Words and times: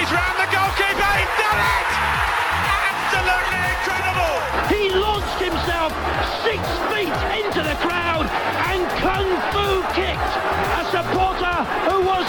He's 0.00 0.08
round 0.16 0.36
the 0.40 0.48
goalkeeper. 0.48 1.12
He's 1.12 1.34
done 1.36 1.60
it! 1.60 1.88
Absolutely 2.88 3.60
incredible! 3.68 4.34
He 4.72 4.82
launched 4.96 5.36
himself 5.44 5.92
six 6.40 6.64
feet 6.88 7.12
into 7.44 7.60
the 7.60 7.76
crowd 7.84 8.24
and 8.72 8.80
kung 9.04 9.28
fu 9.52 9.84
kicked 9.92 10.32
a 10.80 10.88
supporter 10.88 11.56
who 11.92 12.00
was 12.08 12.24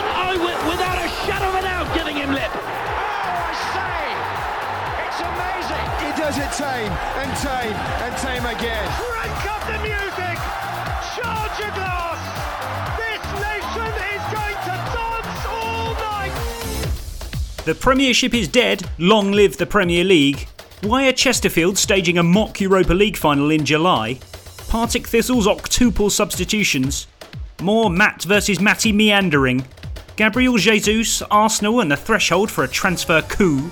without 0.68 1.00
a 1.00 1.08
shadow 1.24 1.48
of 1.48 1.56
a 1.56 1.62
doubt 1.64 1.88
giving 1.96 2.18
him 2.18 2.32
lip. 2.32 2.52
Oh, 2.52 2.60
I 2.60 3.56
say! 3.72 4.04
It's 5.08 5.22
amazing! 5.24 5.88
He 6.04 6.12
does 6.20 6.38
it 6.44 6.52
time 6.60 6.92
and 7.24 7.32
time 7.40 7.76
and 8.04 8.14
time 8.20 8.46
again. 8.52 8.84
Crank 9.00 9.41
The 17.72 17.76
Premiership 17.76 18.34
is 18.34 18.50
dead, 18.50 18.84
long 18.98 19.32
live 19.32 19.56
the 19.56 19.66
Premier 19.66 20.04
League. 20.04 20.46
Why 20.82 21.08
are 21.08 21.14
Chesterfield 21.14 21.78
staging 21.78 22.18
a 22.18 22.22
mock 22.22 22.60
Europa 22.60 22.94
League 22.94 23.16
final 23.16 23.50
in 23.50 23.64
July? 23.64 24.20
Partick 24.68 25.08
Thistle's 25.08 25.48
octuple 25.48 26.12
substitutions. 26.12 27.08
More 27.62 27.90
Matt 27.90 28.24
versus 28.24 28.60
Matty 28.60 28.92
meandering. 28.92 29.66
Gabriel 30.18 30.58
Jesus, 30.58 31.22
Arsenal 31.32 31.80
and 31.80 31.90
the 31.90 31.96
threshold 31.96 32.52
for 32.52 32.66
a 32.66 32.68
transfer 32.68 33.22
coup. 33.22 33.70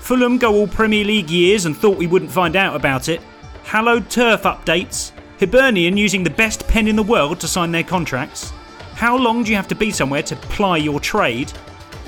Fulham 0.00 0.36
go 0.36 0.52
all 0.52 0.66
Premier 0.66 1.04
League 1.04 1.30
years 1.30 1.66
and 1.66 1.76
thought 1.76 1.98
we 1.98 2.08
wouldn't 2.08 2.32
find 2.32 2.56
out 2.56 2.74
about 2.74 3.08
it. 3.08 3.20
Hallowed 3.62 4.10
turf 4.10 4.42
updates. 4.42 5.12
Hibernian 5.38 5.96
using 5.96 6.24
the 6.24 6.30
best 6.30 6.66
pen 6.66 6.88
in 6.88 6.96
the 6.96 7.02
world 7.04 7.38
to 7.38 7.46
sign 7.46 7.70
their 7.70 7.84
contracts. 7.84 8.50
How 8.94 9.16
long 9.16 9.44
do 9.44 9.50
you 9.50 9.56
have 9.56 9.68
to 9.68 9.76
be 9.76 9.92
somewhere 9.92 10.24
to 10.24 10.34
ply 10.34 10.78
your 10.78 10.98
trade? 10.98 11.52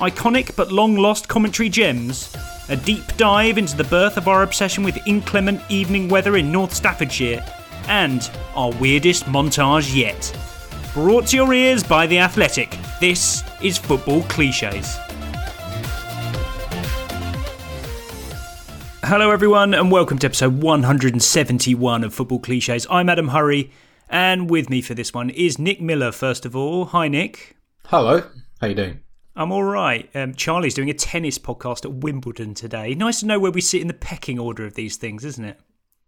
Iconic 0.02 0.56
but 0.56 0.72
long 0.72 0.96
lost 0.96 1.28
commentary 1.28 1.68
gems. 1.68 2.36
A 2.68 2.74
deep 2.74 3.06
dive 3.16 3.56
into 3.56 3.76
the 3.76 3.84
birth 3.84 4.16
of 4.16 4.26
our 4.26 4.42
obsession 4.42 4.82
with 4.82 4.98
inclement 5.06 5.60
evening 5.68 6.08
weather 6.08 6.36
in 6.36 6.50
North 6.50 6.74
Staffordshire. 6.74 7.44
And 7.86 8.28
our 8.56 8.72
weirdest 8.80 9.26
montage 9.26 9.94
yet. 9.94 10.36
Brought 10.92 11.28
to 11.28 11.36
your 11.36 11.54
ears 11.54 11.84
by 11.84 12.08
The 12.08 12.18
Athletic, 12.18 12.76
this 13.00 13.44
is 13.62 13.78
Football 13.78 14.22
Cliches. 14.24 14.98
Hello, 19.04 19.30
everyone, 19.30 19.72
and 19.72 19.88
welcome 19.92 20.18
to 20.18 20.26
episode 20.26 20.60
171 20.60 22.02
of 22.02 22.12
Football 22.12 22.40
Cliches. 22.40 22.88
I'm 22.90 23.08
Adam 23.08 23.28
Hurrey, 23.28 23.70
and 24.08 24.50
with 24.50 24.68
me 24.68 24.82
for 24.82 24.94
this 24.94 25.14
one 25.14 25.30
is 25.30 25.60
Nick 25.60 25.80
Miller, 25.80 26.10
first 26.10 26.44
of 26.44 26.56
all. 26.56 26.86
Hi, 26.86 27.06
Nick. 27.06 27.54
Hello. 27.86 28.24
How 28.60 28.66
you 28.66 28.74
doing? 28.74 29.00
I'm 29.34 29.50
all 29.52 29.64
right. 29.64 30.08
Um, 30.14 30.34
Charlie's 30.34 30.74
doing 30.74 30.90
a 30.90 30.94
tennis 30.94 31.38
podcast 31.38 31.84
at 31.84 31.92
Wimbledon 31.92 32.54
today. 32.54 32.94
Nice 32.94 33.20
to 33.20 33.26
know 33.26 33.38
where 33.40 33.50
we 33.50 33.60
sit 33.62 33.80
in 33.80 33.88
the 33.88 33.94
pecking 33.94 34.38
order 34.38 34.64
of 34.66 34.74
these 34.74 34.96
things, 34.96 35.24
isn't 35.24 35.44
it? 35.44 35.58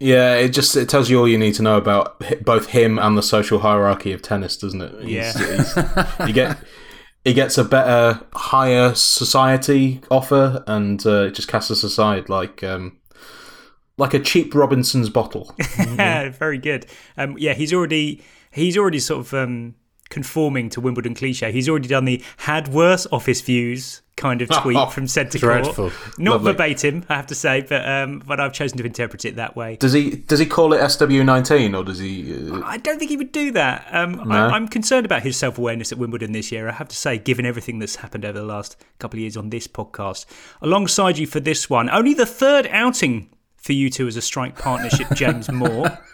Yeah, 0.01 0.35
it 0.35 0.49
just 0.51 0.77
it 0.77 0.89
tells 0.89 1.09
you 1.09 1.19
all 1.21 1.29
you 1.29 1.39
need 1.39 1.55
to 1.55 1.63
know 1.63 1.77
about 1.79 2.23
both 2.45 2.67
him 2.71 2.99
and 2.99 3.17
the 3.17 3.23
social 3.23 3.61
hierarchy 3.61 4.13
of 4.13 4.21
tennis, 4.23 4.57
doesn't 4.57 4.81
it? 4.83 4.93
He's- 5.05 5.41
Yeah. 5.41 5.57
he's- 5.57 6.29
you 6.29 6.34
get 6.34 6.59
he 7.25 7.33
gets 7.33 7.57
a 7.57 7.65
better, 7.65 8.21
higher 8.34 8.95
society 8.95 10.03
offer, 10.11 10.63
and 10.67 11.05
uh, 11.07 11.27
it 11.27 11.34
just 11.34 11.49
casts 11.49 11.71
us 11.71 11.83
aside 11.83 12.29
like 12.29 12.63
um, 12.63 12.99
like 13.97 14.13
a 14.13 14.19
cheap 14.21 14.55
Robinson's 14.55 15.09
bottle. 15.09 15.55
Yeah, 15.79 16.29
very 16.31 16.59
good. 16.59 16.84
Um, 17.17 17.37
yeah, 17.39 17.55
he's 17.55 17.73
already 17.73 18.21
he's 18.51 18.77
already 18.77 18.99
sort 18.99 19.21
of 19.27 19.33
um, 19.33 19.75
conforming 20.10 20.69
to 20.70 20.81
Wimbledon 20.81 21.15
cliche. 21.15 21.50
He's 21.53 21.69
already 21.69 21.88
done 21.88 22.04
the 22.04 22.22
had 22.38 22.69
worse 22.69 23.06
office 23.10 23.41
views 23.41 24.00
kind 24.16 24.41
of 24.42 24.48
tweet 24.62 24.76
Oh, 24.76 24.87
from 24.87 25.09
centre 25.09 25.38
dreadful. 25.38 25.91
court. 25.91 25.92
Not 26.19 26.34
Lovely. 26.42 26.53
verbatim, 26.53 27.04
I 27.09 27.16
have 27.16 27.26
to 27.28 27.34
say, 27.34 27.62
but 27.62 27.88
um, 27.88 28.22
but 28.25 28.38
I've 28.38 28.53
chosen 28.53 28.78
to 28.78 28.84
interpret 28.84 29.25
it 29.25 29.37
that 29.37 29.56
way. 29.56 29.76
Does 29.76 29.92
he 29.92 30.10
does 30.10 30.38
he 30.38 30.47
call 30.47 30.72
it 30.72 30.88
SW 30.88 31.22
nineteen 31.25 31.75
or 31.75 31.82
does 31.82 31.98
he? 31.98 32.32
Uh, 32.50 32.60
I 32.65 32.76
don't 32.76 32.98
think 32.98 33.10
he 33.10 33.16
would 33.16 33.32
do 33.32 33.50
that. 33.53 33.87
Um, 33.91 34.12
No? 34.28 34.34
I, 34.34 34.50
I'm 34.50 34.69
concerned 34.69 35.04
about 35.04 35.22
his 35.22 35.37
self 35.37 35.59
awareness 35.59 35.91
at 35.91 35.98
Wimbledon 35.98 36.32
this 36.32 36.53
year. 36.53 36.69
I 36.69 36.72
have 36.72 36.88
to 36.88 36.97
say, 36.97 37.19
given 37.19 37.44
everything 37.44 37.81
that's 37.81 37.97
happened 37.97 38.25
over 38.25 38.38
the 38.38 38.44
last 38.47 38.76
couple 39.00 39.16
of 39.19 39.22
years 39.22 39.36
on 39.36 39.50
this 39.50 39.66
podcast, 39.66 40.26
alongside 40.62 41.19
you 41.19 41.26
for 41.26 41.41
this 41.41 41.69
one, 41.69 41.91
only 41.91 42.15
the 42.15 42.26
third 42.26 42.69
outing 42.69 43.31
for 43.56 43.72
you 43.72 43.91
two 43.91 44.06
as 44.06 44.16
a 44.16 44.22
strike 44.22 44.56
partnership, 44.59 45.09
James 45.15 45.50
Moore. 45.50 45.98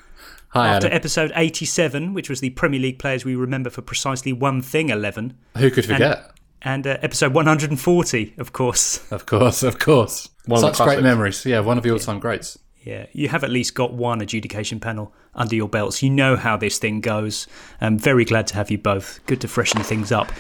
Hi, 0.48 0.69
After 0.69 0.86
Adam. 0.88 0.97
episode 0.97 1.32
87, 1.34 2.12
which 2.14 2.28
was 2.28 2.41
the 2.41 2.50
Premier 2.50 2.81
League 2.81 2.98
players 2.98 3.25
we 3.25 3.36
remember 3.36 3.70
for 3.70 3.82
precisely 3.82 4.32
one 4.32 4.62
thing 4.62 4.88
11. 4.88 5.36
Who 5.58 5.70
could 5.70 5.84
forget? 5.86 6.32
And 6.62 6.86
uh, 6.86 6.98
episode 7.03 7.32
140, 7.32 8.34
of 8.36 8.53
course. 8.53 9.00
of 9.12 9.26
course, 9.26 9.62
of 9.62 9.78
course. 9.78 10.28
One 10.47 10.64
of 10.64 10.76
Such 10.76 10.86
great 10.86 11.03
memories. 11.03 11.47
Yeah, 11.47 11.60
one 11.60 11.78
of 11.78 11.84
the 11.84 11.91
all-time 11.91 12.19
greats. 12.19 12.58
Yeah, 12.82 13.06
you 13.12 13.28
have 13.28 13.44
at 13.44 13.50
least 13.50 13.75
got 13.75 13.92
one 13.92 14.20
adjudication 14.20 14.81
panel 14.81 15.14
under 15.34 15.54
your 15.54 15.69
belts. 15.69 16.03
You 16.03 16.10
know 16.10 16.37
how 16.37 16.56
this 16.56 16.78
thing 16.78 17.00
goes. 17.00 17.47
I'm 17.81 17.98
very 17.98 18.25
glad 18.25 18.47
to 18.48 18.54
have 18.54 18.70
you 18.70 18.78
both. 18.78 19.20
Good 19.26 19.41
to 19.42 19.48
freshen 19.48 19.82
things 19.82 20.10
up. 20.10 20.32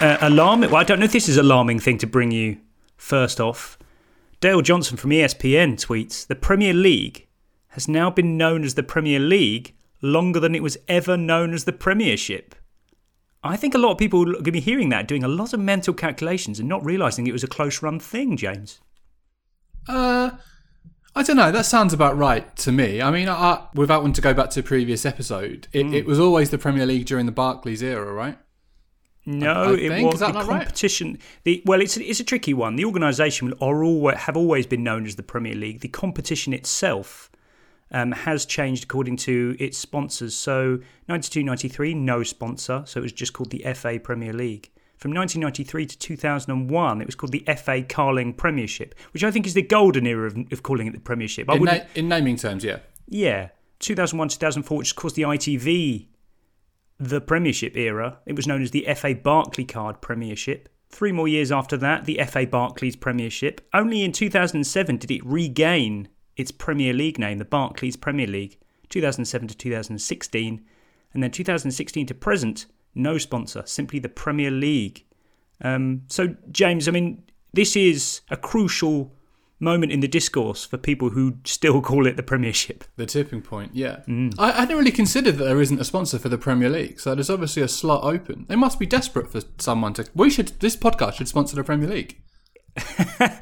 Uh, 0.00 0.16
alarming. 0.20 0.70
Well, 0.70 0.80
I 0.80 0.84
don't 0.84 1.00
know 1.00 1.04
if 1.06 1.12
this 1.12 1.28
is 1.28 1.36
an 1.36 1.44
alarming 1.44 1.80
thing 1.80 1.98
to 1.98 2.06
bring 2.06 2.30
you. 2.30 2.58
First 2.96 3.40
off, 3.40 3.76
Dale 4.40 4.62
Johnson 4.62 4.96
from 4.96 5.10
ESPN 5.10 5.74
tweets: 5.76 6.26
"The 6.26 6.36
Premier 6.36 6.72
League 6.72 7.26
has 7.68 7.88
now 7.88 8.10
been 8.10 8.36
known 8.36 8.64
as 8.64 8.74
the 8.74 8.82
Premier 8.82 9.18
League 9.18 9.74
longer 10.00 10.38
than 10.40 10.54
it 10.54 10.62
was 10.62 10.78
ever 10.88 11.16
known 11.16 11.52
as 11.52 11.64
the 11.64 11.72
Premiership." 11.72 12.54
I 13.42 13.56
think 13.56 13.74
a 13.74 13.78
lot 13.78 13.92
of 13.92 13.98
people 13.98 14.22
are 14.22 14.32
going 14.32 14.44
to 14.44 14.52
be 14.52 14.60
hearing 14.60 14.88
that, 14.88 15.06
doing 15.06 15.22
a 15.22 15.28
lot 15.28 15.52
of 15.52 15.60
mental 15.60 15.94
calculations 15.94 16.58
and 16.58 16.68
not 16.68 16.84
realising 16.84 17.26
it 17.26 17.32
was 17.32 17.44
a 17.44 17.48
close 17.48 17.82
run 17.82 18.00
thing, 18.00 18.36
James. 18.36 18.80
Uh, 19.88 20.30
I 21.14 21.22
don't 21.22 21.36
know. 21.36 21.52
That 21.52 21.64
sounds 21.64 21.92
about 21.92 22.16
right 22.18 22.54
to 22.56 22.72
me. 22.72 23.00
I 23.00 23.10
mean, 23.12 23.28
I, 23.28 23.64
without 23.74 24.02
wanting 24.02 24.14
to 24.14 24.20
go 24.20 24.34
back 24.34 24.50
to 24.50 24.60
a 24.60 24.62
previous 24.62 25.06
episode, 25.06 25.68
it, 25.72 25.86
Hmm. 25.86 25.94
it 25.94 26.04
was 26.06 26.18
always 26.18 26.50
the 26.50 26.58
Premier 26.58 26.84
League 26.84 27.06
during 27.06 27.26
the 27.26 27.32
Barclays 27.32 27.82
era, 27.82 28.12
right? 28.12 28.38
No, 29.28 29.74
I 29.74 29.74
it 29.74 29.88
think. 29.88 30.10
was 30.10 30.20
the 30.20 30.28
not 30.28 30.46
right? 30.46 30.60
competition. 30.60 31.18
The 31.44 31.62
well, 31.66 31.80
it's 31.80 31.96
it's 31.96 32.20
a 32.20 32.24
tricky 32.24 32.54
one. 32.54 32.76
The 32.76 32.84
organisation 32.84 33.52
are 33.60 33.84
always 33.84 34.16
have 34.18 34.36
always 34.36 34.66
been 34.66 34.82
known 34.82 35.04
as 35.06 35.16
the 35.16 35.22
Premier 35.22 35.54
League. 35.54 35.80
The 35.80 35.88
competition 35.88 36.52
itself 36.54 37.30
um, 37.90 38.12
has 38.12 38.46
changed 38.46 38.84
according 38.84 39.16
to 39.18 39.54
its 39.58 39.76
sponsors. 39.76 40.34
So 40.34 40.80
92 41.08 41.42
93, 41.42 41.94
no 41.94 42.22
sponsor, 42.22 42.82
so 42.86 43.00
it 43.00 43.02
was 43.02 43.12
just 43.12 43.32
called 43.34 43.50
the 43.50 43.64
FA 43.74 44.00
Premier 44.02 44.32
League. 44.32 44.70
From 44.96 45.12
1993 45.14 45.86
to 45.86 45.98
2001, 45.98 47.00
it 47.00 47.06
was 47.06 47.14
called 47.14 47.30
the 47.30 47.44
FA 47.56 47.82
Carling 47.82 48.32
Premiership, 48.34 48.94
which 49.12 49.22
I 49.22 49.30
think 49.30 49.46
is 49.46 49.54
the 49.54 49.62
golden 49.62 50.06
era 50.06 50.26
of, 50.26 50.36
of 50.52 50.62
calling 50.64 50.88
it 50.88 50.92
the 50.92 50.98
Premiership. 51.00 51.48
I 51.48 51.54
In, 51.54 51.62
na- 51.64 51.78
in 51.94 52.08
naming 52.08 52.36
terms, 52.36 52.64
yeah. 52.64 52.78
yeah. 53.06 53.50
2001 53.78 54.30
2004, 54.30 54.76
which 54.78 54.88
is, 54.88 54.92
of 54.92 54.96
course, 54.96 55.12
the 55.12 55.22
ITV, 55.22 56.06
the 56.98 57.20
Premiership 57.20 57.76
era. 57.76 58.18
It 58.26 58.36
was 58.36 58.46
known 58.46 58.62
as 58.62 58.70
the 58.70 58.86
FA 58.94 59.14
Barclaycard 59.14 60.00
Premiership. 60.00 60.68
Three 60.90 61.12
more 61.12 61.28
years 61.28 61.52
after 61.52 61.76
that, 61.76 62.06
the 62.06 62.20
FA 62.26 62.46
Barclays 62.46 62.96
Premiership. 62.96 63.60
Only 63.72 64.02
in 64.02 64.12
2007 64.12 64.96
did 64.96 65.10
it 65.10 65.24
regain 65.24 66.08
its 66.36 66.50
Premier 66.50 66.92
League 66.92 67.18
name, 67.18 67.38
the 67.38 67.44
Barclays 67.44 67.96
Premier 67.96 68.26
League. 68.26 68.58
2007 68.88 69.48
to 69.48 69.56
2016. 69.56 70.64
And 71.14 71.22
then 71.22 71.30
2016 71.30 72.06
to 72.06 72.14
present, 72.14 72.66
no 72.94 73.18
sponsor, 73.18 73.62
simply 73.66 73.98
the 73.98 74.08
Premier 74.08 74.50
League. 74.50 75.04
Um, 75.60 76.02
so, 76.06 76.36
James, 76.50 76.88
I 76.88 76.92
mean, 76.92 77.22
this 77.52 77.76
is 77.76 78.20
a 78.30 78.36
crucial 78.36 79.12
moment 79.60 79.90
in 79.92 80.00
the 80.00 80.08
discourse 80.08 80.64
for 80.64 80.76
people 80.78 81.10
who 81.10 81.36
still 81.44 81.80
call 81.82 82.06
it 82.06 82.16
the 82.16 82.22
Premiership. 82.22 82.84
The 82.96 83.06
tipping 83.06 83.42
point, 83.42 83.72
yeah. 83.74 84.00
I, 84.38 84.50
I 84.50 84.60
hadn't 84.60 84.76
really 84.76 84.90
considered 84.92 85.36
that 85.38 85.44
there 85.44 85.60
isn't 85.60 85.80
a 85.80 85.84
sponsor 85.84 86.18
for 86.18 86.28
the 86.28 86.38
Premier 86.38 86.68
League, 86.70 87.00
so 87.00 87.14
there's 87.14 87.30
obviously 87.30 87.62
a 87.62 87.68
slot 87.68 88.04
open. 88.04 88.46
They 88.48 88.56
must 88.56 88.78
be 88.78 88.86
desperate 88.86 89.30
for 89.30 89.40
someone 89.58 89.94
to. 89.94 90.06
We 90.14 90.30
should. 90.30 90.48
This 90.60 90.76
podcast 90.76 91.14
should 91.14 91.28
sponsor 91.28 91.56
the 91.56 91.64
Premier 91.64 91.88
League. 91.88 92.20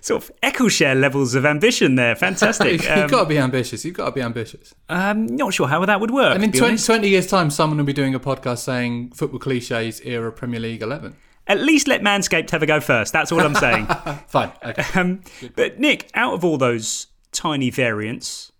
Sort 0.00 0.22
of 0.24 0.30
Eccleshare 0.42 0.98
levels 1.00 1.34
of 1.34 1.46
ambition 1.46 1.94
there. 1.94 2.16
Fantastic. 2.16 2.82
You've 2.82 2.90
Um, 2.90 3.08
got 3.08 3.22
to 3.24 3.28
be 3.28 3.38
ambitious. 3.38 3.84
You've 3.84 3.94
got 3.94 4.06
to 4.06 4.12
be 4.12 4.20
ambitious. 4.22 4.74
I'm 4.88 5.26
not 5.26 5.54
sure 5.54 5.68
how 5.68 5.84
that 5.84 6.00
would 6.00 6.10
work. 6.10 6.34
And 6.34 6.42
in 6.42 6.50
20, 6.52 6.78
20 6.78 7.08
years' 7.08 7.26
time, 7.26 7.50
someone 7.50 7.78
will 7.78 7.84
be 7.84 7.92
doing 7.92 8.14
a 8.14 8.20
podcast 8.20 8.58
saying 8.58 9.12
football 9.12 9.38
cliches 9.38 10.00
era 10.00 10.32
Premier 10.32 10.58
League 10.60 10.82
11. 10.82 11.14
At 11.46 11.60
least 11.60 11.88
let 11.88 12.02
Manscaped 12.02 12.50
have 12.50 12.62
a 12.62 12.66
go 12.66 12.80
first. 12.80 13.12
That's 13.12 13.32
all 13.32 13.40
I'm 13.40 13.54
saying. 13.54 13.86
Fine. 14.28 14.52
Okay. 14.64 14.84
um, 15.00 15.22
but 15.56 15.78
Nick, 15.80 16.10
out 16.14 16.34
of 16.34 16.44
all 16.44 16.56
those 16.56 17.08
tiny 17.32 17.70
variants, 17.70 18.52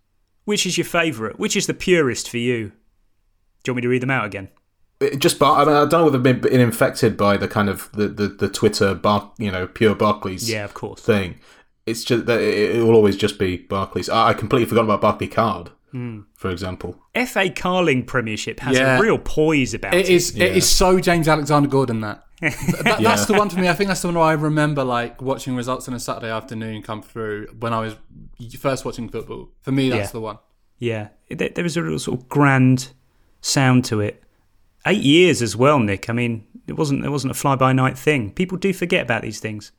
which 0.44 0.66
is 0.66 0.76
your 0.76 0.84
favourite? 0.84 1.38
Which 1.38 1.56
is 1.56 1.66
the 1.66 1.74
purest 1.74 2.28
for 2.28 2.38
you? 2.38 2.72
Do 3.62 3.70
you 3.70 3.74
want 3.74 3.76
me 3.76 3.82
to 3.82 3.88
read 3.88 4.02
them 4.02 4.10
out 4.10 4.24
again? 4.24 4.48
It 5.00 5.18
just, 5.18 5.38
bar- 5.38 5.60
I, 5.62 5.64
mean, 5.64 5.74
I 5.74 5.80
don't 5.80 5.92
know 5.92 6.04
whether 6.04 6.18
they've 6.18 6.40
been 6.40 6.60
infected 6.60 7.16
by 7.16 7.36
the 7.36 7.48
kind 7.48 7.68
of 7.68 7.90
the, 7.92 8.08
the, 8.08 8.28
the 8.28 8.48
Twitter, 8.48 8.94
bar- 8.94 9.32
you 9.38 9.50
know, 9.50 9.66
pure 9.66 9.94
Barclays 9.94 10.50
Yeah, 10.50 10.64
of 10.64 10.74
course. 10.74 11.00
thing. 11.00 11.38
It's 11.86 12.04
just 12.04 12.26
that 12.26 12.40
it, 12.40 12.76
it 12.76 12.82
will 12.82 12.94
always 12.94 13.16
just 13.16 13.38
be 13.38 13.56
Barclays. 13.56 14.08
I, 14.08 14.28
I 14.28 14.34
completely 14.34 14.66
forgot 14.66 14.84
about 14.84 15.00
Barclay 15.00 15.26
Card, 15.28 15.70
for 16.34 16.50
example. 16.50 16.96
FA 17.26 17.50
Carling 17.50 18.04
Premiership 18.04 18.60
has 18.60 18.78
Yeah. 18.78 18.98
a 18.98 19.00
real 19.00 19.18
poise 19.18 19.74
about 19.74 19.94
it. 19.94 20.06
It 20.06 20.08
is. 20.10 20.36
It 20.36 20.56
is 20.56 20.68
so 20.68 20.98
James 21.00 21.28
Alexander 21.28 21.68
Gordon 21.68 22.00
that. 22.00 22.24
Th- 22.40 22.54
that- 22.82 23.00
That's 23.02 23.26
the 23.26 23.34
one 23.34 23.48
for 23.50 23.60
me. 23.60 23.68
I 23.68 23.72
think 23.74 23.88
that's 23.88 24.02
the 24.02 24.08
one 24.08 24.16
where 24.16 24.24
I 24.24 24.32
remember 24.32 24.82
like 24.84 25.22
watching 25.22 25.54
results 25.54 25.86
on 25.88 25.94
a 25.94 26.00
Saturday 26.00 26.30
afternoon 26.30 26.82
come 26.82 27.02
through 27.02 27.46
when 27.60 27.72
I 27.72 27.80
was 27.80 27.96
first 28.58 28.84
watching 28.84 29.08
football. 29.08 29.50
For 29.60 29.70
me, 29.72 29.90
that's 29.90 30.08
Yeah. 30.08 30.12
the 30.12 30.20
one. 30.20 30.38
Yeah, 30.78 31.08
there, 31.30 31.50
there 31.50 31.62
was 31.62 31.76
a 31.76 31.82
real 31.82 31.98
sort 32.00 32.18
of 32.20 32.28
grand 32.28 32.88
sound 33.40 33.84
to 33.86 34.00
it. 34.00 34.22
Eight 34.84 35.02
years 35.02 35.40
as 35.42 35.54
well, 35.54 35.78
Nick. 35.78 36.10
I 36.10 36.12
mean, 36.12 36.44
it 36.66 36.72
wasn't 36.72 37.04
it 37.04 37.10
wasn't 37.10 37.30
a 37.30 37.34
fly 37.34 37.54
by 37.54 37.72
night 37.72 37.96
thing. 37.96 38.32
People 38.32 38.58
do 38.58 38.72
forget 38.72 39.02
about 39.02 39.22
these 39.22 39.38
things. 39.38 39.70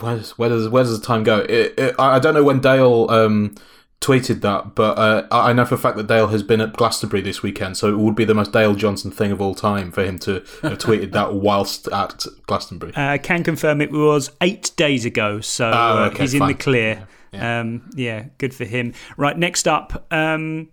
Where 0.00 0.16
does, 0.16 0.36
where 0.36 0.48
does 0.48 0.68
where 0.68 0.82
does 0.82 0.98
the 0.98 1.06
time 1.06 1.22
go? 1.22 1.38
It, 1.48 1.74
it, 1.78 1.94
I 1.98 2.16
I 2.16 2.18
don't 2.18 2.34
know 2.34 2.42
when 2.42 2.58
Dale 2.60 3.06
um, 3.08 3.54
tweeted 4.00 4.40
that, 4.42 4.74
but 4.74 4.96
uh, 4.98 5.26
I 5.30 5.50
I 5.50 5.52
know 5.52 5.64
for 5.64 5.74
a 5.74 5.78
fact 5.78 5.96
that 5.96 6.06
Dale 6.06 6.28
has 6.28 6.42
been 6.42 6.60
at 6.60 6.74
Glastonbury 6.74 7.20
this 7.22 7.42
weekend, 7.42 7.76
so 7.76 7.88
it 7.88 7.98
would 7.98 8.14
be 8.14 8.24
the 8.24 8.34
most 8.34 8.52
Dale 8.52 8.74
Johnson 8.74 9.10
thing 9.10 9.32
of 9.32 9.40
all 9.40 9.54
time 9.54 9.90
for 9.90 10.04
him 10.04 10.18
to 10.20 10.34
have 10.62 10.78
tweeted 10.78 11.12
that 11.12 11.34
whilst 11.34 11.88
at 11.88 12.24
Glastonbury. 12.46 12.94
Uh, 12.94 13.08
I 13.08 13.18
can 13.18 13.42
confirm 13.42 13.80
it 13.80 13.90
was 13.90 14.30
eight 14.40 14.70
days 14.76 15.04
ago, 15.04 15.40
so 15.40 15.68
Oh, 15.68 16.04
uh, 16.04 16.08
okay, 16.12 16.22
he's 16.22 16.34
in 16.34 16.46
the 16.46 16.54
clear. 16.54 17.06
Yeah. 17.32 17.60
Um, 17.60 17.90
yeah, 17.94 18.26
good 18.38 18.54
for 18.54 18.64
him. 18.64 18.94
Right, 19.16 19.36
next 19.36 19.68
up, 19.68 20.06
um, 20.12 20.68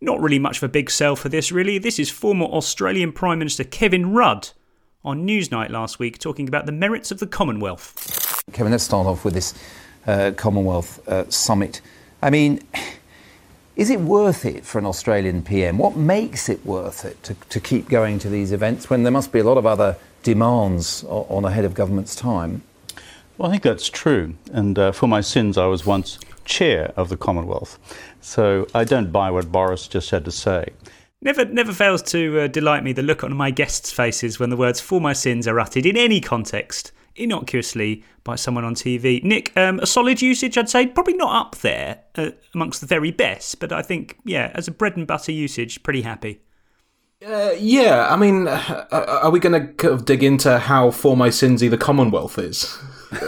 not 0.00 0.20
really 0.20 0.38
much 0.38 0.58
of 0.58 0.62
a 0.62 0.68
big 0.68 0.90
sell 0.90 1.16
for 1.16 1.28
this, 1.28 1.50
really. 1.50 1.78
This 1.78 1.98
is 1.98 2.08
former 2.10 2.46
Australian 2.46 3.10
Prime 3.12 3.38
Minister 3.40 3.64
Kevin 3.64 4.12
Rudd 4.12 4.50
on 5.04 5.26
Newsnight 5.26 5.70
last 5.70 5.98
week 5.98 6.18
talking 6.18 6.46
about 6.46 6.66
the 6.66 6.72
merits 6.72 7.10
of 7.10 7.18
the 7.18 7.26
Commonwealth. 7.26 8.42
Kevin, 8.52 8.70
let's 8.72 8.84
start 8.84 9.06
off 9.06 9.24
with 9.24 9.34
this 9.34 9.54
uh, 10.06 10.30
Commonwealth 10.36 11.06
uh, 11.08 11.28
summit. 11.30 11.80
I 12.22 12.30
mean, 12.30 12.60
is 13.76 13.90
it 13.90 14.00
worth 14.00 14.44
it 14.44 14.64
for 14.64 14.78
an 14.78 14.86
Australian 14.86 15.42
PM? 15.42 15.78
What 15.78 15.96
makes 15.96 16.48
it 16.48 16.64
worth 16.66 17.04
it 17.04 17.22
to, 17.22 17.34
to 17.34 17.60
keep 17.60 17.88
going 17.88 18.18
to 18.20 18.28
these 18.28 18.52
events 18.52 18.90
when 18.90 19.04
there 19.04 19.12
must 19.12 19.30
be 19.32 19.38
a 19.38 19.44
lot 19.44 19.56
of 19.56 19.66
other 19.66 19.96
demands 20.22 21.04
on 21.04 21.44
a 21.44 21.50
head 21.50 21.64
of 21.64 21.74
government's 21.74 22.16
time? 22.16 22.62
Well, 23.36 23.48
I 23.48 23.52
think 23.52 23.62
that's 23.62 23.88
true. 23.88 24.34
And 24.52 24.76
uh, 24.78 24.90
for 24.90 25.06
my 25.06 25.20
sins, 25.20 25.56
I 25.56 25.66
was 25.66 25.86
once 25.86 26.18
chair 26.44 26.92
of 26.96 27.08
the 27.08 27.16
Commonwealth. 27.16 27.78
So 28.20 28.66
I 28.74 28.82
don't 28.82 29.12
buy 29.12 29.30
what 29.30 29.52
Boris 29.52 29.86
just 29.86 30.10
had 30.10 30.24
to 30.24 30.32
say. 30.32 30.70
Never, 31.20 31.44
never 31.44 31.72
fails 31.72 32.02
to 32.02 32.40
uh, 32.40 32.46
delight 32.48 32.82
me 32.82 32.92
the 32.92 33.02
look 33.02 33.22
on 33.22 33.36
my 33.36 33.50
guests' 33.50 33.92
faces 33.92 34.38
when 34.40 34.50
the 34.50 34.56
words 34.56 34.80
"for 34.80 35.00
my 35.00 35.12
sins" 35.12 35.48
are 35.48 35.58
uttered 35.58 35.84
in 35.84 35.96
any 35.96 36.20
context, 36.20 36.92
innocuously 37.18 38.04
by 38.24 38.36
someone 38.36 38.64
on 38.64 38.74
TV. 38.74 39.22
Nick, 39.22 39.56
um, 39.56 39.78
a 39.80 39.86
solid 39.86 40.20
usage, 40.22 40.58
I'd 40.58 40.68
say, 40.68 40.86
probably 40.86 41.14
not 41.14 41.34
up 41.34 41.56
there 41.56 42.00
uh, 42.16 42.30
amongst 42.54 42.80
the 42.80 42.86
very 42.86 43.10
best, 43.10 43.60
but 43.60 43.72
I 43.72 43.82
think, 43.82 44.18
yeah, 44.24 44.52
as 44.54 44.68
a 44.68 44.70
bread 44.70 44.96
and 44.96 45.06
butter 45.06 45.32
usage, 45.32 45.82
pretty 45.82 46.02
happy. 46.02 46.40
Uh, 47.26 47.52
yeah, 47.58 48.06
I 48.08 48.16
mean, 48.16 48.46
uh, 48.46 48.86
are 48.90 49.30
we 49.30 49.40
going 49.40 49.60
to 49.60 49.72
kind 49.74 49.92
of 49.92 50.04
dig 50.04 50.22
into 50.22 50.58
how 50.58 50.92
for 50.92 51.16
my 51.16 51.30
sinsy 51.30 51.68
the 51.68 51.76
Commonwealth 51.76 52.38
is? 52.38 52.78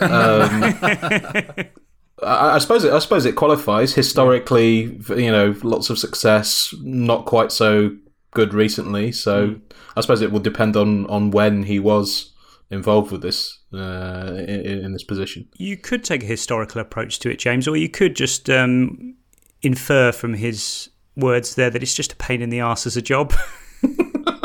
Um, 0.00 0.62
I, 2.22 2.54
I 2.54 2.58
suppose 2.58 2.84
it. 2.84 2.92
I 2.92 2.98
suppose 2.98 3.24
it 3.24 3.34
qualifies 3.34 3.94
historically. 3.94 4.98
You 5.08 5.32
know, 5.32 5.56
lots 5.62 5.90
of 5.90 5.98
success, 5.98 6.74
not 6.82 7.26
quite 7.26 7.50
so 7.50 7.96
good 8.32 8.54
recently. 8.54 9.10
So 9.12 9.56
I 9.96 10.00
suppose 10.00 10.22
it 10.22 10.30
will 10.30 10.40
depend 10.40 10.76
on 10.76 11.06
on 11.06 11.30
when 11.30 11.64
he 11.64 11.78
was 11.78 12.32
involved 12.70 13.10
with 13.12 13.22
this 13.22 13.58
uh, 13.74 14.34
in, 14.48 14.84
in 14.84 14.92
this 14.92 15.04
position. 15.04 15.48
You 15.56 15.76
could 15.76 16.04
take 16.04 16.22
a 16.22 16.26
historical 16.26 16.80
approach 16.80 17.18
to 17.20 17.30
it, 17.30 17.38
James, 17.38 17.66
or 17.68 17.76
you 17.76 17.88
could 17.88 18.16
just 18.16 18.48
um, 18.50 19.16
infer 19.62 20.12
from 20.12 20.34
his 20.34 20.88
words 21.16 21.54
there 21.56 21.70
that 21.70 21.82
it's 21.82 21.94
just 21.94 22.12
a 22.12 22.16
pain 22.16 22.40
in 22.42 22.50
the 22.50 22.60
arse 22.60 22.86
as 22.86 22.96
a 22.96 23.02
job. 23.02 23.32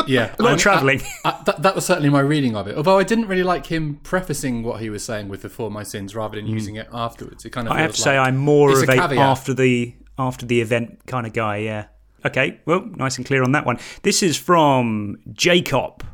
Yeah, 0.08 0.36
Not 0.40 0.54
I- 0.54 0.56
travelling. 0.58 1.02
I- 1.24 1.30
I- 1.32 1.42
that, 1.46 1.62
that 1.64 1.74
was 1.76 1.84
certainly 1.86 2.10
my 2.10 2.20
reading 2.20 2.56
of 2.56 2.68
it. 2.68 2.78
Although 2.78 3.00
I 3.00 3.04
didn't 3.04 3.28
really 3.28 3.42
like 3.44 3.66
him 3.66 3.96
prefacing 4.04 4.62
what 4.62 4.80
he 4.80 4.90
was 4.92 5.04
saying 5.04 5.30
with 5.30 5.42
the 5.42 5.50
"for 5.50 5.72
my 5.72 5.82
sins" 5.82 6.14
rather 6.16 6.36
than 6.36 6.46
using 6.46 6.76
it 6.76 6.88
afterwards. 6.94 7.44
It 7.44 7.50
kind 7.50 7.68
of. 7.68 7.74
I 7.74 7.80
have 7.82 7.88
feels 7.90 7.98
to 7.98 8.02
say 8.04 8.20
like- 8.20 8.28
I'm 8.28 8.38
more 8.38 8.72
of 8.72 8.84
a, 8.84 8.86
caveat. 8.86 9.18
after 9.18 9.56
the 9.56 9.96
after 10.20 10.46
the 10.46 10.62
event 10.62 11.00
kind 11.08 11.26
of 11.26 11.34
guy. 11.34 11.58
Yeah. 11.58 11.86
Okay. 12.24 12.60
Well, 12.68 12.86
nice 12.96 13.18
and 13.18 13.26
clear 13.26 13.42
on 13.44 13.54
that 13.54 13.66
one. 13.66 13.80
This 14.04 14.22
is 14.22 14.38
from 14.38 15.18
Jacob. 15.34 16.06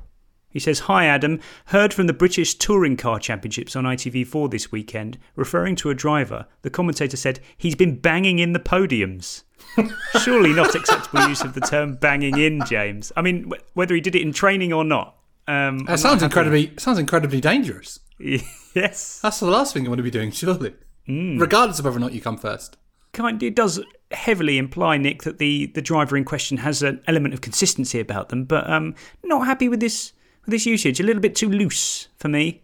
He 0.52 0.60
says, 0.60 0.80
"Hi 0.82 1.06
Adam. 1.06 1.40
Heard 1.66 1.94
from 1.94 2.08
the 2.08 2.14
British 2.14 2.56
Touring 2.56 2.98
Car 2.98 3.20
Championships 3.20 3.76
on 3.76 3.86
ITV4 3.86 4.50
this 4.52 4.72
weekend. 4.72 5.18
Referring 5.36 5.76
to 5.78 5.90
a 5.90 5.96
driver, 5.96 6.46
the 6.62 6.70
commentator 6.70 7.18
said 7.18 7.40
he's 7.58 7.76
been 7.76 7.98
banging 7.98 8.40
in 8.40 8.54
the 8.54 8.60
podiums." 8.60 9.44
Surely 10.24 10.54
not 10.54 10.76
acceptable 10.76 11.28
use 11.28 11.42
of 11.42 11.54
the 11.54 11.62
term 11.62 11.96
"banging 11.96 12.38
in," 12.38 12.64
James. 12.66 13.12
I 13.16 13.22
mean, 13.22 13.52
wh- 13.52 13.78
whether 13.78 13.96
he 13.96 14.02
did 14.02 14.16
it 14.16 14.22
in 14.22 14.34
training 14.34 14.74
or 14.74 14.84
not. 14.84 15.16
Um, 15.48 15.56
I'm 15.56 15.78
That 15.80 15.88
not 15.92 16.00
sounds 16.00 16.24
incredibly 16.24 16.74
sounds 16.78 17.00
incredibly 17.00 17.42
dangerous. 17.42 18.00
yes. 18.20 19.20
That's 19.22 19.40
the 19.40 19.48
last 19.48 19.74
thing 19.74 19.84
you 19.84 19.90
want 19.90 20.00
to 20.00 20.04
be 20.04 20.12
doing, 20.12 20.32
surely. 20.32 20.74
Hmm. 21.06 21.38
Regardless 21.40 21.80
of 21.80 21.86
whether 21.86 21.98
or 21.98 22.00
not 22.00 22.14
you 22.14 22.22
come 22.22 22.38
first. 22.38 22.78
kind 23.14 23.42
it 23.42 23.56
does 23.56 23.80
heavily 24.12 24.58
imply 24.58 24.98
Nick 24.98 25.24
that 25.24 25.38
the 25.40 25.68
the 25.68 25.82
driver 25.82 26.16
in 26.18 26.24
question 26.26 26.58
has 26.58 26.84
an 26.84 27.02
element 27.08 27.34
of 27.34 27.42
consistency 27.42 28.00
about 28.00 28.30
them, 28.30 28.44
but 28.46 28.70
um, 28.70 28.94
not 29.24 29.46
happy 29.46 29.68
with 29.70 29.80
this 29.80 30.14
with 30.46 30.52
this 30.52 30.66
usage. 30.66 31.00
A 31.00 31.04
little 31.04 31.22
bit 31.22 31.36
too 31.36 31.50
loose 31.50 32.08
for 32.18 32.28
me. 32.28 32.62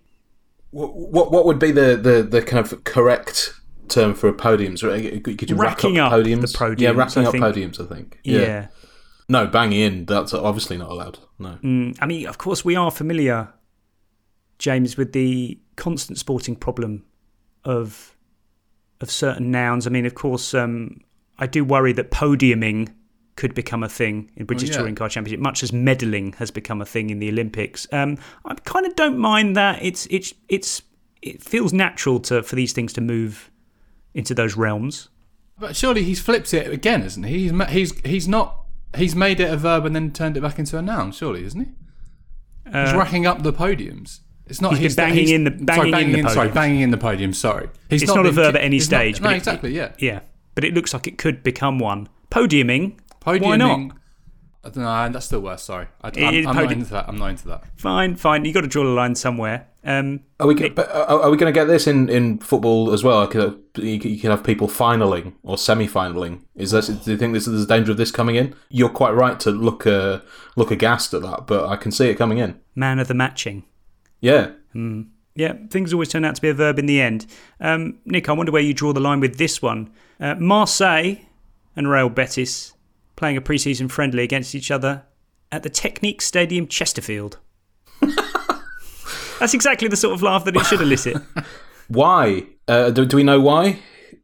What 0.72 0.96
what, 0.96 1.32
what 1.32 1.46
would 1.46 1.60
be 1.60 1.72
the, 1.72 1.96
the, 1.96 2.24
the 2.24 2.42
kind 2.42 2.60
of 2.66 2.84
correct 2.84 3.54
term 3.88 4.14
for 4.14 4.32
podiums? 4.34 4.84
Right? 4.84 5.24
Could 5.24 5.50
you 5.50 5.56
Racking 5.56 5.96
rack 5.96 6.12
up 6.12 6.14
up 6.14 6.24
the 6.24 6.30
podiums? 6.30 6.80
Yeah, 6.80 6.92
podiums, 6.92 6.98
racking 6.98 7.24
I 7.24 7.26
up 7.26 7.32
think. 7.32 7.44
podiums. 7.44 7.80
I 7.80 7.96
think. 7.96 8.20
Yeah. 8.24 8.68
No, 9.30 9.46
banging 9.46 9.80
in. 9.80 10.06
That's 10.06 10.34
obviously 10.34 10.78
not 10.78 10.90
allowed. 10.90 11.20
No. 11.38 11.58
Mm, 11.62 11.98
I 12.00 12.06
mean, 12.06 12.28
of 12.28 12.38
course, 12.38 12.64
we 12.64 12.76
are 12.76 12.90
familiar, 12.90 13.50
James, 14.58 14.96
with 14.96 15.12
the 15.12 15.60
constant 15.76 16.18
sporting 16.18 16.56
problem 16.56 17.06
of 17.64 18.16
of 19.02 19.12
certain 19.12 19.52
nouns. 19.52 19.86
I 19.86 19.90
mean, 19.90 20.06
of 20.06 20.16
course, 20.16 20.54
um, 20.54 21.02
I 21.38 21.46
do 21.46 21.64
worry 21.64 21.94
that 21.94 22.10
podiuming 22.10 22.94
could 23.38 23.54
become 23.56 23.84
a 23.84 23.88
thing 23.90 24.30
in 24.36 24.46
British 24.46 24.70
yeah. 24.70 24.78
Touring 24.78 24.96
Car 24.96 25.08
Championship, 25.08 25.40
much 25.40 25.64
as 25.64 25.72
medaling 25.72 26.36
has 26.36 26.52
become 26.52 26.82
a 26.82 26.86
thing 26.86 27.10
in 27.10 27.20
the 27.20 27.30
Olympics. 27.30 27.88
Um, 27.94 28.18
I 28.44 28.56
kind 28.56 28.86
of 28.86 28.96
don't 28.98 29.18
mind 29.18 29.56
that. 29.56 29.82
It's 29.82 30.06
it's 30.12 30.34
it's 30.50 30.82
it 31.22 31.42
feels 31.42 31.72
natural 31.72 32.20
to 32.22 32.44
for 32.44 32.56
these 32.58 32.74
things 32.74 32.92
to 32.94 33.02
move 33.02 33.50
into 34.14 34.34
those 34.34 34.58
realms. 34.58 35.08
But 35.60 35.76
surely 35.76 36.04
he's 36.04 36.20
flipped 36.20 36.54
it 36.54 36.72
again, 36.72 37.02
isn't 37.04 37.24
he? 37.24 37.48
He's 37.50 37.64
he's 37.70 38.00
he's 38.02 38.28
not 38.28 38.66
he's 38.96 39.16
made 39.16 39.40
it 39.40 39.50
a 39.52 39.58
verb 39.58 39.86
and 39.86 39.96
then 39.96 40.12
turned 40.12 40.36
it 40.38 40.42
back 40.42 40.60
into 40.60 40.78
a 40.78 40.82
noun. 40.82 41.12
Surely, 41.14 41.44
isn't 41.46 41.60
he? 41.60 41.72
he's 42.66 42.74
Uh, 42.94 42.98
racking 42.98 43.26
up 43.26 43.44
the 43.44 43.54
podiums. 43.54 44.20
It's 44.48 44.62
not. 44.62 44.78
He's 44.78 44.96
been 44.96 45.06
banging 45.10 45.28
he's- 45.28 45.32
in 45.32 45.44
the- 45.44 45.74
sorry, 45.76 45.92
banging 45.92 46.08
in 46.10 46.12
banging 46.14 46.26
the 46.26 46.30
Sorry, 46.32 46.50
podiums. 46.50 46.54
banging 46.54 46.82
in 46.82 46.92
the 46.92 46.98
podium. 46.98 47.34
Sorry, 47.34 47.70
he's 47.90 48.04
it's 48.04 48.10
not, 48.14 48.20
a 48.20 48.24
been 48.30 48.34
verb 48.34 48.56
at 48.56 48.62
any 48.64 48.78
he's 48.78 48.90
not- 48.90 48.98
stage. 48.98 49.22
no, 49.22 49.30
it- 49.30 49.36
exactly. 49.38 49.76
Yeah. 49.76 49.92
Yeah, 50.00 50.20
but 50.56 50.64
it 50.64 50.74
looks 50.74 50.94
like 50.94 51.06
it 51.08 51.18
could 51.18 51.44
become 51.44 51.80
one. 51.80 52.08
Podiuming. 52.32 52.94
Why 53.32 53.40
Podiuming. 53.58 53.88
not? 53.88 53.98
I 54.64 54.70
don't 54.70 54.84
know. 54.84 55.10
That's 55.14 55.26
still 55.28 55.40
worse. 55.40 55.64
Sorry, 55.64 55.88
I, 56.02 56.12
I'm, 56.18 56.48
I'm 56.48 56.56
not 56.56 56.72
into 56.72 56.92
that. 56.92 57.06
I'm 57.08 57.18
not 57.18 57.28
into 57.30 57.48
that. 57.48 57.64
Fine, 57.78 58.16
fine. 58.18 58.44
You 58.44 58.52
got 58.54 58.62
to 58.62 58.68
draw 58.68 58.84
the 58.84 58.90
line 58.90 59.16
somewhere. 59.16 59.68
Um, 59.86 60.20
Are 60.42 60.48
we? 60.48 60.56
go- 60.56 60.70
but 60.70 60.90
Are, 60.92 61.22
are 61.22 61.30
we 61.32 61.38
going 61.38 61.54
to 61.54 61.58
get 61.58 61.66
this 61.66 61.88
in, 61.88 62.10
in 62.10 62.40
football 62.40 62.92
as 62.92 63.02
well? 63.04 63.26
Could, 63.28 63.62
you, 63.76 63.98
could- 63.98 64.12
you 64.12 64.20
can 64.20 64.32
have 64.32 64.44
people 64.44 64.68
finaling 64.68 65.34
or 65.44 65.58
semi-finaling. 65.58 66.42
Is 66.56 66.72
this? 66.72 66.88
Do 66.88 67.12
you 67.12 67.18
think 67.18 67.34
this 67.34 67.46
there's 67.46 67.64
a 67.64 67.68
danger 67.68 67.92
of 67.92 67.98
this 67.98 68.12
coming 68.12 68.36
in? 68.36 68.54
You're 68.70 68.90
quite 68.90 69.12
right 69.12 69.40
to 69.42 69.52
look 69.52 69.88
uh, 69.88 70.20
look 70.58 70.72
aghast 70.72 71.14
at 71.14 71.22
that, 71.22 71.48
but 71.48 71.70
I 71.70 71.78
can 71.78 71.92
see 71.94 72.10
it 72.10 72.16
coming 72.16 72.40
in. 72.40 72.60
man 72.76 73.00
of 73.00 73.08
the 73.08 73.14
matching. 73.14 73.64
Yeah. 74.20 74.52
Yeah, 75.36 75.54
things 75.70 75.94
always 75.94 76.10
turn 76.10 76.26
out 76.26 76.36
to 76.36 76.42
be 76.42 76.50
a 76.50 76.54
verb 76.54 76.78
in 76.80 76.88
the 76.88 77.00
end. 77.00 77.26
Um, 77.60 78.00
Nick, 78.06 78.28
I 78.28 78.34
wonder 78.34 78.52
where 78.52 78.62
you 78.62 78.74
draw 78.74 78.92
the 78.92 79.00
line 79.00 79.20
with 79.20 79.38
this 79.38 79.62
one. 79.62 79.92
Uh, 80.20 80.36
Marseille 80.36 81.16
and 81.76 81.88
Real 81.90 82.10
Betis 82.10 82.74
playing 83.18 83.36
a 83.36 83.42
pre-season 83.42 83.90
friendly 83.90 84.24
against 84.24 84.56
each 84.56 84.72
other 84.72 85.04
at 85.52 85.64
the 85.64 85.70
Technique 85.70 86.22
Stadium, 86.22 86.68
Chesterfield. 86.68 87.38
That's 89.40 89.54
exactly 89.54 89.88
the 89.90 89.98
sort 89.98 90.14
of 90.14 90.22
laugh 90.24 90.46
that 90.46 90.56
it 90.56 90.66
should 90.66 90.82
elicit. 90.82 91.18
Why? 91.90 92.44
Uh, 92.68 92.90
do, 92.90 93.06
do 93.06 93.16
we 93.18 93.24
know 93.24 93.40
why? 93.40 93.80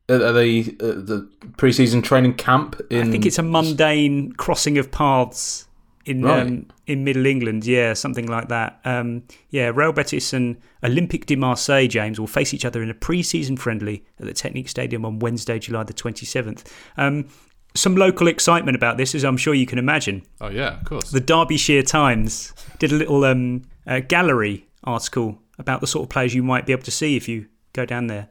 Are 0.09 0.33
they 0.33 0.61
uh, 0.63 0.99
the 0.99 1.29
pre-season 1.55 2.01
training 2.01 2.33
camp 2.33 2.81
in? 2.89 3.07
I 3.07 3.11
think 3.11 3.25
it's 3.25 3.39
a 3.39 3.43
mundane 3.43 4.33
crossing 4.33 4.77
of 4.77 4.91
paths 4.91 5.65
in 6.05 6.23
Right. 6.23 6.41
um, 6.41 6.67
in 6.87 7.05
Middle 7.05 7.25
England. 7.25 7.65
Yeah, 7.65 7.93
something 7.93 8.25
like 8.27 8.49
that. 8.49 8.81
Um, 8.83 9.23
yeah, 9.49 9.71
Real 9.73 9.93
Betis 9.93 10.33
and 10.33 10.57
Olympique 10.83 11.25
de 11.25 11.37
Marseille, 11.37 11.87
James, 11.87 12.19
will 12.19 12.27
face 12.27 12.53
each 12.53 12.65
other 12.65 12.83
in 12.83 12.89
a 12.89 12.93
pre-season 12.93 13.55
friendly 13.55 14.03
at 14.19 14.25
the 14.25 14.33
Technique 14.33 14.67
Stadium 14.67 15.05
on 15.05 15.19
Wednesday, 15.19 15.57
July 15.57 15.83
the 15.83 15.93
twenty 15.93 16.25
seventh. 16.25 16.69
Um, 16.97 17.29
some 17.75 17.95
local 17.95 18.27
excitement 18.27 18.75
about 18.75 18.97
this, 18.97 19.15
as 19.15 19.23
I'm 19.23 19.37
sure 19.37 19.53
you 19.53 19.65
can 19.65 19.79
imagine. 19.79 20.23
Oh 20.41 20.49
yeah, 20.49 20.79
of 20.79 20.85
course. 20.85 21.11
The 21.11 21.19
Derbyshire 21.19 21.83
Times 21.83 22.53
did 22.79 22.91
a 22.91 22.95
little 22.95 23.23
um, 23.25 23.63
uh, 23.87 23.99
gallery 23.99 24.67
article 24.83 25.39
about 25.57 25.81
the 25.81 25.87
sort 25.87 26.03
of 26.03 26.09
players 26.09 26.33
you 26.33 26.43
might 26.43 26.65
be 26.65 26.71
able 26.71 26.83
to 26.83 26.91
see 26.91 27.15
if 27.15 27.27
you 27.27 27.47
go 27.73 27.85
down 27.85 28.07
there. 28.07 28.29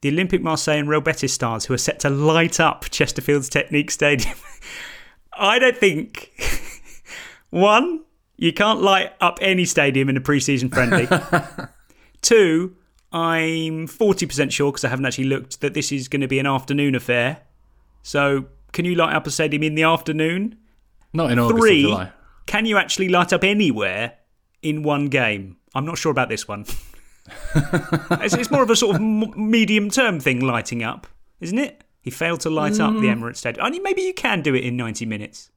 The 0.00 0.12
Olympique 0.12 0.42
Marseille 0.42 0.78
and 0.78 0.88
Real 0.88 1.00
Betis 1.00 1.32
stars 1.32 1.64
who 1.64 1.74
are 1.74 1.78
set 1.78 1.98
to 2.00 2.10
light 2.10 2.60
up 2.60 2.84
Chesterfield's 2.90 3.48
Technique 3.48 3.90
Stadium. 3.90 4.36
I 5.32 5.58
don't 5.58 5.76
think. 5.76 6.32
One, 7.50 8.04
you 8.36 8.52
can't 8.52 8.80
light 8.80 9.12
up 9.20 9.38
any 9.40 9.64
stadium 9.64 10.08
in 10.08 10.16
a 10.16 10.20
pre-season 10.20 10.68
friendly. 10.68 11.08
Two, 12.22 12.76
I'm 13.12 13.88
40% 13.88 14.52
sure, 14.52 14.70
because 14.70 14.84
I 14.84 14.88
haven't 14.88 15.06
actually 15.06 15.24
looked, 15.24 15.60
that 15.60 15.74
this 15.74 15.90
is 15.90 16.08
going 16.08 16.20
to 16.20 16.28
be 16.28 16.38
an 16.38 16.46
afternoon 16.46 16.94
affair. 16.94 17.40
So, 18.02 18.46
can 18.72 18.84
you 18.84 18.94
light 18.94 19.14
up 19.14 19.26
a 19.26 19.30
stadium 19.30 19.62
in 19.62 19.74
the 19.74 19.82
afternoon? 19.84 20.56
Not 21.12 21.30
in 21.30 21.38
August 21.38 21.54
or 21.56 21.60
Three, 21.60 21.82
July. 21.82 22.12
can 22.46 22.66
you 22.66 22.76
actually 22.76 23.08
light 23.08 23.32
up 23.32 23.44
anywhere 23.44 24.14
in 24.62 24.82
one 24.82 25.06
game? 25.08 25.56
I'm 25.74 25.84
not 25.86 25.98
sure 25.98 26.12
about 26.12 26.28
this 26.28 26.46
one. 26.48 26.64
it's, 27.54 28.34
it's 28.34 28.50
more 28.50 28.62
of 28.62 28.70
a 28.70 28.76
sort 28.76 28.96
of 28.96 29.02
medium 29.02 29.90
term 29.90 30.20
thing, 30.20 30.40
lighting 30.40 30.82
up, 30.82 31.06
isn't 31.40 31.58
it? 31.58 31.84
He 32.00 32.10
failed 32.10 32.40
to 32.40 32.50
light 32.50 32.80
up 32.80 32.94
the 32.94 33.00
Mm. 33.00 33.18
Emirates 33.20 33.36
Stadium. 33.36 33.64
I 33.66 33.70
mean, 33.70 33.82
maybe 33.82 34.02
you 34.02 34.14
can 34.14 34.40
do 34.40 34.54
it 34.54 34.64
in 34.64 34.76
90 34.76 35.04
minutes. 35.06 35.50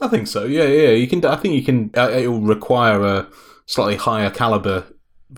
I 0.00 0.08
think 0.08 0.26
so. 0.26 0.44
Yeah, 0.44 0.64
yeah. 0.64 0.90
You 0.90 1.06
can. 1.06 1.24
I 1.24 1.36
think 1.36 1.54
you 1.54 1.62
can. 1.62 1.90
Uh, 1.96 2.10
it 2.10 2.26
will 2.26 2.40
require 2.40 3.00
a 3.04 3.28
slightly 3.66 3.94
higher 3.96 4.28
caliber 4.28 4.84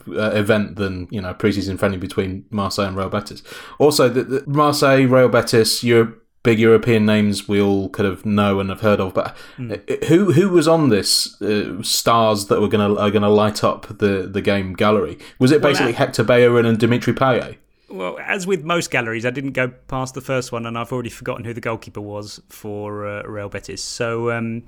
uh, 0.08 0.30
event 0.30 0.76
than 0.76 1.08
you 1.10 1.20
know 1.20 1.34
preseason 1.34 1.78
friendly 1.78 1.98
between 1.98 2.46
Marseille 2.50 2.86
and 2.88 2.96
Real 2.96 3.10
Betis. 3.10 3.42
Also, 3.78 4.08
the, 4.08 4.24
the 4.24 4.44
Marseille, 4.46 5.04
Real 5.04 5.28
Betis, 5.28 5.84
your 5.84 6.14
big 6.46 6.58
European 6.60 7.04
names 7.04 7.48
we 7.48 7.60
all 7.60 7.90
kind 7.90 8.06
of 8.06 8.24
know 8.24 8.60
and 8.60 8.70
have 8.70 8.80
heard 8.80 9.00
of. 9.00 9.12
But 9.12 9.36
uh, 9.58 9.76
who 10.06 10.32
who 10.32 10.48
was 10.48 10.68
on 10.68 10.88
this 10.88 11.40
uh, 11.42 11.82
stars 11.82 12.46
that 12.46 12.60
were 12.60 12.68
gonna 12.68 12.94
are 12.94 13.10
gonna 13.10 13.28
light 13.28 13.62
up 13.64 13.98
the 13.98 14.28
the 14.32 14.40
game 14.40 14.72
gallery? 14.72 15.18
Was 15.38 15.50
it 15.50 15.60
Well, 15.60 15.72
basically 15.72 15.92
uh, 15.92 15.96
Hector 15.96 16.24
Bellerin 16.24 16.64
and 16.64 16.78
Dimitri 16.78 17.12
Payet? 17.12 17.56
Well, 17.88 18.18
as 18.20 18.46
with 18.46 18.64
most 18.64 18.90
galleries, 18.90 19.26
I 19.26 19.30
didn't 19.30 19.52
go 19.52 19.68
past 19.88 20.14
the 20.14 20.20
first 20.20 20.52
one, 20.52 20.66
and 20.66 20.78
I've 20.78 20.92
already 20.92 21.10
forgotten 21.10 21.44
who 21.44 21.52
the 21.52 21.60
goalkeeper 21.60 22.00
was 22.00 22.40
for 22.48 23.06
uh, 23.06 23.22
Real 23.24 23.48
Betis. 23.48 23.82
So, 23.82 24.30
um, 24.30 24.64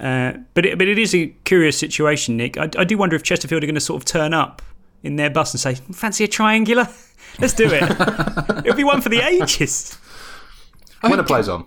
uh, 0.00 0.32
but 0.54 0.66
it, 0.66 0.78
but 0.78 0.86
it 0.88 0.98
is 0.98 1.14
a 1.14 1.28
curious 1.44 1.78
situation, 1.78 2.36
Nick. 2.36 2.56
I, 2.58 2.68
I 2.78 2.84
do 2.84 2.96
wonder 2.98 3.16
if 3.16 3.22
Chesterfield 3.22 3.62
are 3.62 3.66
going 3.66 3.74
to 3.74 3.80
sort 3.80 4.00
of 4.00 4.04
turn 4.04 4.32
up 4.34 4.62
in 5.02 5.16
their 5.16 5.30
bus 5.30 5.52
and 5.52 5.60
say, 5.60 5.74
"Fancy 5.92 6.24
a 6.24 6.28
triangular? 6.28 6.88
Let's 7.38 7.54
do 7.54 7.68
it. 7.70 7.82
It'll 8.64 8.76
be 8.76 8.84
one 8.84 9.00
for 9.02 9.10
the 9.10 9.20
ages." 9.20 9.98
I 11.02 11.08
when 11.10 11.20
it 11.20 11.26
plays 11.26 11.48
on. 11.48 11.66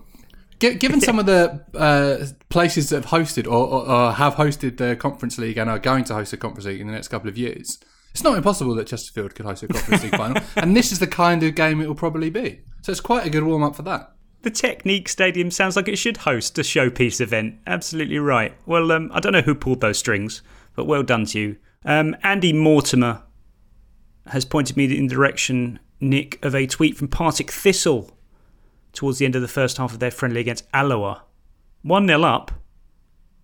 Gi- 0.60 0.76
Given 0.76 1.02
some 1.02 1.20
of 1.20 1.26
the 1.26 1.64
uh, 1.76 2.26
places 2.50 2.90
that 2.90 3.04
have 3.04 3.12
hosted 3.12 3.46
or, 3.46 3.68
or, 3.68 3.90
or 3.90 4.12
have 4.14 4.36
hosted 4.36 4.78
the 4.78 4.96
Conference 4.96 5.38
League 5.38 5.58
and 5.58 5.70
are 5.70 5.80
going 5.80 6.04
to 6.06 6.14
host 6.14 6.32
the 6.32 6.38
Conference 6.38 6.66
League 6.66 6.82
in 6.82 6.88
the 6.88 6.94
next 6.94 7.08
couple 7.08 7.30
of 7.30 7.38
years, 7.38 7.80
it's 8.12 8.24
not 8.24 8.38
impossible 8.38 8.76
that 8.76 8.88
Chesterfield 8.88 9.34
could 9.36 9.46
host 9.46 9.64
a 9.64 9.68
Conference 9.68 10.04
League 10.04 10.16
final. 10.16 10.44
And 10.56 10.76
this 10.76 10.92
is 10.92 11.00
the 11.00 11.08
kind 11.08 11.42
of 11.44 11.56
game 11.56 11.82
it 11.82 11.88
will 11.88 11.96
probably 11.96 12.30
be. 12.30 12.62
So 12.82 12.92
it's 12.92 13.02
quite 13.02 13.26
a 13.26 13.30
good 13.30 13.44
warm 13.44 13.64
up 13.64 13.76
for 13.76 13.84
that. 13.84 14.12
The 14.44 14.52
Technique 14.52 15.08
Stadium 15.08 15.52
sounds 15.52 15.76
like 15.76 15.88
it 15.88 15.98
should 15.98 16.18
host 16.18 16.58
a 16.58 16.62
showpiece 16.62 17.22
event. 17.22 17.60
Absolutely 17.68 18.18
right. 18.18 18.56
Well, 18.66 18.92
um, 18.92 19.12
I 19.14 19.20
don't 19.20 19.34
know 19.34 19.42
who 19.42 19.54
pulled 19.56 19.82
those 19.82 20.00
strings, 20.00 20.42
but 20.76 20.86
well 20.86 21.04
done 21.04 21.26
to 21.28 21.40
you. 21.40 21.58
Um, 21.86 22.16
Andy 22.24 22.52
Mortimer 22.52 23.24
has 24.28 24.46
pointed 24.46 24.78
me 24.78 24.86
in 24.98 25.08
the 25.08 25.14
direction, 25.16 25.80
Nick, 26.00 26.44
of 26.44 26.56
a 26.56 26.66
tweet 26.68 26.98
from 26.98 27.08
Partick 27.08 27.52
Thistle 27.52 28.12
towards 28.94 29.18
the 29.18 29.26
end 29.26 29.36
of 29.36 29.42
the 29.42 29.48
first 29.48 29.78
half 29.78 29.94
of 29.94 30.00
their 30.00 30.12
friendly 30.12 30.42
against 30.42 30.68
Alloa. 30.74 31.24
1 31.84 32.08
0 32.08 32.24
up, 32.24 32.52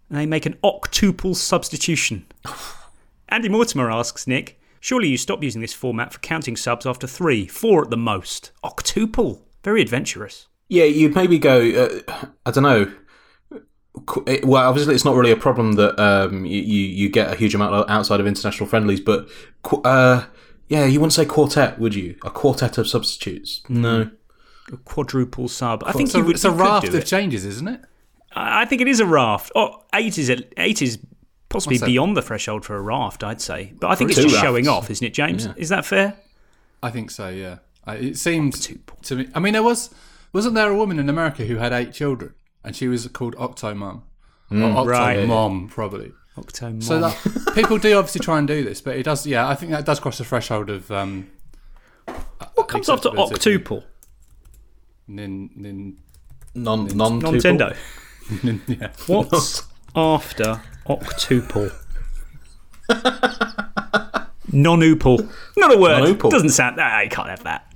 and 0.09 0.17
they 0.17 0.25
make 0.25 0.45
an 0.45 0.57
octuple 0.63 1.35
substitution. 1.35 2.25
Andy 3.29 3.49
Mortimer 3.49 3.91
asks 3.91 4.27
Nick, 4.27 4.59
surely 4.79 5.09
you 5.09 5.17
stop 5.17 5.43
using 5.43 5.61
this 5.61 5.73
format 5.73 6.13
for 6.13 6.19
counting 6.19 6.55
subs 6.55 6.85
after 6.85 7.07
three, 7.07 7.47
four 7.47 7.83
at 7.83 7.89
the 7.89 7.97
most. 7.97 8.51
Octuple. 8.63 9.41
Very 9.63 9.81
adventurous. 9.81 10.47
Yeah, 10.69 10.85
you'd 10.85 11.15
maybe 11.15 11.39
go. 11.39 12.01
Uh, 12.07 12.23
I 12.45 12.51
don't 12.51 12.63
know. 12.63 12.91
Well, 14.43 14.69
obviously, 14.69 14.93
it's 14.93 15.05
not 15.05 15.15
really 15.15 15.31
a 15.31 15.37
problem 15.37 15.73
that 15.73 15.99
um, 15.99 16.45
you, 16.45 16.61
you 16.61 16.81
you 16.81 17.09
get 17.09 17.33
a 17.33 17.35
huge 17.35 17.55
amount 17.55 17.89
outside 17.89 18.19
of 18.19 18.27
international 18.27 18.69
friendlies, 18.69 19.01
but 19.01 19.27
uh, 19.83 20.25
yeah, 20.67 20.85
you 20.85 20.99
wouldn't 20.99 21.13
say 21.13 21.25
quartet, 21.25 21.79
would 21.79 21.95
you? 21.95 22.15
A 22.23 22.29
quartet 22.29 22.77
of 22.77 22.87
substitutes? 22.87 23.63
No. 23.69 24.11
A 24.71 24.77
quadruple 24.77 25.47
sub. 25.47 25.83
I 25.85 25.91
think 25.93 26.07
it's 26.09 26.15
a, 26.15 26.17
you 26.19 26.25
would, 26.25 26.35
it's 26.35 26.45
a 26.45 26.49
you 26.49 26.55
raft 26.55 26.87
of 26.89 26.95
it. 26.95 27.05
changes, 27.05 27.45
isn't 27.45 27.67
it? 27.67 27.81
I 28.35 28.61
I 28.61 28.65
think 28.65 28.81
it 28.81 28.87
is 28.87 28.99
a 28.99 29.05
raft. 29.05 29.51
Oh, 29.55 29.83
eight 29.95 30.17
is 30.17 30.29
a, 30.29 30.37
eight 30.57 30.81
is 30.81 30.99
possibly 31.49 31.77
beyond 31.79 32.17
the 32.17 32.21
threshold 32.21 32.65
for 32.65 32.75
a 32.75 32.81
raft, 32.81 33.23
I'd 33.23 33.39
say. 33.41 33.73
But 33.79 33.89
I 33.91 33.95
think 33.95 34.09
it's 34.11 34.19
just 34.21 34.33
rafts. 34.35 34.45
showing 34.45 34.67
off, 34.67 34.89
isn't 34.89 35.05
it, 35.05 35.13
James? 35.13 35.45
Yeah. 35.45 35.53
Is 35.55 35.69
that 35.69 35.85
fair? 35.85 36.15
I 36.83 36.89
think 36.91 37.11
so. 37.11 37.29
Yeah, 37.29 37.59
it 37.87 38.17
seems 38.17 38.67
to 39.03 39.15
me. 39.15 39.29
I 39.33 39.39
mean, 39.39 39.53
there 39.53 39.63
was 39.63 39.89
wasn't 40.33 40.55
there 40.55 40.69
a 40.69 40.75
woman 40.75 40.99
in 40.99 41.09
America 41.09 41.45
who 41.45 41.55
had 41.55 41.71
eight 41.71 41.93
children, 41.93 42.33
and 42.63 42.75
she 42.75 42.87
was 42.87 43.07
called 43.07 43.35
Octomom, 43.37 44.01
Mm. 44.51 44.75
or 44.75 44.87
Right. 44.87 45.17
Octomom, 45.19 45.69
probably. 45.69 46.11
Octomom. 46.37 46.83
So 46.83 46.99
that, 46.99 47.53
people 47.55 47.77
do 47.77 47.97
obviously 47.97 48.19
try 48.19 48.37
and 48.37 48.47
do 48.47 48.63
this, 48.63 48.81
but 48.81 48.95
it 48.97 49.03
does. 49.03 49.25
Yeah, 49.25 49.47
I 49.47 49.55
think 49.55 49.71
that 49.71 49.85
does 49.85 49.99
cross 50.01 50.17
the 50.17 50.25
threshold 50.25 50.69
of. 50.69 50.91
Um, 50.91 51.29
what 52.55 52.67
comes 52.67 52.89
after 52.89 53.09
acceptability. 53.09 53.57
octuple? 53.59 53.83
Nin, 55.07 55.49
nin, 55.55 55.97
Non 56.55 56.87
non 56.95 57.21
Nintendo. 57.21 57.75
yeah. 58.67 58.91
What's 59.07 59.63
after 59.95 60.61
octuple? 60.87 61.71
Non-oople. 64.51 65.29
Not 65.57 65.75
a 65.75 65.77
word. 65.77 65.99
Non-oople. 66.01 66.31
Doesn't 66.31 66.49
sound. 66.49 66.77
Ah, 66.79 67.01
you 67.01 67.09
can't 67.09 67.29
have 67.29 67.43
that. 67.43 67.71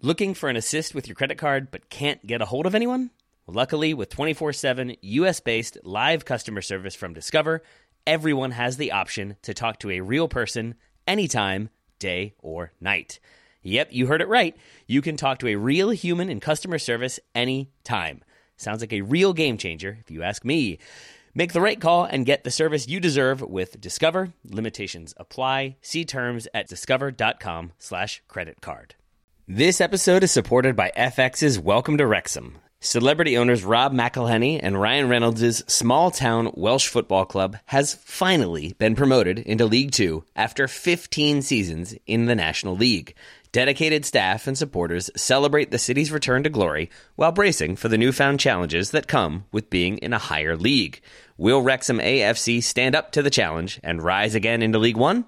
Looking 0.00 0.32
for 0.32 0.48
an 0.48 0.56
assist 0.56 0.94
with 0.94 1.06
your 1.08 1.14
credit 1.14 1.38
card 1.38 1.70
but 1.70 1.90
can't 1.90 2.24
get 2.26 2.40
a 2.40 2.46
hold 2.46 2.66
of 2.66 2.74
anyone? 2.74 3.10
Luckily, 3.46 3.92
with 3.92 4.08
24 4.10 4.52
7 4.52 4.96
US 5.00 5.40
based 5.40 5.76
live 5.82 6.24
customer 6.24 6.62
service 6.62 6.94
from 6.94 7.12
Discover, 7.14 7.62
everyone 8.06 8.52
has 8.52 8.76
the 8.76 8.92
option 8.92 9.36
to 9.42 9.52
talk 9.52 9.78
to 9.80 9.90
a 9.90 10.00
real 10.00 10.28
person 10.28 10.76
anytime, 11.06 11.68
day 11.98 12.34
or 12.38 12.72
night. 12.80 13.18
Yep, 13.62 13.88
you 13.92 14.06
heard 14.06 14.22
it 14.22 14.28
right. 14.28 14.56
You 14.86 15.02
can 15.02 15.16
talk 15.16 15.38
to 15.40 15.48
a 15.48 15.56
real 15.56 15.90
human 15.90 16.30
in 16.30 16.40
customer 16.40 16.78
service 16.78 17.20
anytime. 17.34 18.22
Sounds 18.56 18.80
like 18.80 18.92
a 18.92 19.02
real 19.02 19.32
game 19.32 19.58
changer, 19.58 19.98
if 20.00 20.10
you 20.10 20.22
ask 20.22 20.44
me. 20.44 20.78
Make 21.34 21.52
the 21.52 21.60
right 21.60 21.80
call 21.80 22.04
and 22.04 22.26
get 22.26 22.42
the 22.42 22.50
service 22.50 22.88
you 22.88 23.00
deserve 23.00 23.40
with 23.40 23.80
Discover. 23.80 24.32
Limitations 24.44 25.14
apply. 25.16 25.76
See 25.80 26.04
terms 26.04 26.48
at 26.52 26.68
discover.com 26.68 27.72
slash 27.78 28.22
credit 28.26 28.60
card. 28.60 28.96
This 29.46 29.80
episode 29.80 30.24
is 30.24 30.32
supported 30.32 30.74
by 30.74 30.92
FX's 30.96 31.58
Welcome 31.58 31.98
to 31.98 32.06
Wrexham. 32.06 32.58
Celebrity 32.82 33.36
owners 33.36 33.62
Rob 33.62 33.92
McElhenney 33.92 34.58
and 34.62 34.80
Ryan 34.80 35.08
Reynolds' 35.08 35.62
small 35.70 36.10
town 36.10 36.50
Welsh 36.54 36.88
football 36.88 37.26
club 37.26 37.58
has 37.66 37.94
finally 37.94 38.72
been 38.78 38.94
promoted 38.96 39.38
into 39.38 39.66
League 39.66 39.92
Two 39.92 40.24
after 40.34 40.66
15 40.66 41.42
seasons 41.42 41.94
in 42.06 42.24
the 42.24 42.34
National 42.34 42.74
League. 42.74 43.14
Dedicated 43.52 44.04
staff 44.04 44.46
and 44.46 44.56
supporters 44.56 45.10
celebrate 45.16 45.72
the 45.72 45.78
city's 45.78 46.12
return 46.12 46.44
to 46.44 46.48
glory 46.48 46.88
while 47.16 47.32
bracing 47.32 47.74
for 47.74 47.88
the 47.88 47.98
newfound 47.98 48.38
challenges 48.38 48.92
that 48.92 49.08
come 49.08 49.44
with 49.50 49.70
being 49.70 49.98
in 49.98 50.12
a 50.12 50.18
higher 50.18 50.56
league. 50.56 51.00
Will 51.36 51.60
Wrexham 51.60 51.98
AFC 51.98 52.62
stand 52.62 52.94
up 52.94 53.10
to 53.10 53.22
the 53.22 53.30
challenge 53.30 53.80
and 53.82 54.04
rise 54.04 54.36
again 54.36 54.62
into 54.62 54.78
League 54.78 54.96
One? 54.96 55.24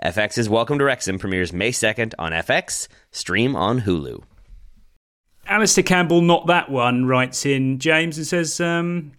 FX's 0.00 0.48
Welcome 0.48 0.78
to 0.78 0.84
Wrexham 0.84 1.18
premieres 1.18 1.52
May 1.52 1.72
2nd 1.72 2.14
on 2.16 2.30
FX, 2.30 2.86
stream 3.10 3.56
on 3.56 3.80
Hulu. 3.80 4.22
Alistair 5.48 5.82
Campbell, 5.82 6.22
not 6.22 6.46
that 6.46 6.70
one, 6.70 7.06
writes 7.06 7.44
in 7.44 7.80
James 7.80 8.18
and 8.18 8.26
says, 8.26 8.60
um, 8.60 9.10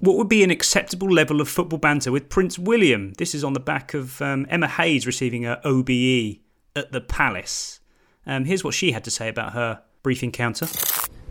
What 0.00 0.16
would 0.16 0.28
be 0.28 0.42
an 0.42 0.50
acceptable 0.50 1.08
level 1.08 1.40
of 1.40 1.48
football 1.48 1.78
banter 1.78 2.10
with 2.10 2.30
Prince 2.30 2.58
William? 2.58 3.12
This 3.12 3.32
is 3.32 3.44
on 3.44 3.52
the 3.52 3.60
back 3.60 3.94
of 3.94 4.20
um, 4.20 4.44
Emma 4.50 4.66
Hayes 4.66 5.06
receiving 5.06 5.44
her 5.44 5.60
OBE 5.62 6.40
at 6.76 6.92
the 6.92 7.00
Palace. 7.00 7.80
Um, 8.26 8.44
here's 8.44 8.62
what 8.62 8.74
she 8.74 8.92
had 8.92 9.04
to 9.04 9.10
say 9.10 9.28
about 9.28 9.52
her 9.52 9.82
brief 10.02 10.22
encounter. 10.22 10.66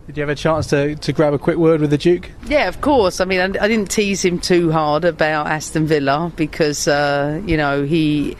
Did 0.07 0.17
you 0.17 0.21
have 0.21 0.29
a 0.29 0.35
chance 0.35 0.65
to, 0.67 0.95
to 0.95 1.13
grab 1.13 1.33
a 1.33 1.37
quick 1.37 1.57
word 1.57 1.81
with 1.81 1.91
the 1.91 1.97
Duke? 1.97 2.31
Yeah, 2.47 2.67
of 2.67 2.81
course. 2.81 3.21
I 3.21 3.25
mean, 3.25 3.39
I, 3.39 3.63
I 3.63 3.67
didn't 3.67 3.91
tease 3.91 4.25
him 4.25 4.39
too 4.39 4.71
hard 4.71 5.05
about 5.05 5.45
Aston 5.45 5.85
Villa 5.85 6.31
because, 6.35 6.87
uh, 6.87 7.39
you 7.45 7.55
know, 7.55 7.83
he, 7.83 8.35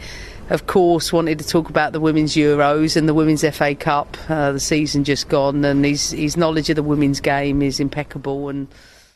of 0.48 0.66
course, 0.66 1.12
wanted 1.12 1.38
to 1.38 1.46
talk 1.46 1.70
about 1.70 1.92
the 1.92 2.00
Women's 2.00 2.34
Euros 2.34 2.96
and 2.96 3.08
the 3.08 3.14
Women's 3.14 3.48
FA 3.56 3.76
Cup, 3.76 4.16
uh, 4.28 4.50
the 4.50 4.58
season 4.58 5.04
just 5.04 5.28
gone, 5.28 5.64
and 5.64 5.84
his, 5.84 6.10
his 6.10 6.36
knowledge 6.36 6.70
of 6.70 6.76
the 6.76 6.82
women's 6.82 7.20
game 7.20 7.62
is 7.62 7.78
impeccable. 7.78 8.48
And 8.48 8.66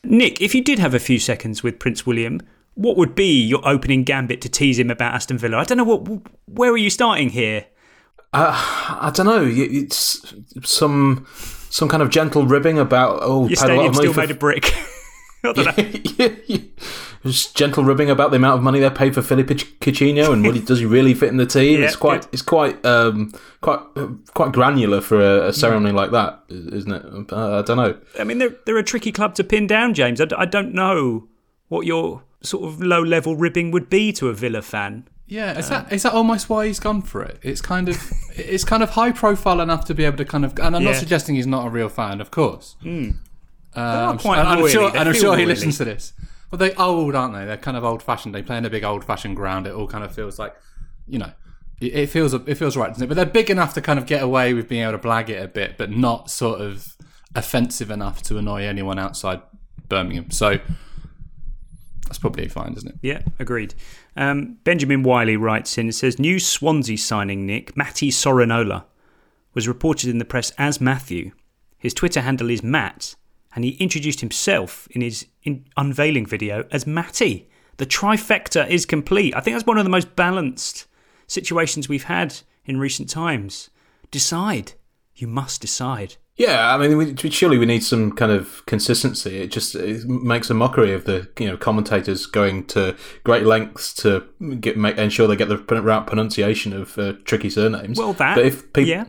Nick, 0.05 0.41
if 0.41 0.55
you 0.55 0.63
did 0.63 0.79
have 0.79 0.95
a 0.95 1.01
few 1.01 1.19
seconds 1.19 1.65
with 1.65 1.81
Prince 1.81 2.07
William, 2.07 2.41
what 2.75 2.97
would 2.97 3.17
be 3.17 3.43
your 3.43 3.67
opening 3.69 4.05
gambit 4.05 4.41
to 4.43 4.49
tease 4.49 4.79
him 4.79 4.91
about 4.91 5.15
Aston 5.15 5.39
Villa? 5.39 5.59
I 5.59 5.65
don't 5.65 5.79
know 5.79 5.85
what. 5.85 6.23
Where 6.47 6.71
are 6.71 6.77
you 6.77 6.91
starting 6.91 7.31
here? 7.31 7.67
Uh, 8.35 8.53
I 9.01 9.11
don't 9.15 9.27
know. 9.27 9.45
It's 9.47 10.35
some 10.65 11.27
some 11.71 11.89
kind 11.89 12.03
of 12.03 12.11
gentle 12.11 12.47
ribbing 12.47 12.79
about 12.79 13.21
oh, 13.23 13.49
Your 13.49 13.57
paid 13.57 13.71
a 13.71 13.75
lot 13.75 13.95
stadium's 13.95 13.99
of 13.99 14.05
money 14.05 14.07
still 14.07 14.13
for- 14.13 14.21
made 14.21 14.31
of 14.31 14.39
brick. 14.39 14.75
Just 17.25 17.57
gentle 17.57 17.85
ribbing 17.85 18.11
about 18.11 18.31
the 18.31 18.37
amount 18.37 18.59
of 18.59 18.63
money 18.63 18.81
they 18.81 18.91
paid 18.91 19.15
for 19.15 19.23
Philippe 19.23 19.55
Coutinho 19.55 20.33
and 20.33 20.45
what 20.45 20.55
he, 20.55 20.61
does 20.65 20.79
he 20.79 20.85
really 20.87 21.15
fit 21.15 21.31
in 21.31 21.37
the 21.39 21.47
team? 21.47 21.81
Yeah, 21.81 21.87
it's 21.87 21.97
quite 21.97 22.23
good. 22.23 22.31
it's 22.33 22.43
quite 22.43 22.85
um, 22.85 23.33
quite 23.63 23.81
quite 24.35 24.53
granular 24.53 25.01
for 25.01 25.21
a, 25.21 25.49
a 25.49 25.53
ceremony 25.53 25.93
like 25.93 26.11
that, 26.11 26.41
isn't 26.49 26.93
it? 26.93 27.33
Uh, 27.33 27.59
I 27.61 27.63
don't 27.63 27.77
know. 27.77 27.99
I 28.19 28.25
mean, 28.25 28.39
they're, 28.39 28.55
they're 28.67 28.79
a 28.79 28.83
tricky 28.83 29.11
club 29.13 29.35
to 29.37 29.45
pin 29.45 29.67
down, 29.67 29.95
James. 29.95 30.21
I, 30.21 30.27
d- 30.27 30.37
I 30.37 30.45
don't 30.45 30.75
know 30.75 31.29
what 31.69 31.87
your 31.87 32.23
sort 32.43 32.65
of 32.65 32.83
low 32.83 33.03
level 33.03 33.37
ribbing 33.37 33.71
would 33.71 33.89
be 33.89 34.13
to 34.15 34.29
a 34.29 34.35
Villa 34.35 34.61
fan. 34.61 35.09
Yeah, 35.27 35.59
is 35.59 35.69
that 35.71 35.91
is 35.93 36.03
that 36.03 36.13
almost 36.13 36.51
why 36.51 36.67
he's 36.67 36.79
gone 36.81 37.01
for 37.03 37.23
it? 37.23 37.39
It's 37.43 37.61
kind 37.63 37.89
of 37.89 37.97
it's 38.37 38.65
kind 38.65 38.83
of 38.83 38.91
high 38.91 39.11
profile 39.13 39.61
enough 39.61 39.85
to 39.87 39.95
be 39.95 40.05
able 40.05 40.19
to 40.19 40.25
kind 40.25 40.45
of. 40.45 40.53
And 40.59 40.77
I'm 40.77 40.85
not 40.85 40.95
Yeah. 40.95 40.99
suggesting 40.99 41.35
he's 41.37 41.47
not 41.47 41.67
a 41.67 41.71
real 41.71 41.89
fan, 41.89 42.21
of 42.21 42.31
course. 42.31 42.77
Mm. 42.85 43.17
Uh, 43.77 43.81
are 43.81 44.11
I'm, 44.11 44.19
quite 44.19 44.39
and 44.39 44.49
I'm 44.49 44.59
oily. 44.59 44.71
sure, 44.71 44.91
They 44.91 44.99
and 44.99 45.09
I'm 45.09 45.15
feel 45.15 45.23
sure 45.23 45.37
he 45.37 45.43
oily. 45.43 45.47
listens 45.55 45.79
to 45.79 45.85
this. 45.85 46.13
Well, 46.51 46.59
they're 46.59 46.79
old, 46.81 47.15
aren't 47.17 47.35
they? 47.35 47.45
They're 47.45 47.57
kind 47.57 47.77
of 47.77 47.85
old 47.85 48.03
fashioned. 48.03 48.35
They 48.35 48.43
play 48.43 48.59
in 48.59 48.65
a 48.65 48.71
big 48.71 48.85
old 48.85 49.05
fashioned 49.05 49.35
ground. 49.35 49.67
It 49.67 49.73
all 49.75 49.89
kind 49.89 50.05
of 50.05 50.15
feels 50.15 50.39
like, 50.39 50.55
you 51.09 51.19
know, 51.19 51.33
it, 51.81 51.95
it 51.95 52.07
feels 52.11 52.33
it 52.35 52.55
feels 52.57 52.77
right, 52.77 52.89
doesn't 52.89 53.03
it? 53.03 53.09
But 53.09 53.15
they're 53.17 53.25
big 53.27 53.51
enough 53.51 53.75
to 53.75 53.81
kind 53.81 53.99
of 53.99 54.07
get 54.07 54.23
away 54.23 54.53
with 54.55 54.69
being 54.69 54.83
able 54.83 54.93
to 54.93 54.99
blag 54.99 55.29
it 55.31 55.43
a 55.43 55.49
bit, 55.49 55.77
but 55.79 55.91
not 55.91 56.31
sort 56.31 56.61
of 56.61 56.97
offensive 57.35 57.91
enough 57.91 58.23
to 58.25 58.37
annoy 58.39 58.63
anyone 58.65 58.99
outside 58.99 59.41
Birmingham. 59.89 60.31
So 60.31 60.59
that's 62.07 62.19
probably 62.19 62.47
fine, 62.49 62.75
isn't 62.77 62.89
it? 62.91 62.97
Yeah, 63.03 63.23
agreed. 63.39 63.75
Um, 64.17 64.59
Benjamin 64.65 65.03
Wiley 65.03 65.37
writes 65.37 65.77
in 65.77 65.87
and 65.87 65.95
says 65.95 66.19
New 66.19 66.39
Swansea 66.39 66.97
signing 66.97 67.47
Nick, 67.47 67.77
Matty 67.77 68.11
Sorinola, 68.11 68.85
was 69.55 69.69
reported 69.69 70.11
in 70.11 70.19
the 70.19 70.25
press 70.25 70.53
as 70.59 70.81
Matthew. 70.81 71.33
His 71.79 71.95
Twitter 71.95 72.21
handle 72.21 72.51
is 72.51 72.63
Matt, 72.63 73.15
and 73.55 73.65
he 73.65 73.73
introduced 73.73 74.21
himself 74.21 74.89
in 74.91 75.01
his 75.01 75.27
in 75.43 75.67
unveiling 75.77 76.27
video 76.27 76.67
as 76.71 76.87
Matty. 76.87 77.49
The 77.77 77.87
trifecta 77.87 78.69
is 78.69 78.87
complete. 78.87 79.35
I 79.35 79.41
think 79.41 79.55
that's 79.55 79.67
one 79.67 79.79
of 79.79 79.85
the 79.85 79.91
most 79.91 80.15
balanced 80.15 80.87
situations 81.27 81.89
we've 81.89 82.05
had 82.05 82.37
in 82.65 82.79
recent 82.79 83.09
times. 83.09 83.71
Decide. 84.11 84.73
You 85.17 85.27
must 85.27 85.61
decide. 85.61 86.17
Yeah, 86.37 86.75
I 86.75 86.79
mean, 86.79 86.97
we, 86.97 87.31
surely 87.31 87.59
we 87.59 87.67
need 87.67 87.85
some 87.85 88.11
kind 88.11 88.33
of 88.33 88.67
consistency. 88.67 89.39
It 89.39 89.53
just 89.53 89.77
it 89.77 90.05
makes 90.09 90.51
a 90.51 90.55
mockery 90.55 90.93
of 90.93 91.05
the 91.05 91.29
you 91.39 91.47
know 91.47 91.57
commentators 91.57 92.27
going 92.27 92.67
to 92.69 92.97
great 93.23 93.45
lengths 93.45 93.95
to 93.95 94.25
get 94.59 94.77
make 94.77 94.99
ensure 94.99 95.29
they 95.29 95.37
get 95.37 95.49
the 95.49 95.59
right 95.59 96.05
pronunciation 96.05 96.73
of 96.73 96.99
uh, 96.99 97.13
tricky 97.25 97.51
surnames. 97.51 97.99
Well, 97.99 98.15
that- 98.15 98.35
but 98.35 98.47
if 98.47 98.73
people, 98.73 98.89
yeah. 98.89 99.05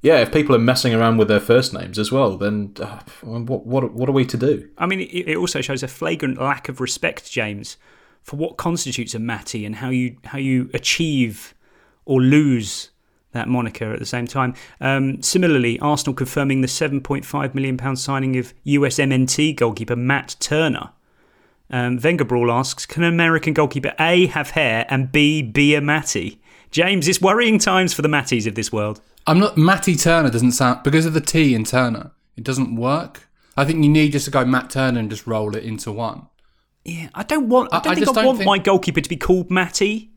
yeah, 0.00 0.20
if 0.20 0.32
people 0.32 0.54
are 0.54 0.58
messing 0.60 0.94
around 0.94 1.18
with 1.18 1.28
their 1.28 1.40
first 1.40 1.74
names 1.74 1.98
as 1.98 2.10
well, 2.10 2.38
then 2.38 2.72
uh, 2.80 3.00
what 3.20 3.66
what 3.66 3.92
what 3.92 4.08
are 4.08 4.12
we 4.12 4.24
to 4.24 4.38
do? 4.38 4.66
I 4.78 4.86
mean, 4.86 5.00
it, 5.00 5.28
it 5.28 5.36
also 5.36 5.60
shows 5.60 5.82
a 5.82 5.88
flagrant 5.88 6.40
lack 6.40 6.70
of 6.70 6.80
respect, 6.80 7.30
James, 7.30 7.76
for 8.22 8.36
what 8.36 8.56
constitutes 8.56 9.14
a 9.14 9.18
Matty 9.18 9.66
and 9.66 9.76
how 9.76 9.90
you 9.90 10.16
how 10.24 10.38
you 10.38 10.70
achieve 10.72 11.54
or 12.06 12.22
lose 12.22 12.88
that 13.32 13.48
moniker 13.48 13.92
at 13.92 13.98
the 13.98 14.06
same 14.06 14.26
time. 14.26 14.54
Um, 14.80 15.22
similarly, 15.22 15.78
Arsenal 15.80 16.14
confirming 16.14 16.60
the 16.60 16.66
7.5 16.66 17.54
million 17.54 17.76
pound 17.76 17.98
signing 17.98 18.36
of 18.36 18.52
USMNT 18.66 19.56
goalkeeper 19.56 19.96
Matt 19.96 20.36
Turner. 20.40 20.90
Um, 21.70 21.98
Brawl 21.98 22.50
asks, 22.50 22.84
can 22.86 23.04
an 23.04 23.12
American 23.12 23.52
goalkeeper 23.52 23.94
A 24.00 24.26
have 24.26 24.50
hair 24.50 24.86
and 24.88 25.12
B 25.12 25.40
be 25.42 25.74
a 25.76 25.80
Matty? 25.80 26.40
James, 26.72 27.06
it's 27.06 27.20
worrying 27.20 27.58
times 27.58 27.92
for 27.92 28.02
the 28.02 28.08
Matties 28.08 28.46
of 28.46 28.54
this 28.56 28.72
world. 28.72 29.00
I'm 29.26 29.38
not 29.38 29.56
Matty 29.56 29.94
Turner 29.94 30.30
doesn't 30.30 30.52
sound 30.52 30.82
because 30.82 31.06
of 31.06 31.12
the 31.14 31.20
T 31.20 31.54
in 31.54 31.64
Turner. 31.64 32.10
It 32.36 32.42
doesn't 32.44 32.74
work. 32.74 33.28
I 33.56 33.64
think 33.64 33.84
you 33.84 33.90
need 33.90 34.12
just 34.12 34.24
to 34.24 34.30
go 34.30 34.44
Matt 34.44 34.70
Turner 34.70 34.98
and 34.98 35.10
just 35.10 35.26
roll 35.26 35.54
it 35.54 35.62
into 35.62 35.92
one. 35.92 36.26
Yeah, 36.84 37.10
I 37.14 37.22
don't 37.24 37.48
want. 37.48 37.72
I 37.72 37.76
I- 37.78 37.80
don't 37.80 37.92
I 37.92 37.94
think 37.96 38.06
just 38.06 38.18
I 38.18 38.24
want 38.24 38.38
think- 38.38 38.48
my 38.48 38.58
goalkeeper 38.58 39.00
to 39.00 39.08
be 39.08 39.16
called 39.16 39.50
Matty. 39.50 40.10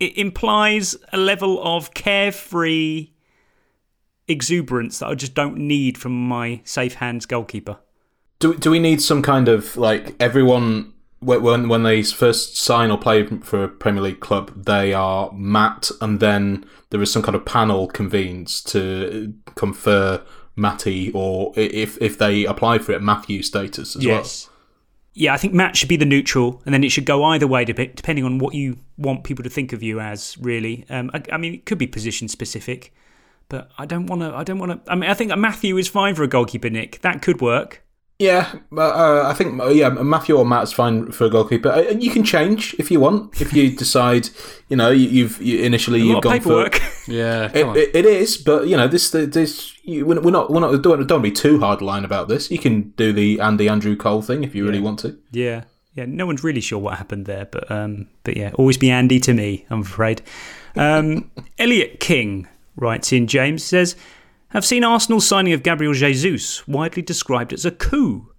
It 0.00 0.16
implies 0.16 0.96
a 1.12 1.18
level 1.18 1.62
of 1.62 1.94
carefree 1.94 3.10
exuberance 4.26 5.00
that 5.00 5.08
I 5.08 5.14
just 5.14 5.34
don't 5.34 5.56
need 5.58 5.98
from 5.98 6.12
my 6.12 6.62
safe 6.64 6.94
hands 6.94 7.26
goalkeeper. 7.26 7.78
Do 8.38 8.54
do 8.54 8.70
we 8.70 8.78
need 8.78 9.02
some 9.02 9.22
kind 9.22 9.48
of 9.48 9.76
like 9.76 10.16
everyone 10.18 10.94
when 11.20 11.68
when 11.68 11.82
they 11.82 12.02
first 12.02 12.56
sign 12.56 12.90
or 12.90 12.98
play 12.98 13.26
for 13.26 13.64
a 13.64 13.68
Premier 13.68 14.02
League 14.02 14.20
club, 14.20 14.64
they 14.64 14.92
are 14.94 15.30
Matt, 15.32 15.90
and 16.00 16.18
then 16.18 16.64
there 16.90 17.02
is 17.02 17.12
some 17.12 17.22
kind 17.22 17.36
of 17.36 17.44
panel 17.44 17.86
convenes 17.86 18.62
to 18.64 19.34
confer 19.54 20.22
Matty, 20.56 21.12
or 21.12 21.52
if 21.56 22.00
if 22.00 22.18
they 22.18 22.44
apply 22.44 22.78
for 22.78 22.92
it, 22.92 23.02
Matthew 23.02 23.42
status 23.42 23.96
as 23.96 24.04
yes. 24.04 24.49
Yeah, 25.20 25.34
I 25.34 25.36
think 25.36 25.52
Matt 25.52 25.76
should 25.76 25.90
be 25.90 25.98
the 25.98 26.06
neutral, 26.06 26.62
and 26.64 26.72
then 26.72 26.82
it 26.82 26.88
should 26.88 27.04
go 27.04 27.24
either 27.24 27.46
way, 27.46 27.66
depending 27.66 28.24
on 28.24 28.38
what 28.38 28.54
you 28.54 28.78
want 28.96 29.22
people 29.22 29.42
to 29.44 29.50
think 29.50 29.74
of 29.74 29.82
you 29.82 30.00
as. 30.00 30.38
Really, 30.40 30.86
um, 30.88 31.10
I, 31.12 31.22
I 31.32 31.36
mean, 31.36 31.52
it 31.52 31.66
could 31.66 31.76
be 31.76 31.86
position 31.86 32.26
specific, 32.26 32.94
but 33.50 33.70
I 33.76 33.84
don't 33.84 34.06
want 34.06 34.22
to. 34.22 34.34
I 34.34 34.44
don't 34.44 34.58
want 34.58 34.72
to. 34.84 34.90
I 34.90 34.94
mean, 34.94 35.10
I 35.10 35.14
think 35.14 35.36
Matthew 35.36 35.76
is 35.76 35.88
fine 35.88 36.14
for 36.14 36.22
a 36.22 36.26
goalkeeper. 36.26 36.70
Nick, 36.70 37.02
that 37.02 37.20
could 37.20 37.42
work. 37.42 37.82
Yeah, 38.18 38.52
but, 38.70 38.94
uh, 38.94 39.28
I 39.28 39.32
think 39.32 39.60
uh, 39.60 39.68
yeah, 39.68 39.88
Matthew 39.88 40.36
or 40.36 40.44
Matt's 40.44 40.72
fine 40.72 41.10
for 41.10 41.24
a 41.24 41.30
goalkeeper. 41.30 41.70
Uh, 41.70 41.80
You 41.98 42.10
can 42.10 42.22
change 42.22 42.74
if 42.78 42.90
you 42.90 43.00
want. 43.00 43.40
If 43.40 43.54
you 43.54 43.74
decide, 43.84 44.28
you 44.68 44.76
know, 44.76 44.90
you, 44.90 45.08
you've 45.08 45.40
you, 45.40 45.60
initially 45.60 46.02
A 46.02 46.04
you've 46.04 46.16
of 46.16 46.22
gone 46.24 46.32
paperwork. 46.34 46.74
for 46.76 47.10
Yeah, 47.10 47.50
It, 47.54 47.66
it, 47.76 47.96
it 47.96 48.04
is, 48.06 48.36
but 48.36 48.68
you 48.68 48.76
know 48.76 48.88
this 48.88 49.10
this 49.10 49.72
you, 49.90 50.06
we're 50.06 50.30
not 50.30 50.50
we're 50.50 50.60
not 50.60 50.82
don't 50.82 51.06
don't 51.06 51.22
be 51.22 51.32
too 51.32 51.58
hard 51.58 51.82
line 51.82 52.04
about 52.04 52.28
this. 52.28 52.50
You 52.50 52.58
can 52.58 52.90
do 52.90 53.12
the 53.12 53.40
Andy 53.40 53.68
Andrew 53.68 53.96
Cole 53.96 54.22
thing 54.22 54.44
if 54.44 54.54
you 54.54 54.64
really 54.64 54.80
want 54.80 55.00
to. 55.00 55.18
Yeah, 55.32 55.64
yeah. 55.94 56.06
No 56.06 56.26
one's 56.26 56.44
really 56.44 56.60
sure 56.60 56.78
what 56.78 56.96
happened 56.96 57.26
there, 57.26 57.46
but 57.46 57.70
um, 57.70 58.08
but 58.24 58.36
yeah, 58.36 58.52
always 58.54 58.78
be 58.78 58.90
Andy 58.90 59.18
to 59.20 59.34
me. 59.34 59.66
I'm 59.68 59.80
afraid. 59.80 60.22
Um, 60.76 61.30
Elliot 61.58 62.00
King 62.00 62.48
writes 62.76 63.12
in. 63.12 63.26
James 63.26 63.64
says, 63.64 63.96
"Have 64.48 64.64
seen 64.64 64.84
Arsenal's 64.84 65.26
signing 65.26 65.52
of 65.52 65.62
Gabriel 65.62 65.92
Jesus 65.92 66.66
widely 66.68 67.02
described 67.02 67.52
as 67.52 67.64
a 67.64 67.70
coup. 67.70 68.32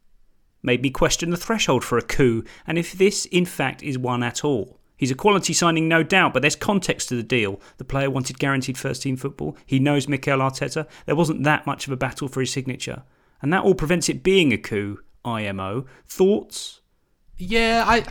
Made 0.64 0.82
me 0.82 0.90
question 0.90 1.32
the 1.32 1.38
threshold 1.38 1.84
for 1.84 1.98
a 1.98 2.04
coup, 2.04 2.44
and 2.66 2.78
if 2.78 2.94
this 2.94 3.26
in 3.26 3.46
fact 3.46 3.84
is 3.84 3.98
one 3.98 4.24
at 4.24 4.46
all." 4.46 4.81
He's 5.02 5.12
a 5.12 5.16
quality 5.16 5.52
signing, 5.52 5.88
no 5.88 6.04
doubt, 6.04 6.32
but 6.32 6.42
there's 6.44 6.56
context 6.56 7.10
to 7.10 7.16
the 7.16 7.24
deal. 7.24 7.60
The 7.78 7.84
player 7.84 8.10
wanted 8.10 8.38
guaranteed 8.40 8.78
first 8.78 9.02
team 9.02 9.18
football. 9.18 9.58
He 9.66 9.80
knows 9.80 10.08
Mikel 10.08 10.38
Arteta. 10.38 10.88
There 11.08 11.16
wasn't 11.16 11.44
that 11.44 11.66
much 11.66 11.88
of 11.88 11.92
a 11.92 11.98
battle 11.98 12.28
for 12.28 12.40
his 12.40 12.52
signature. 12.54 13.02
And 13.42 13.52
that 13.52 13.64
all 13.64 13.74
prevents 13.74 14.08
it 14.10 14.22
being 14.22 14.54
a 14.54 14.58
coup, 14.60 15.00
IMO. 15.26 15.86
Thoughts? 16.08 16.82
Yeah, 17.40 17.84
I. 17.88 18.06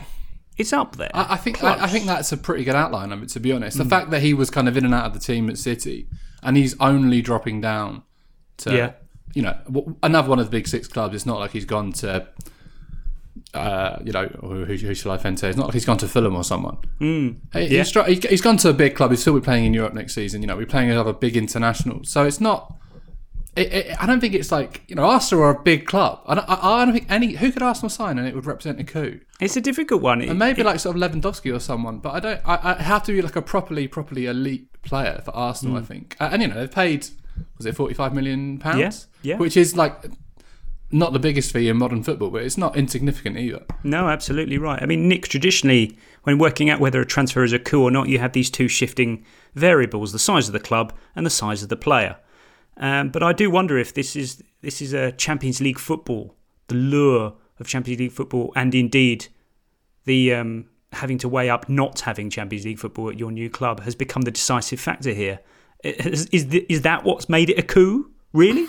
It's 0.59 0.73
up 0.73 0.97
there. 0.97 1.11
I, 1.15 1.35
I 1.35 1.37
think 1.37 1.63
I, 1.63 1.85
I 1.85 1.87
think 1.87 2.07
that's 2.07 2.33
a 2.33 2.37
pretty 2.37 2.65
good 2.65 2.75
outline 2.75 3.13
of 3.13 3.23
it. 3.23 3.29
To 3.31 3.41
be 3.41 3.53
honest, 3.53 3.79
the 3.79 3.85
Mm. 3.85 3.89
fact 3.91 4.11
that 4.11 4.21
he 4.23 4.35
was 4.35 4.51
kind 4.51 4.69
of 4.69 4.77
in 4.77 4.85
and 4.85 4.93
out 4.93 5.07
of 5.07 5.13
the 5.15 5.21
team 5.21 5.49
at 5.49 5.57
City, 5.59 6.09
and 6.43 6.57
he's 6.57 6.75
only 6.81 7.23
dropping 7.23 7.61
down 7.61 8.03
To, 8.59 8.75
Yeah. 8.77 8.93
You 9.33 9.43
know, 9.43 9.97
another 10.03 10.29
one 10.29 10.41
of 10.41 10.47
the 10.47 10.51
big 10.51 10.67
six 10.67 10.89
clubs. 10.89 11.15
It's 11.15 11.25
not 11.25 11.39
like 11.39 11.53
he's 11.53 11.65
gone 11.65 11.93
to. 11.93 12.27
Uh, 13.53 13.99
you 14.05 14.13
know, 14.13 14.27
who, 14.41 14.65
who, 14.65 14.75
who 14.77 14.95
shall 14.95 15.11
I 15.13 15.17
say? 15.19 15.49
It's 15.49 15.57
not 15.57 15.67
like 15.67 15.75
he's 15.75 15.85
gone 15.85 15.99
to 15.99 16.07
Fulham 16.09 16.37
or 16.37 16.45
someone. 16.45 16.79
Mm. 17.01 17.37
He- 17.53 17.77
Yeah. 17.77 17.83
he's, 18.07 18.25
he's 18.25 18.41
gone 18.41 18.57
to 18.59 18.69
a 18.69 18.73
big 18.73 18.95
club. 18.95 19.11
He'll 19.11 19.19
still 19.19 19.35
be 19.35 19.41
playing 19.41 19.65
in 19.65 19.75
Europe 19.75 19.93
next 19.95 20.15
season. 20.15 20.41
You 20.43 20.47
know, 20.47 20.57
we're 20.57 20.67
playing 20.67 20.91
another 20.91 21.13
big 21.13 21.37
international. 21.37 22.05
So 22.05 22.25
it's 22.25 22.41
not. 22.41 22.77
It, 23.57 23.73
it, 23.73 24.03
I 24.03 24.07
don't 24.07 24.21
think 24.21 24.35
it's 24.35 24.53
like 24.53 24.85
you 24.87 24.95
know 24.95 25.03
Arsenal 25.05 25.43
are 25.43 25.51
a 25.51 25.61
big 25.63 25.85
club. 25.85 26.21
I 26.27 26.37
don't, 26.37 26.49
I, 26.49 26.55
I 26.83 26.85
don't 26.85 26.95
think 26.95 27.11
any 27.11 27.33
who 27.35 27.51
could 27.51 27.63
Arsenal 27.63 27.91
sign 27.91 28.17
and 28.17 28.29
it 28.29 28.35
would 28.37 28.47
represent 28.47 28.79
a 28.79 28.85
coup. 28.85 29.19
It's 29.41 29.57
a 29.57 29.61
difficult 29.61 30.01
one. 30.03 30.23
And 30.23 30.39
maybe 30.39 30.63
like 30.63 30.79
sort 30.79 30.95
of 30.97 31.03
Lewandowski 31.03 31.53
or 31.55 31.59
someone, 31.59 31.99
but 31.99 32.11
I 32.15 32.21
don't. 32.21 32.41
I, 32.47 32.75
I 32.79 32.83
have 32.83 33.03
to 33.05 33.13
be 33.13 33.21
like 33.21 33.35
a 33.35 33.43
properly, 33.43 33.89
properly 33.89 34.27
elite 34.27 34.69
player 34.83 35.21
for 35.25 35.33
Arsenal. 35.35 35.79
I 35.79 35.81
Mm. 35.81 35.87
think, 35.87 36.17
uh, 36.21 36.29
and 36.33 36.41
you 36.43 36.47
know 36.49 36.55
they've 36.55 36.71
paid 36.71 37.09
was 37.57 37.67
it 37.67 37.75
forty 37.75 37.93
five 37.95 38.15
million 38.15 38.59
pounds? 38.59 39.09
Yeah, 39.23 39.35
yeah. 39.35 39.39
which 39.39 39.57
is 39.57 39.77
like 39.77 39.95
not 40.93 41.13
the 41.13 41.19
biggest 41.19 41.53
fee 41.53 41.69
in 41.69 41.77
modern 41.77 42.03
football, 42.03 42.31
but 42.31 42.43
it's 42.43 42.59
not 42.59 42.77
insignificant 42.77 43.37
either. 43.37 43.65
No, 43.85 44.09
absolutely 44.09 44.59
right. 44.59 44.83
I 44.83 44.87
mean, 44.87 45.09
Nick, 45.09 45.29
traditionally, 45.29 45.97
when 46.25 46.39
working 46.39 46.69
out 46.69 46.81
whether 46.81 47.01
a 47.01 47.07
transfer 47.07 47.45
is 47.45 47.53
a 47.53 47.59
coup 47.59 47.83
or 47.83 47.91
not, 47.91 48.09
you 48.09 48.19
have 48.19 48.33
these 48.33 48.51
two 48.51 48.69
shifting 48.69 49.25
variables 49.55 50.13
the 50.13 50.19
size 50.19 50.49
of 50.49 50.53
the 50.53 50.61
club 50.61 50.93
and 51.15 51.25
the 51.25 51.31
size 51.31 51.63
of 51.63 51.69
the 51.69 51.77
player. 51.77 52.17
Um, 52.77 53.11
but 53.11 53.23
I 53.23 53.33
do 53.33 53.51
wonder 53.51 53.79
if 53.79 53.95
this 53.95 54.17
is 54.17 54.43
this 54.63 54.83
is 54.83 54.93
a 54.93 55.13
Champions 55.13 55.61
League 55.61 55.79
football, 55.79 56.35
the 56.69 56.75
lure 56.75 57.35
of 57.59 57.67
Champions 57.67 58.01
League 58.01 58.13
football, 58.13 58.53
and 58.57 58.75
indeed 58.75 59.29
the 60.05 60.35
um, 60.35 60.67
having 60.93 61.19
to 61.19 61.29
weigh 61.29 61.51
up 61.51 61.69
not 61.69 62.01
having 62.01 62.31
Champions 62.31 62.65
League 62.65 62.79
football 62.79 63.11
at 63.11 63.19
your 63.19 63.31
new 63.31 63.51
club 63.51 63.81
has 63.81 63.95
become 63.95 64.23
the 64.23 64.31
decisive 64.31 64.81
factor 64.81 65.13
here. 65.13 65.41
Is, 65.85 66.27
is, 66.27 66.45
is 66.69 66.83
that 66.83 67.05
what's 67.05 67.29
made 67.29 67.49
it 67.51 67.59
a 67.59 67.63
coup? 67.63 68.11
Really? 68.33 68.67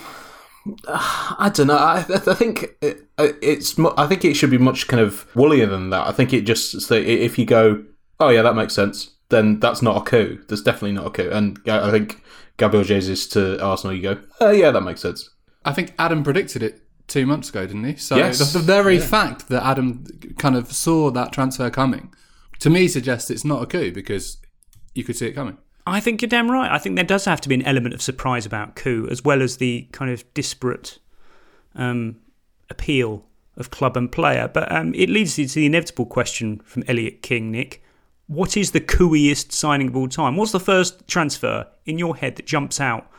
I 0.87 1.51
don't 1.53 1.67
know. 1.67 1.77
I, 1.77 2.05
I 2.07 2.33
think 2.35 2.75
it, 2.81 3.07
uh, 3.17 3.29
it's. 3.41 3.77
mu- 3.77 3.93
I 3.97 4.07
think 4.07 4.23
it 4.25 4.35
should 4.35 4.51
be 4.51 4.57
much 4.57 4.87
kind 4.87 5.01
of 5.01 5.25
woollier 5.35 5.65
than 5.65 5.89
that. 5.89 6.07
I 6.07 6.11
think 6.11 6.33
it 6.33 6.41
just 6.41 6.81
so 6.81 6.95
if 6.95 7.37
you 7.39 7.45
go, 7.45 7.83
oh 8.19 8.29
yeah, 8.29 8.41
that 8.43 8.55
makes 8.55 8.73
sense. 8.73 9.11
Then 9.29 9.59
that's 9.59 9.81
not 9.81 9.97
a 9.97 10.01
coup. 10.01 10.43
That's 10.47 10.61
definitely 10.61 10.91
not 10.93 11.07
a 11.07 11.09
coup. 11.09 11.29
And 11.31 11.59
I 11.67 11.89
think 11.89 12.21
Gabriel 12.57 12.83
Jesus 12.83 13.27
to 13.29 13.61
Arsenal, 13.63 13.95
you 13.95 14.01
go, 14.03 14.21
oh 14.39 14.51
yeah, 14.51 14.71
that 14.71 14.81
makes 14.81 15.01
sense. 15.01 15.29
I 15.65 15.73
think 15.73 15.93
Adam 15.97 16.23
predicted 16.23 16.61
it 16.63 16.81
two 17.07 17.25
months 17.25 17.49
ago, 17.49 17.65
didn't 17.65 17.83
he? 17.85 17.95
So 17.95 18.17
Yes. 18.17 18.39
the, 18.51 18.59
the 18.59 18.63
very 18.65 18.95
Yeah. 18.97 19.05
fact 19.05 19.47
that 19.49 19.63
Adam 19.65 20.05
kind 20.37 20.55
of 20.55 20.71
saw 20.71 21.11
that 21.11 21.31
transfer 21.31 21.69
coming, 21.69 22.13
to 22.59 22.69
me, 22.69 22.87
suggests 22.87 23.29
it's 23.31 23.45
not 23.45 23.63
a 23.63 23.65
coup 23.65 23.91
because 23.91 24.37
you 24.93 25.03
could 25.03 25.15
see 25.15 25.27
it 25.27 25.33
coming. 25.33 25.57
I 25.87 25.99
think 25.99 26.21
you're 26.21 26.29
damn 26.29 26.49
right. 26.51 26.69
I 26.71 26.77
think 26.77 26.95
there 26.95 27.05
does 27.05 27.25
have 27.25 27.41
to 27.41 27.49
be 27.49 27.55
an 27.55 27.63
element 27.63 27.93
of 27.93 28.01
surprise 28.01 28.45
about 28.45 28.75
coup, 28.75 29.07
as 29.09 29.23
well 29.23 29.41
as 29.41 29.57
the 29.57 29.87
kind 29.91 30.11
of 30.11 30.23
disparate 30.33 30.99
um, 31.75 32.17
appeal 32.69 33.25
of 33.57 33.69
club 33.71 33.97
and 33.97 34.11
player. 34.11 34.47
But 34.51 34.71
um, 34.71 34.93
it 34.95 35.09
leads 35.09 35.37
you 35.37 35.47
to 35.47 35.55
the 35.55 35.65
inevitable 35.65 36.05
question 36.05 36.59
from 36.65 36.83
Elliot 36.87 37.21
King, 37.21 37.51
Nick. 37.51 37.83
What 38.27 38.55
is 38.55 38.71
the 38.71 38.79
cooiest 38.79 39.51
signing 39.51 39.89
of 39.89 39.95
all 39.95 40.07
time? 40.07 40.37
What's 40.37 40.51
the 40.53 40.59
first 40.59 41.05
transfer 41.07 41.67
in 41.85 41.97
your 41.97 42.15
head 42.15 42.37
that 42.37 42.45
jumps 42.45 42.79
out 42.79 43.09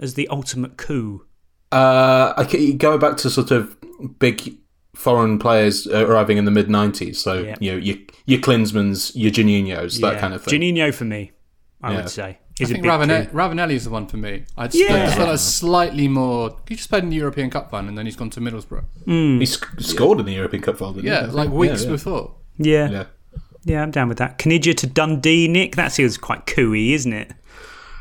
as 0.00 0.14
the 0.14 0.26
ultimate 0.28 0.76
coup? 0.76 1.24
Uh, 1.70 2.44
you 2.52 2.74
go 2.74 2.98
back 2.98 3.16
to 3.18 3.30
sort 3.30 3.50
of 3.50 3.76
big 4.18 4.56
foreign 4.94 5.38
players 5.38 5.86
arriving 5.86 6.38
in 6.38 6.46
the 6.46 6.50
mid 6.50 6.68
'90s. 6.68 7.16
So 7.16 7.42
Yeah. 7.42 7.56
you 7.60 7.72
know 7.72 7.76
your 7.78 7.96
your 8.24 8.40
Klinsmanns, 8.40 9.12
your 9.14 9.30
Juninhos, 9.30 10.00
that 10.00 10.14
Yeah. 10.14 10.20
kind 10.20 10.34
of 10.34 10.42
thing. 10.42 10.60
Juninho 10.60 10.92
for 10.94 11.04
me, 11.04 11.32
I 11.86 11.92
Yeah. 11.92 11.96
would 11.98 12.10
say. 12.10 12.24
I 12.58 12.62
Is 12.62 12.70
a 12.70 12.72
think 12.74 12.84
big 12.84 12.90
Ravanelli, 13.32 13.72
is 13.74 13.84
the 13.84 13.90
one 13.90 14.06
for 14.06 14.16
me. 14.16 14.44
I 14.56 14.66
just, 14.66 14.78
Yeah. 14.82 14.94
I 14.94 14.98
just 15.06 15.16
felt 15.16 15.28
like 15.28 15.38
slightly 15.38 16.08
more. 16.08 16.56
He 16.68 16.74
just 16.74 16.88
played 16.88 17.02
in 17.04 17.10
the 17.10 17.16
European 17.16 17.50
Cup 17.50 17.70
final 17.70 17.88
and 17.90 17.98
then 17.98 18.06
he's 18.06 18.16
gone 18.16 18.30
to 18.30 18.40
Middlesbrough. 18.40 18.84
Mm. 19.06 19.40
He 19.40 19.46
sc- 19.46 19.78
scored 19.80 20.20
in 20.20 20.26
the 20.26 20.32
European 20.32 20.62
Cup 20.62 20.78
final. 20.78 20.94
didn't 20.94 21.06
Yeah, 21.06 21.22
think. 21.22 21.34
like 21.34 21.50
weeks 21.50 21.82
Yeah, 21.82 21.86
yeah. 21.88 21.92
before. 21.92 22.34
Yeah. 22.58 22.90
Yeah. 22.90 23.04
Yeah, 23.64 23.82
I'm 23.82 23.90
down 23.90 24.08
with 24.08 24.18
that. 24.18 24.38
Caniggia 24.38 24.74
to 24.76 24.86
Dundee, 24.86 25.48
Nick. 25.48 25.76
That 25.76 25.92
feels 25.92 26.16
quite 26.16 26.46
cooey, 26.46 26.92
isn't 26.94 27.12
it? 27.12 27.32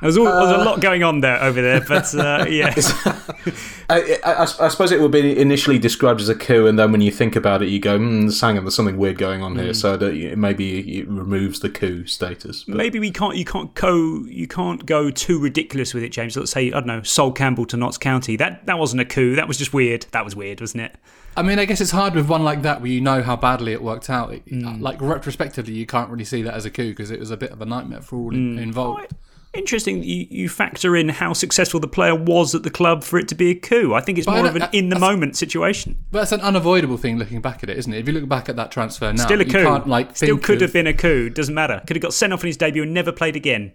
There's, 0.01 0.17
all, 0.17 0.25
there's 0.25 0.51
a 0.61 0.63
lot 0.63 0.81
going 0.81 1.03
on 1.03 1.21
there 1.21 1.41
over 1.41 1.61
there, 1.61 1.81
but 1.87 2.13
uh, 2.13 2.45
yeah. 2.49 2.73
I, 3.89 4.19
I, 4.23 4.41
I 4.41 4.67
suppose 4.67 4.91
it 4.91 4.99
would 4.99 5.11
be 5.11 5.37
initially 5.39 5.79
described 5.79 6.19
as 6.21 6.29
a 6.29 6.35
coup, 6.35 6.67
and 6.67 6.77
then 6.77 6.91
when 6.91 7.01
you 7.01 7.11
think 7.11 7.35
about 7.35 7.61
it, 7.61 7.69
you 7.69 7.79
go, 7.79 7.97
mm, 7.97 8.41
"Hang 8.41 8.57
on, 8.57 8.63
there's 8.65 8.75
something 8.75 8.97
weird 8.97 9.17
going 9.17 9.41
on 9.41 9.55
here." 9.55 9.71
Mm. 9.71 9.75
So 9.75 9.95
that 9.97 10.15
you- 10.15 10.35
maybe 10.35 10.99
it 10.99 11.07
removes 11.07 11.59
the 11.61 11.69
coup 11.69 12.05
status. 12.05 12.63
But 12.65 12.75
Maybe 12.77 12.99
we 12.99 13.11
can't. 13.11 13.35
You 13.35 13.45
can't 13.45 13.73
go. 13.73 14.23
You 14.27 14.47
can't 14.47 14.85
go 14.85 15.09
too 15.11 15.39
ridiculous 15.39 15.93
with 15.93 16.03
it, 16.03 16.09
James. 16.09 16.35
Let's 16.35 16.51
say 16.51 16.67
I 16.67 16.71
don't 16.71 16.87
know. 16.87 17.01
Sol 17.03 17.31
Campbell 17.31 17.65
to 17.67 17.77
Notts 17.77 17.97
County. 17.97 18.35
That 18.35 18.65
that 18.65 18.77
wasn't 18.77 19.01
a 19.01 19.05
coup. 19.05 19.35
That 19.35 19.47
was 19.47 19.57
just 19.57 19.73
weird. 19.73 20.05
That 20.11 20.25
was 20.25 20.35
weird, 20.35 20.59
wasn't 20.61 20.83
it? 20.83 20.95
I 21.37 21.41
mean, 21.41 21.59
I 21.59 21.65
guess 21.65 21.81
it's 21.81 21.91
hard 21.91 22.15
with 22.15 22.27
one 22.29 22.43
like 22.43 22.61
that 22.61 22.81
where 22.81 22.89
you 22.91 23.01
know 23.01 23.21
how 23.21 23.35
badly 23.35 23.73
it 23.73 23.81
worked 23.81 24.09
out. 24.09 24.33
It- 24.33 24.45
Mm. 24.45 24.81
Like 24.81 25.01
retrospectively, 25.01 25.73
you 25.73 25.85
can't 25.85 26.09
really 26.09 26.23
see 26.25 26.41
that 26.43 26.53
as 26.53 26.65
a 26.65 26.69
coup 26.69 26.89
because 26.89 27.11
it 27.11 27.19
was 27.19 27.31
a 27.31 27.37
bit 27.37 27.51
of 27.51 27.61
a 27.61 27.65
nightmare 27.65 28.01
for 28.01 28.15
all 28.17 28.31
Mm. 28.31 28.59
involved. 28.61 29.13
Interesting. 29.55 29.99
that 29.99 30.05
You, 30.05 30.27
you 30.29 30.49
factor 30.49 30.95
in 30.95 31.09
how 31.09 31.33
successful 31.33 31.79
the 31.79 31.87
player 31.87 32.13
was 32.15 32.53
at 32.53 32.63
the 32.63 32.69
club 32.69 33.03
for 33.03 33.17
it 33.17 33.27
to 33.29 33.35
be 33.35 33.51
a 33.51 33.55
coup. 33.55 33.93
I 33.93 34.01
think 34.01 34.17
it's 34.17 34.25
But 34.25 34.35
more 34.37 34.45
of 34.47 34.55
an 34.55 34.67
in 34.73 34.89
the 34.89 34.99
moment 34.99 35.35
situation. 35.37 35.97
But 36.11 36.19
that's 36.19 36.31
an 36.33 36.41
unavoidable 36.41 36.97
thing 36.97 37.17
looking 37.17 37.41
back 37.41 37.63
at 37.63 37.69
it, 37.69 37.77
isn't 37.77 37.93
it? 37.93 37.99
If 37.99 38.07
you 38.07 38.13
look 38.13 38.27
back 38.29 38.49
at 38.49 38.55
that 38.57 38.71
transfer 38.71 39.11
now, 39.13 39.23
Still 39.23 39.41
a 39.41 39.45
you 39.45 39.51
coup. 39.51 39.63
can't 39.63 39.87
like 39.87 40.15
Still 40.15 40.37
could 40.37 40.55
of- 40.55 40.61
have 40.61 40.73
been 40.73 40.87
a 40.87 40.93
coup. 40.93 41.29
Doesn't 41.29 41.55
matter. 41.55 41.81
Could 41.87 41.95
have 41.95 42.01
got 42.03 42.13
sent 42.13 42.33
off 42.33 42.41
in 42.43 42.47
his 42.47 42.57
debut 42.57 42.83
and 42.83 42.93
never 42.93 43.11
played 43.11 43.35
again. 43.35 43.71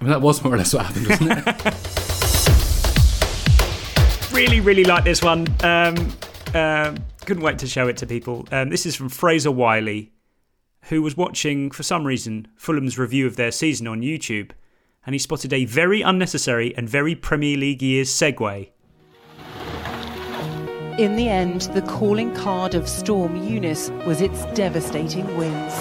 I 0.00 0.04
mean, 0.04 0.10
that 0.10 0.20
was 0.20 0.42
more 0.42 0.52
or 0.54 0.56
less 0.58 0.74
what 0.74 0.86
happened, 0.86 1.06
wasn't 1.06 1.30
it? 1.46 1.74
really, 4.32 4.60
really 4.60 4.84
like 4.84 5.04
this 5.04 5.22
one. 5.22 5.46
Um, 5.62 5.94
um, 6.54 6.96
couldn't 7.24 7.42
wait 7.42 7.58
to 7.60 7.66
show 7.68 7.86
it 7.86 7.96
to 7.98 8.06
people. 8.06 8.48
Um, 8.50 8.70
this 8.70 8.84
is 8.86 8.96
from 8.96 9.08
Fraser 9.08 9.52
Wiley, 9.52 10.10
who 10.86 11.02
was 11.02 11.16
watching, 11.16 11.70
for 11.70 11.84
some 11.84 12.04
reason, 12.04 12.48
Fulham's 12.56 12.98
review 12.98 13.26
of 13.28 13.36
their 13.36 13.52
season 13.52 13.86
on 13.86 14.00
YouTube, 14.00 14.50
and 15.04 15.14
he 15.14 15.18
spotted 15.18 15.52
a 15.52 15.64
very 15.64 16.02
unnecessary 16.02 16.74
and 16.76 16.88
very 16.88 17.14
Premier 17.14 17.56
League 17.56 17.82
years 17.82 18.10
segue. 18.10 18.68
In 20.98 21.16
the 21.16 21.28
end, 21.28 21.62
the 21.72 21.82
calling 21.82 22.34
card 22.34 22.74
of 22.74 22.88
Storm 22.88 23.36
Eunice 23.36 23.90
was 24.06 24.20
its 24.20 24.44
devastating 24.54 25.26
winds. 25.36 25.74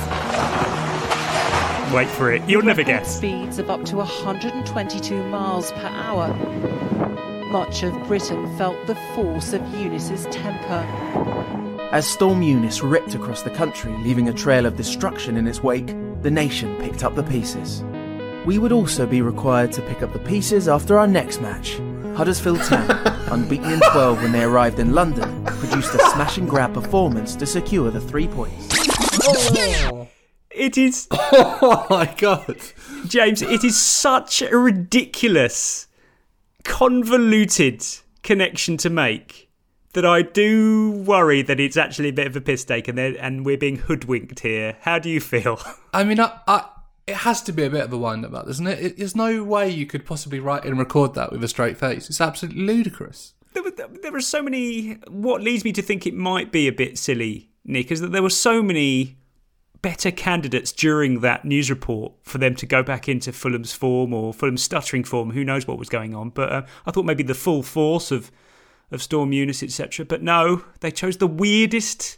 Wait 1.94 2.08
for 2.08 2.32
it. 2.32 2.42
You'll 2.48 2.62
never 2.62 2.84
guess. 2.84 3.18
Speeds 3.18 3.60
of 3.60 3.70
up 3.70 3.84
to 3.86 3.98
122 3.98 5.24
miles 5.26 5.74
per 5.74 5.88
hour. 5.88 6.34
Much 7.52 7.84
of 7.84 7.92
Britain 8.08 8.58
felt 8.58 8.88
the 8.88 8.96
force 9.14 9.52
of 9.52 9.62
Eunice's 9.76 10.26
temper. 10.28 10.88
As 11.92 12.08
Storm 12.08 12.42
Eunice 12.42 12.82
ripped 12.82 13.14
across 13.14 13.42
the 13.42 13.50
country, 13.50 13.92
leaving 13.98 14.30
a 14.30 14.34
trail 14.34 14.66
of 14.66 14.78
destruction 14.78 15.36
in 15.36 15.46
its 15.46 15.62
wake, 15.62 15.94
the 16.22 16.32
nation 16.32 16.78
picked 16.78 17.04
up 17.04 17.16
the 17.16 17.24
pieces. 17.24 17.84
We 18.46 18.58
would 18.58 18.72
also 18.72 19.06
be 19.06 19.22
required 19.22 19.72
to 19.74 19.82
pick 19.84 20.02
up 20.02 20.14
the 20.14 20.20
pieces 20.20 20.68
after 20.68 20.98
our 20.98 21.06
next 21.06 21.42
match. 21.42 21.78
Huddersfield 22.16 22.62
Town, 22.64 22.90
unbeaten 23.32 23.72
in 23.72 23.80
12 23.92 24.24
when 24.24 24.32
they 24.32 24.44
arrived 24.44 24.80
in 24.80 24.94
London, 24.96 25.46
produced 25.46 25.94
a 25.94 26.00
smash 26.10 26.38
and 26.38 26.50
grab 26.50 26.74
performance 26.74 27.36
to 27.36 27.46
secure 27.46 27.92
the 27.92 28.02
three 28.02 28.28
points. 28.28 28.68
It 30.50 30.78
is. 30.78 31.08
Oh 31.64 31.86
my 31.90 32.14
god. 32.18 32.58
James, 33.08 33.42
it 33.42 33.64
is 33.64 33.80
such 33.80 34.42
a 34.42 34.58
ridiculous, 34.58 35.88
convoluted 36.64 37.86
connection 38.24 38.78
to 38.78 38.90
make 38.90 39.50
that 39.94 40.06
I 40.06 40.24
do 40.24 40.92
worry 40.92 41.42
that 41.44 41.60
it's 41.60 41.78
actually 41.78 42.10
a 42.10 42.14
bit 42.14 42.28
of 42.28 42.36
a 42.36 42.42
piss 42.42 42.66
take 42.66 42.88
and, 42.88 43.00
and 43.00 43.46
we're 43.46 43.58
being 43.58 43.78
hoodwinked 43.78 44.40
here. 44.40 44.78
How 44.82 45.00
do 45.00 45.10
you 45.10 45.20
feel? 45.20 45.60
I 45.94 46.04
mean, 46.04 46.20
I, 46.20 46.40
I, 46.48 46.66
it 47.08 47.18
has 47.18 47.42
to 47.44 47.52
be 47.52 47.64
a 47.64 47.70
bit 47.70 47.84
of 47.84 47.94
a 47.94 47.98
wind 47.98 48.26
up, 48.26 48.32
doesn't 48.46 48.68
it? 48.68 48.80
it? 48.80 48.98
There's 48.98 49.16
no 49.16 49.44
way 49.44 49.70
you 49.70 49.86
could 49.86 50.06
possibly 50.06 50.40
write 50.40 50.66
and 50.66 50.78
record 50.78 51.14
that 51.16 51.32
with 51.32 51.44
a 51.44 51.48
straight 51.48 51.78
face. 51.78 52.10
It's 52.10 52.22
absolutely 52.22 52.64
ludicrous. 52.64 53.34
There, 53.54 53.64
were, 53.64 53.72
there 53.72 54.16
are 54.16 54.22
so 54.22 54.42
many. 54.42 54.94
What 55.08 55.42
leads 55.42 55.64
me 55.64 55.74
to 55.74 55.82
think 55.82 56.06
it 56.06 56.14
might 56.14 56.52
be 56.52 56.68
a 56.68 56.72
bit 56.72 56.98
silly, 56.98 57.50
Nick, 57.66 57.92
is 57.92 58.02
that 58.02 58.12
there 58.12 58.24
were 58.24 58.30
so 58.30 58.62
many 58.62 59.18
better 59.82 60.12
candidates 60.12 60.72
during 60.72 61.22
that 61.22 61.44
news 61.44 61.70
report 61.70 62.14
for 62.22 62.38
them 62.38 62.56
to 62.56 62.66
go 62.68 62.84
back 62.84 63.10
into 63.10 63.32
Fulham's 63.32 63.74
form 63.74 64.14
or 64.14 64.32
Fulham's 64.32 64.62
stuttering 64.62 65.04
form. 65.04 65.32
Who 65.32 65.44
knows 65.44 65.68
what 65.68 65.80
was 65.80 65.90
going 65.90 66.16
on? 66.16 66.30
But 66.30 66.52
uh, 66.52 66.62
I 66.86 66.92
thought 66.92 67.06
maybe 67.06 67.24
the 67.24 67.34
full 67.34 67.64
force 67.64 68.12
of 68.12 68.32
of 68.92 69.02
Storm 69.02 69.32
Eunice, 69.32 69.64
etc. 69.64 70.06
But 70.06 70.22
no, 70.22 70.66
they 70.82 70.92
chose 70.92 71.18
the 71.18 71.28
weirdest 71.28 72.18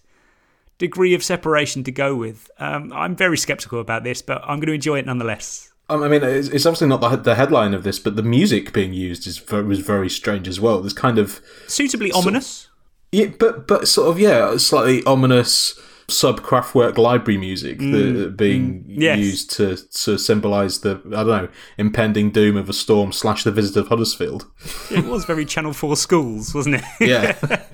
degree 0.84 1.13
of 1.13 1.24
separation 1.24 1.84
to 1.86 1.91
go 1.91 2.13
with. 2.15 2.52
Um, 2.60 2.91
I'm 2.93 3.15
very 3.15 3.38
sceptical 3.38 3.80
about 3.80 4.04
this, 4.04 4.22
but 4.22 4.41
I'm 4.43 4.60
going 4.60 4.67
to 4.67 4.74
enjoy 4.74 5.00
it 5.00 5.06
nonetheless. 5.06 5.72
Um, 5.89 6.04
I 6.04 6.08
mean, 6.08 6.24
it's, 6.24 6.50
it's 6.50 6.65
obviously 6.65 6.88
not 6.88 7.02
the, 7.02 7.15
the 7.17 7.36
headline 7.36 7.74
of 7.74 7.84
this, 7.84 8.00
but 8.00 8.15
the 8.15 8.24
music 8.24 8.74
being 8.74 8.93
used 8.93 9.26
is 9.28 9.46
was 9.52 9.80
very 9.80 10.10
strange 10.10 10.48
as 10.48 10.60
well. 10.60 10.82
There's 10.82 10.93
kind 10.93 11.17
of 11.17 11.41
Suitably 11.67 12.12
sort- 12.12 12.26
ominous. 12.26 12.69
Yeah, 13.12 13.28
but 13.39 13.67
but 13.67 13.88
sort 13.88 14.10
of 14.10 14.19
yeah, 14.19 14.58
slightly 14.58 15.04
ominous, 15.06 15.80
sub 16.10 16.41
Kraftwerk 16.41 16.98
library 16.98 17.38
music 17.38 17.78
Mm, 17.80 18.36
being 18.36 18.84
mm, 18.84 18.86
yes. 18.88 19.19
used 19.19 19.52
to 19.58 19.78
to 20.04 20.17
symbolise 20.17 20.82
the 20.82 21.00
I 21.08 21.24
don't 21.24 21.28
know 21.28 21.48
impending 21.78 22.32
doom 22.32 22.58
of 22.58 22.69
a 22.69 22.74
storm 22.74 23.12
slash 23.12 23.43
the 23.43 23.52
visit 23.52 23.78
of 23.78 23.88
Huddersfield. 23.89 24.48
it 24.91 25.06
was 25.06 25.26
very 25.26 25.46
Channel 25.46 25.74
4 25.74 25.96
schools, 25.96 26.54
wasn't 26.56 26.76
it? 26.76 26.84
Yeah. 27.00 27.36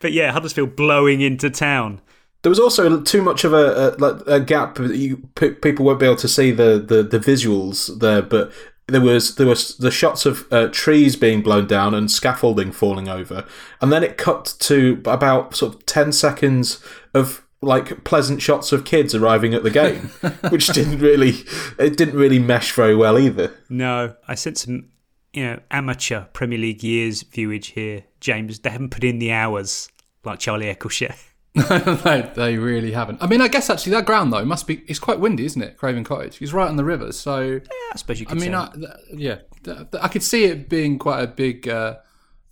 but 0.00 0.12
yeah, 0.12 0.30
Huddersfield 0.32 0.76
blowing 0.76 1.20
into 1.20 1.50
town. 1.50 2.00
There 2.44 2.50
was 2.50 2.60
also 2.60 3.00
too 3.00 3.22
much 3.22 3.44
of 3.44 3.54
a, 3.54 3.56
a, 3.56 3.96
like, 3.96 4.20
a 4.26 4.38
gap. 4.38 4.78
You, 4.78 5.16
people 5.34 5.86
won't 5.86 5.98
be 5.98 6.04
able 6.04 6.16
to 6.16 6.28
see 6.28 6.50
the, 6.50 6.78
the, 6.78 7.02
the 7.02 7.18
visuals 7.18 7.98
there, 8.00 8.20
but 8.20 8.52
there 8.86 9.00
was 9.00 9.36
there 9.36 9.46
was 9.46 9.78
the 9.78 9.90
shots 9.90 10.26
of 10.26 10.46
uh, 10.52 10.68
trees 10.68 11.16
being 11.16 11.40
blown 11.40 11.66
down 11.66 11.94
and 11.94 12.10
scaffolding 12.10 12.70
falling 12.70 13.08
over, 13.08 13.46
and 13.80 13.90
then 13.90 14.04
it 14.04 14.18
cut 14.18 14.56
to 14.60 15.00
about 15.06 15.56
sort 15.56 15.74
of 15.74 15.86
ten 15.86 16.12
seconds 16.12 16.84
of 17.14 17.46
like 17.62 18.04
pleasant 18.04 18.42
shots 18.42 18.72
of 18.72 18.84
kids 18.84 19.14
arriving 19.14 19.54
at 19.54 19.62
the 19.62 19.70
game, 19.70 20.10
which 20.50 20.66
didn't 20.66 20.98
really 20.98 21.44
it 21.78 21.96
didn't 21.96 22.18
really 22.18 22.38
mesh 22.38 22.72
very 22.72 22.94
well 22.94 23.18
either. 23.18 23.54
No, 23.70 24.16
I 24.28 24.34
sent 24.34 24.58
some, 24.58 24.90
you 25.32 25.44
know, 25.44 25.60
amateur 25.70 26.24
Premier 26.34 26.58
League 26.58 26.84
years 26.84 27.22
viewage 27.22 27.68
here, 27.68 28.04
James. 28.20 28.58
They 28.58 28.68
haven't 28.68 28.90
put 28.90 29.02
in 29.02 29.18
the 29.18 29.32
hours 29.32 29.88
like 30.24 30.40
Charlie 30.40 30.66
Eccleshare. 30.66 31.16
no, 31.70 32.32
they 32.34 32.58
really 32.58 32.92
haven't. 32.92 33.22
I 33.22 33.28
mean, 33.28 33.40
I 33.40 33.46
guess 33.46 33.70
actually 33.70 33.92
that 33.92 34.06
ground 34.06 34.32
though 34.32 34.44
must 34.44 34.66
be. 34.66 34.82
It's 34.88 34.98
quite 34.98 35.20
windy, 35.20 35.44
isn't 35.44 35.62
it? 35.62 35.76
Craven 35.76 36.02
Cottage. 36.02 36.42
It's 36.42 36.52
right 36.52 36.68
on 36.68 36.76
the 36.76 36.84
river, 36.84 37.12
so 37.12 37.40
yeah, 37.40 37.60
I 37.92 37.96
suppose 37.96 38.18
you 38.18 38.26
Could 38.26 38.38
I 38.38 38.40
mean, 38.40 38.52
say. 38.52 38.56
I, 38.56 38.70
th- 38.74 39.20
yeah, 39.20 39.38
th- 39.62 39.90
th- 39.92 40.02
I 40.02 40.08
could 40.08 40.24
see 40.24 40.44
it 40.46 40.68
being 40.68 40.98
quite 40.98 41.22
a 41.22 41.28
big 41.28 41.68
uh, 41.68 41.98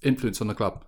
influence 0.03 0.41
on 0.41 0.47
the 0.47 0.55
club. 0.55 0.85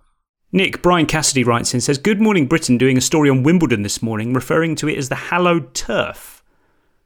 Nick 0.53 0.81
Brian 0.81 1.05
Cassidy 1.05 1.43
writes 1.43 1.73
in 1.73 1.81
says, 1.81 1.97
"Good 1.97 2.21
morning, 2.21 2.47
Britain. 2.47 2.77
Doing 2.77 2.97
a 2.97 3.01
story 3.01 3.29
on 3.29 3.43
Wimbledon 3.43 3.81
this 3.81 4.01
morning, 4.01 4.33
referring 4.33 4.75
to 4.77 4.87
it 4.87 4.97
as 4.97 5.09
the 5.09 5.15
hallowed 5.15 5.73
turf. 5.73 6.41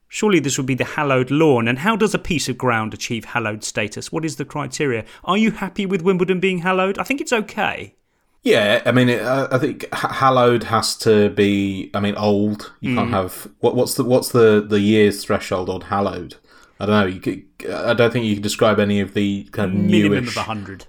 Surely 0.07 0.39
this 0.39 0.57
would 0.57 0.65
be 0.67 0.75
the 0.75 0.83
hallowed 0.83 1.31
lawn. 1.31 1.67
And 1.67 1.79
how 1.79 1.95
does 1.95 2.15
a 2.15 2.19
piece 2.19 2.49
of 2.49 2.57
ground 2.57 2.93
achieve 2.95 3.25
hallowed 3.25 3.63
status? 3.63 4.11
What 4.11 4.25
is 4.25 4.35
the 4.35 4.45
criteria? 4.45 5.05
Are 5.23 5.37
you 5.37 5.51
happy 5.51 5.85
with 5.85 6.01
Wimbledon 6.01 6.39
being 6.39 6.59
hallowed? 6.59 6.97
I 6.97 7.03
think 7.03 7.21
it's 7.21 7.33
okay. 7.33 7.95
Yeah, 8.43 8.81
I 8.85 8.91
mean, 8.93 9.09
it, 9.09 9.21
I 9.21 9.57
think 9.57 9.93
hallowed 9.93 10.63
has 10.63 10.95
to 10.99 11.29
be. 11.29 11.91
I 11.93 11.99
mean, 11.99 12.15
old. 12.15 12.71
You 12.79 12.95
can't 12.95 13.09
Mm. 13.09 13.13
have 13.13 13.49
what, 13.59 13.75
what's 13.75 13.95
the 13.95 14.03
what's 14.05 14.29
the 14.31 14.65
the 14.65 14.79
years 14.79 15.23
threshold 15.25 15.69
on 15.69 15.81
hallowed? 15.81 16.35
I 16.79 16.85
don't 16.85 16.99
know. 17.01 17.05
You 17.13 17.19
could, 17.19 17.43
I 17.69 17.93
don't 17.93 18.11
think 18.13 18.25
you 18.25 18.35
can 18.35 18.41
describe 18.41 18.79
any 18.79 19.01
of 19.01 19.13
the 19.13 19.43
kind 19.51 19.69
of 19.71 19.77
Minimum 19.77 20.23
newish 20.23 20.37
of 20.37 20.43
hundred. 20.45 20.85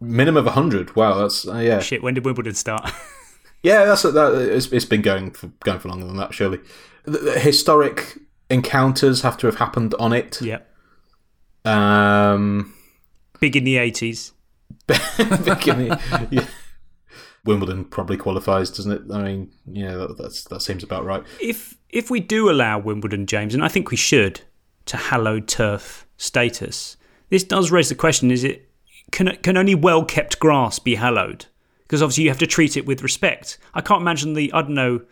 minimum 0.00 0.44
of 0.48 0.54
hundred. 0.54 0.96
Wow, 0.96 1.14
that's 1.18 1.46
uh, 1.46 1.58
yeah, 1.58 1.78
Shit. 1.78 2.02
When 2.02 2.14
did 2.14 2.24
Wimbledon 2.24 2.54
start? 2.54 2.90
yeah. 3.62 3.84
That's 3.84 4.02
that. 4.02 4.34
It's, 4.34 4.66
it's 4.72 4.84
been 4.84 5.02
going 5.02 5.30
for 5.30 5.46
going 5.64 5.78
for 5.78 5.88
longer 5.88 6.06
than 6.06 6.16
that. 6.16 6.34
Surely, 6.34 6.58
the, 7.04 7.18
the 7.18 7.38
historic 7.38 8.18
encounters 8.50 9.22
have 9.22 9.36
to 9.38 9.46
have 9.46 9.56
happened 9.56 9.94
on 10.00 10.12
it. 10.12 10.42
Yep. 10.42 10.68
Um, 11.64 12.74
Big 13.38 13.54
in 13.54 13.62
the 13.62 13.76
eighties. 13.78 14.32
yeah. 14.88 16.46
Wimbledon 17.46 17.84
probably 17.84 18.16
qualifies, 18.16 18.70
doesn't 18.70 18.92
it? 18.92 19.02
I 19.12 19.22
mean, 19.22 19.52
yeah, 19.66 19.94
that, 19.94 20.18
that's 20.18 20.44
that 20.44 20.60
seems 20.60 20.82
about 20.82 21.04
right. 21.04 21.24
if 21.40 21.76
if 21.90 22.10
we 22.10 22.20
do 22.20 22.50
allow 22.50 22.78
Wimbledon, 22.78 23.26
James, 23.26 23.54
and 23.54 23.64
I 23.64 23.68
think 23.68 23.90
we 23.90 23.96
should, 23.96 24.40
to 24.86 24.96
hallowed 24.96 25.48
turf 25.48 26.06
status, 26.16 26.96
this 27.30 27.44
does 27.44 27.70
raise 27.70 27.88
the 27.88 27.94
question: 27.94 28.30
Is 28.30 28.44
it 28.44 28.68
can 29.12 29.36
can 29.42 29.56
only 29.56 29.74
well 29.74 30.04
kept 30.04 30.38
grass 30.38 30.78
be 30.78 30.96
hallowed? 30.96 31.46
Because 31.82 32.02
obviously 32.02 32.24
you 32.24 32.30
have 32.30 32.38
to 32.40 32.46
treat 32.46 32.76
it 32.76 32.86
with 32.86 33.02
respect. 33.02 33.58
I 33.72 33.80
can't 33.80 34.00
imagine 34.00 34.34
the 34.34 34.52
I 34.52 34.62
don't 34.62 34.74
know 34.74 35.02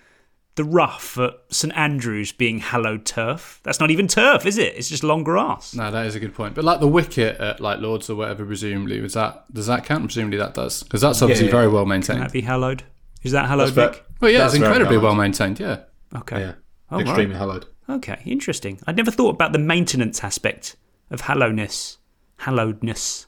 the 0.57 0.65
rough 0.65 1.19
at 1.19 1.35
St 1.51 1.73
Andrews 1.77 2.31
being 2.33 2.59
hallowed 2.59 3.05
turf. 3.05 3.61
That's 3.65 3.81
not 3.81 3.91
even 3.91 4.07
turf, 4.07 4.47
is 4.47 4.57
it? 4.59 4.75
It's 4.77 4.89
just 4.89 5.03
long 5.03 5.25
grass. 5.25 5.75
No, 5.75 5.91
that 5.91 6.07
is 6.07 6.15
a 6.15 6.21
good 6.21 6.35
point. 6.35 6.55
But 6.55 6.65
like 6.65 6.81
the 6.81 6.89
wicket 6.89 7.41
at 7.41 7.61
like 7.61 7.81
Lords 7.81 8.09
or 8.09 8.17
whatever, 8.17 8.45
presumably, 8.45 9.01
was 9.01 9.15
that 9.15 9.53
does 9.53 9.67
that 9.67 9.85
count? 9.85 10.05
Presumably 10.05 10.39
that 10.39 10.55
does, 10.55 10.83
because 10.83 11.01
that's 11.01 11.21
obviously 11.23 11.47
yeah. 11.47 11.53
very 11.53 11.69
well 11.69 11.85
maintained. 11.87 12.07
Can 12.07 12.15
maintained. 12.17 12.31
that 12.31 12.33
be 12.33 12.41
hallowed? 12.43 12.83
Is 13.23 13.33
that 13.33 13.47
hallowed, 13.47 13.73
That's 13.73 13.97
Vic? 13.97 14.05
Well, 14.21 14.31
yeah, 14.31 14.39
That's 14.39 14.55
it's 14.55 14.63
incredibly 14.63 14.99
well 14.99 15.15
maintained. 15.15 15.59
Yeah. 15.59 15.81
Okay. 16.15 16.41
Yeah, 16.41 16.53
Oh, 16.91 16.99
right. 16.99 17.07
extremely 17.07 17.37
hallowed. 17.37 17.67
Okay, 17.89 18.21
interesting. 18.25 18.81
I'd 18.87 18.97
never 18.97 19.11
thought 19.11 19.35
about 19.35 19.53
the 19.53 19.59
maintenance 19.59 20.23
aspect 20.23 20.77
of 21.11 21.23
hallowness. 21.23 21.99
Hallowedness. 22.41 23.27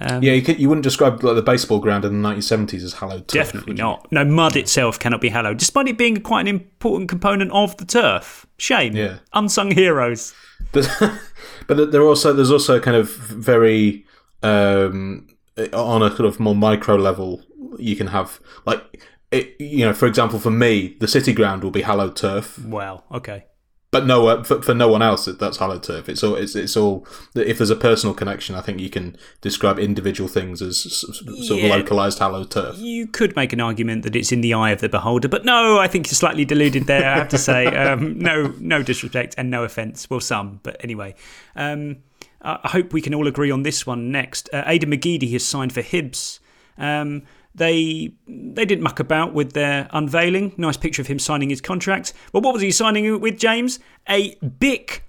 Um, 0.00 0.22
Yeah, 0.22 0.32
you, 0.32 0.42
could, 0.42 0.58
you 0.58 0.68
wouldn't 0.68 0.84
describe 0.84 1.22
like 1.22 1.34
the 1.34 1.42
baseball 1.42 1.78
ground 1.78 2.04
in 2.04 2.22
the 2.22 2.28
1970s 2.28 2.82
as 2.82 2.94
hallowed 2.94 3.28
turf. 3.28 3.46
Definitely 3.46 3.74
not. 3.74 4.10
No, 4.10 4.24
mud 4.24 4.56
itself 4.56 4.98
cannot 4.98 5.20
be 5.20 5.28
hallowed, 5.28 5.58
despite 5.58 5.88
it 5.88 5.98
being 5.98 6.20
quite 6.22 6.42
an 6.42 6.48
important 6.48 7.08
component 7.08 7.50
of 7.52 7.76
the 7.76 7.84
turf. 7.84 8.46
Shame. 8.56 8.96
Yeah. 8.96 9.18
Unsung 9.32 9.72
heroes. 9.72 10.34
But, 10.72 10.88
but 11.66 11.92
there 11.92 12.02
also 12.02 12.32
there's 12.32 12.50
also 12.50 12.80
kind 12.80 12.96
of 12.96 13.10
very 13.10 14.04
um, 14.42 15.28
on 15.72 16.02
a 16.02 16.08
sort 16.08 16.26
of 16.26 16.40
more 16.40 16.54
micro 16.54 16.96
level. 16.96 17.42
You 17.78 17.96
can 17.96 18.08
have 18.08 18.40
like 18.66 19.02
it, 19.30 19.54
you 19.60 19.84
know, 19.84 19.92
for 19.92 20.06
example, 20.06 20.38
for 20.38 20.50
me, 20.50 20.96
the 21.00 21.08
city 21.08 21.32
ground 21.32 21.62
will 21.62 21.70
be 21.70 21.82
hallowed 21.82 22.16
turf, 22.16 22.58
Well, 22.58 23.04
okay. 23.12 23.44
But 23.92 24.06
no 24.06 24.42
for, 24.44 24.62
for 24.62 24.72
no 24.74 24.88
one 24.88 25.02
else 25.02 25.24
that's 25.24 25.58
hallowed 25.58 25.82
turf. 25.82 26.08
It's 26.08 26.22
all 26.22 26.34
it's, 26.36 26.54
it's 26.54 26.76
all 26.76 27.06
if 27.34 27.58
there's 27.58 27.70
a 27.70 27.76
personal 27.76 28.14
connection, 28.14 28.54
I 28.54 28.60
think 28.60 28.80
you 28.80 28.90
can 28.90 29.16
describe 29.40 29.78
individual 29.78 30.28
things 30.28 30.62
as 30.62 30.78
sort 30.82 31.60
Yeah. 31.60 31.66
of 31.66 31.70
localized 31.80 32.18
hallowed 32.20 32.50
turf. 32.50 32.76
You 32.78 33.06
could 33.06 33.34
make 33.34 33.52
an 33.52 33.60
argument 33.60 34.02
that 34.04 34.14
it's 34.14 34.30
in 34.32 34.40
the 34.42 34.54
eye 34.54 34.70
of 34.70 34.80
the 34.80 34.88
beholder, 34.88 35.28
but 35.28 35.44
no, 35.44 35.78
I 35.78 35.88
think 35.88 36.06
you're 36.06 36.14
slightly 36.14 36.44
deluded 36.44 36.86
there. 36.86 37.04
I 37.10 37.16
have 37.18 37.28
to 37.30 37.38
say, 37.38 37.66
um, 37.84 38.18
no, 38.18 38.54
no 38.60 38.82
disrespect 38.82 39.34
and 39.36 39.50
no 39.50 39.64
offence. 39.64 40.08
Well, 40.08 40.20
some, 40.20 40.60
but 40.62 40.76
anyway. 40.84 41.14
Um, 41.56 41.98
I 42.42 42.68
hope 42.68 42.94
we 42.94 43.02
can 43.02 43.12
all 43.14 43.26
agree 43.26 43.50
on 43.50 43.64
this 43.64 43.86
one 43.86 44.10
next. 44.10 44.48
Uh, 44.50 44.62
Aidan 44.66 44.90
McGeady 44.90 45.30
has 45.32 45.44
signed 45.44 45.74
for 45.74 45.82
Hibs. 45.82 46.38
Um, 46.78 47.22
they 47.54 48.12
they 48.26 48.64
didn't 48.64 48.82
muck 48.82 49.00
about 49.00 49.34
with 49.34 49.52
their 49.52 49.88
unveiling. 49.92 50.54
Nice 50.56 50.76
picture 50.76 51.02
of 51.02 51.08
him 51.08 51.18
signing 51.18 51.50
his 51.50 51.60
contract. 51.60 52.12
Well, 52.32 52.42
what 52.42 52.52
was 52.52 52.62
he 52.62 52.70
signing 52.70 53.20
with, 53.20 53.38
James? 53.38 53.80
A 54.08 54.36
Bic 54.36 55.04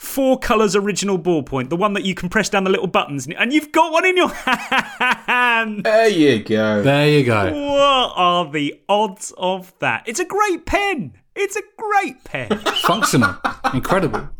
four 0.00 0.38
colours 0.38 0.74
original 0.74 1.18
ballpoint, 1.18 1.68
the 1.68 1.76
one 1.76 1.92
that 1.92 2.04
you 2.04 2.14
can 2.14 2.30
press 2.30 2.48
down 2.48 2.64
the 2.64 2.70
little 2.70 2.86
buttons, 2.86 3.28
and 3.38 3.52
you've 3.52 3.70
got 3.70 3.92
one 3.92 4.06
in 4.06 4.16
your 4.16 4.28
hand. 4.34 5.84
There 5.84 6.08
you 6.08 6.42
go. 6.42 6.82
There 6.82 7.08
you 7.08 7.22
go. 7.22 7.52
What 7.52 8.12
are 8.16 8.50
the 8.50 8.80
odds 8.88 9.32
of 9.36 9.74
that? 9.80 10.04
It's 10.06 10.18
a 10.18 10.24
great 10.24 10.64
pen. 10.64 11.12
It's 11.36 11.54
a 11.56 11.62
great 11.76 12.24
pen. 12.24 12.48
Functional, 12.82 13.36
incredible. 13.74 14.30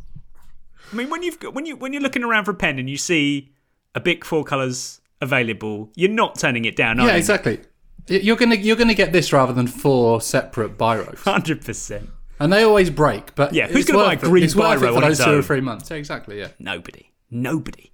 I 0.92 0.96
mean, 0.96 1.10
when 1.10 1.22
you've 1.22 1.38
got, 1.38 1.54
when 1.54 1.66
you 1.66 1.76
when 1.76 1.92
you're 1.92 2.02
looking 2.02 2.24
around 2.24 2.46
for 2.46 2.52
a 2.52 2.54
pen 2.54 2.78
and 2.78 2.88
you 2.88 2.96
see 2.96 3.52
a 3.94 4.00
Bic 4.00 4.24
four 4.24 4.44
colours 4.44 4.99
available, 5.20 5.90
you're 5.96 6.10
not 6.10 6.38
turning 6.38 6.64
it 6.64 6.76
down. 6.76 7.00
Are 7.00 7.06
Yeah, 7.06 7.12
you? 7.12 7.18
exactly. 7.18 7.60
You're 8.08 8.36
gonna 8.36 8.56
you're 8.56 8.76
gonna 8.76 8.94
get 8.94 9.12
this 9.12 9.32
rather 9.32 9.52
than 9.52 9.66
four 9.66 10.20
separate 10.20 10.76
biros, 10.76 11.18
Hundred 11.22 11.64
percent. 11.64 12.08
and 12.40 12.52
they 12.52 12.62
always 12.64 12.90
break. 12.90 13.34
But 13.34 13.52
Yeah, 13.54 13.68
who's 13.68 13.84
gonna 13.84 14.02
buy 14.04 14.14
a 14.14 14.16
green 14.16 14.42
It's 14.44 14.54
biro 14.54 14.76
it 14.76 14.94
for 14.94 15.00
those 15.00 15.22
two 15.22 15.38
or 15.38 15.42
three 15.42 15.60
months. 15.60 15.90
Yeah, 15.90 15.96
exactly. 15.98 16.38
Yeah. 16.38 16.48
Nobody. 16.58 17.10
Nobody. 17.30 17.92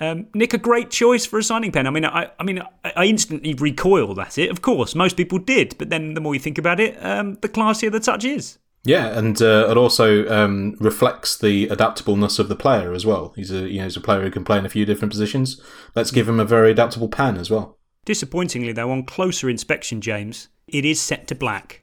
Um, 0.00 0.28
Nick, 0.32 0.54
a 0.54 0.58
great 0.58 0.90
choice 0.90 1.26
for 1.26 1.40
a 1.40 1.42
signing 1.42 1.72
pen. 1.72 1.88
I 1.88 1.90
mean, 1.90 2.04
I, 2.04 2.30
I 2.38 2.44
mean, 2.44 2.60
I, 2.84 2.92
I 2.94 3.04
instantly 3.06 3.54
recoiled 3.54 4.20
at 4.20 4.38
it. 4.38 4.48
Of 4.48 4.62
course, 4.62 4.94
most 4.94 5.16
people 5.16 5.40
did, 5.40 5.74
but 5.76 5.90
then 5.90 6.14
the 6.14 6.20
more 6.20 6.34
you 6.34 6.38
think 6.40 6.56
about 6.56 6.78
it, 6.78 6.96
um, 7.04 7.34
the 7.40 7.48
classier 7.48 7.90
the 7.90 7.98
touch 7.98 8.24
is. 8.24 8.58
Yeah, 8.84 9.18
and 9.18 9.40
uh, 9.42 9.68
it 9.70 9.76
also 9.76 10.26
um, 10.28 10.76
reflects 10.78 11.36
the 11.36 11.68
adaptableness 11.68 12.38
of 12.38 12.48
the 12.48 12.56
player 12.56 12.92
as 12.92 13.04
well. 13.04 13.32
He's 13.36 13.50
a 13.50 13.68
you 13.68 13.78
know 13.78 13.84
he's 13.84 13.96
a 13.96 14.00
player 14.00 14.22
who 14.22 14.30
can 14.30 14.44
play 14.44 14.58
in 14.58 14.66
a 14.66 14.70
few 14.70 14.86
different 14.86 15.12
positions. 15.12 15.60
Let's 15.94 16.10
give 16.10 16.28
him 16.28 16.40
a 16.40 16.44
very 16.44 16.70
adaptable 16.70 17.08
pan 17.08 17.36
as 17.36 17.50
well. 17.50 17.76
Disappointingly, 18.04 18.72
though, 18.72 18.90
on 18.90 19.04
closer 19.04 19.50
inspection, 19.50 20.00
James, 20.00 20.48
it 20.66 20.84
is 20.84 21.00
set 21.00 21.26
to 21.28 21.34
black. 21.34 21.82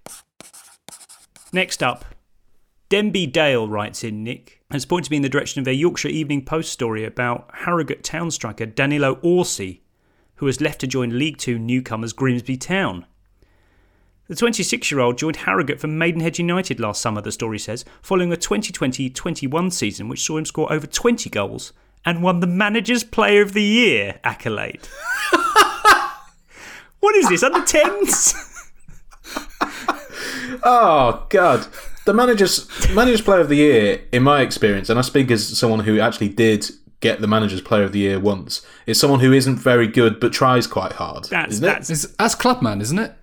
Next 1.54 1.84
up, 1.84 2.06
Denby 2.90 3.28
Dale 3.28 3.68
writes 3.68 4.04
in 4.04 4.24
Nick 4.24 4.64
has 4.72 4.86
pointed 4.86 5.12
me 5.12 5.18
in 5.18 5.24
the 5.24 5.30
direction 5.30 5.62
of 5.62 5.68
a 5.68 5.74
Yorkshire 5.74 6.10
Evening 6.10 6.44
Post 6.44 6.72
story 6.72 7.06
about 7.06 7.50
Harrogate 7.54 8.04
town 8.04 8.32
striker 8.32 8.66
Danilo 8.66 9.20
Orsi, 9.22 9.84
who 10.36 10.48
has 10.48 10.60
left 10.60 10.82
to 10.82 10.88
join 10.88 11.18
League 11.18 11.38
Two 11.38 11.60
newcomers 11.60 12.14
Grimsby 12.14 12.58
Town. 12.58 13.06
The 14.28 14.36
26 14.36 14.90
year 14.90 15.02
old 15.02 15.20
joined 15.20 15.36
Harrogate 15.36 15.80
from 15.80 16.00
Maidenhead 16.00 16.40
United 16.40 16.80
last 16.80 17.00
summer, 17.00 17.22
the 17.22 17.32
story 17.32 17.60
says, 17.60 17.86
following 18.02 18.34
a 18.34 18.38
2020 18.38 19.12
21 19.12 19.70
season 19.70 20.08
which 20.08 20.24
saw 20.24 20.38
him 20.38 20.46
score 20.46 20.72
over 20.74 20.88
20 20.88 21.30
goals 21.30 21.74
and 22.04 22.24
won 22.24 22.40
the 22.40 22.48
Manager's 22.48 23.04
Player 23.04 23.44
of 23.44 23.54
the 23.54 23.62
Year 23.62 24.20
accolade. 24.24 24.88
what 27.00 27.16
is 27.16 27.30
this, 27.30 27.44
under 27.44 27.60
10s? 27.60 28.42
Oh 30.64 31.26
God, 31.30 31.68
the 32.06 32.14
manager's 32.14 32.68
manager's 32.94 33.22
player 33.22 33.42
of 33.42 33.50
the 33.50 33.58
year, 33.58 34.02
in 34.12 34.24
my 34.24 34.42
experience, 34.42 34.90
and 34.90 34.98
I 34.98 35.02
speak 35.02 35.30
as 35.32 35.58
someone 35.58 35.82
who 35.82 36.00
actually 36.00 36.30
did 36.30 36.70
get 37.02 37.20
the 37.20 37.28
manager's 37.28 37.62
player 37.62 37.84
of 37.84 37.92
the 37.92 38.00
year 38.00 38.20
once, 38.20 38.66
is 38.86 39.00
someone 39.00 39.20
who 39.20 39.34
isn't 39.34 39.58
very 39.58 39.88
good 39.88 40.20
but 40.20 40.32
tries 40.34 40.66
quite 40.66 40.94
hard. 40.94 41.26
That's, 41.26 41.56
isn't 41.56 41.64
it? 41.64 41.68
that's 41.68 41.90
It's, 41.90 42.08
that's 42.16 42.36
Clubman, 42.36 42.82
isn't 42.82 42.98
it? 42.98 43.14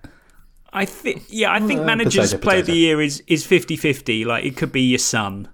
I 0.73 0.85
think, 0.85 1.23
yeah, 1.29 1.51
I 1.51 1.59
think 1.59 1.81
Uh, 1.81 1.85
managers 1.85 2.31
potato, 2.31 2.41
player 2.41 2.59
of 2.61 2.65
the 2.65 2.75
year 2.75 3.01
is 3.01 3.21
is 3.27 3.45
50-50. 3.45 4.25
Like 4.25 4.43
it 4.45 4.57
could 4.57 4.71
be 4.71 4.81
your 4.81 4.99
son. 4.99 5.49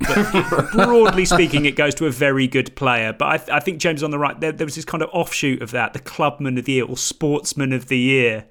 But 0.00 0.72
broadly 0.72 1.24
speaking, 1.24 1.64
it 1.66 1.76
goes 1.76 1.94
to 1.96 2.06
a 2.06 2.10
very 2.10 2.46
good 2.46 2.74
player. 2.76 3.12
But 3.12 3.28
I, 3.28 3.36
th- 3.38 3.50
I 3.50 3.60
think 3.60 3.78
James 3.78 4.00
is 4.00 4.04
on 4.04 4.10
the 4.10 4.18
right. 4.18 4.38
There, 4.40 4.52
there 4.52 4.66
was 4.66 4.74
this 4.74 4.84
kind 4.84 5.02
of 5.02 5.08
offshoot 5.12 5.62
of 5.62 5.70
that, 5.70 5.92
the 5.92 5.98
clubman 6.00 6.58
of 6.58 6.64
the 6.64 6.72
year 6.72 6.84
or 6.84 6.96
sportsman 6.96 7.72
of 7.72 7.86
the 7.86 7.98
year. 7.98 8.46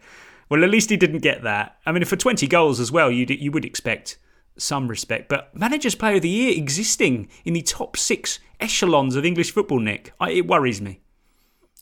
Well, 0.50 0.64
at 0.64 0.70
least 0.70 0.90
he 0.90 0.98
didn't 0.98 1.20
get 1.20 1.44
that. 1.44 1.78
I 1.86 1.92
mean, 1.92 2.06
for 2.06 2.16
twenty 2.16 2.48
goals 2.48 2.80
as 2.80 2.92
well, 2.92 3.12
you 3.12 3.26
you 3.30 3.52
would 3.52 3.66
expect 3.66 4.18
some 4.58 4.88
respect. 4.88 5.30
But 5.30 5.56
managers 5.56 5.96
player 5.96 6.16
of 6.16 6.22
the 6.22 6.30
year 6.30 6.54
existing 6.56 7.28
in 7.44 7.54
the 7.54 7.62
top 7.62 7.98
six 7.98 8.40
echelons 8.60 9.16
of 9.16 9.26
English 9.26 9.52
football, 9.52 9.80
Nick, 9.80 10.14
I, 10.20 10.32
it 10.32 10.48
worries 10.48 10.82
me. 10.82 11.02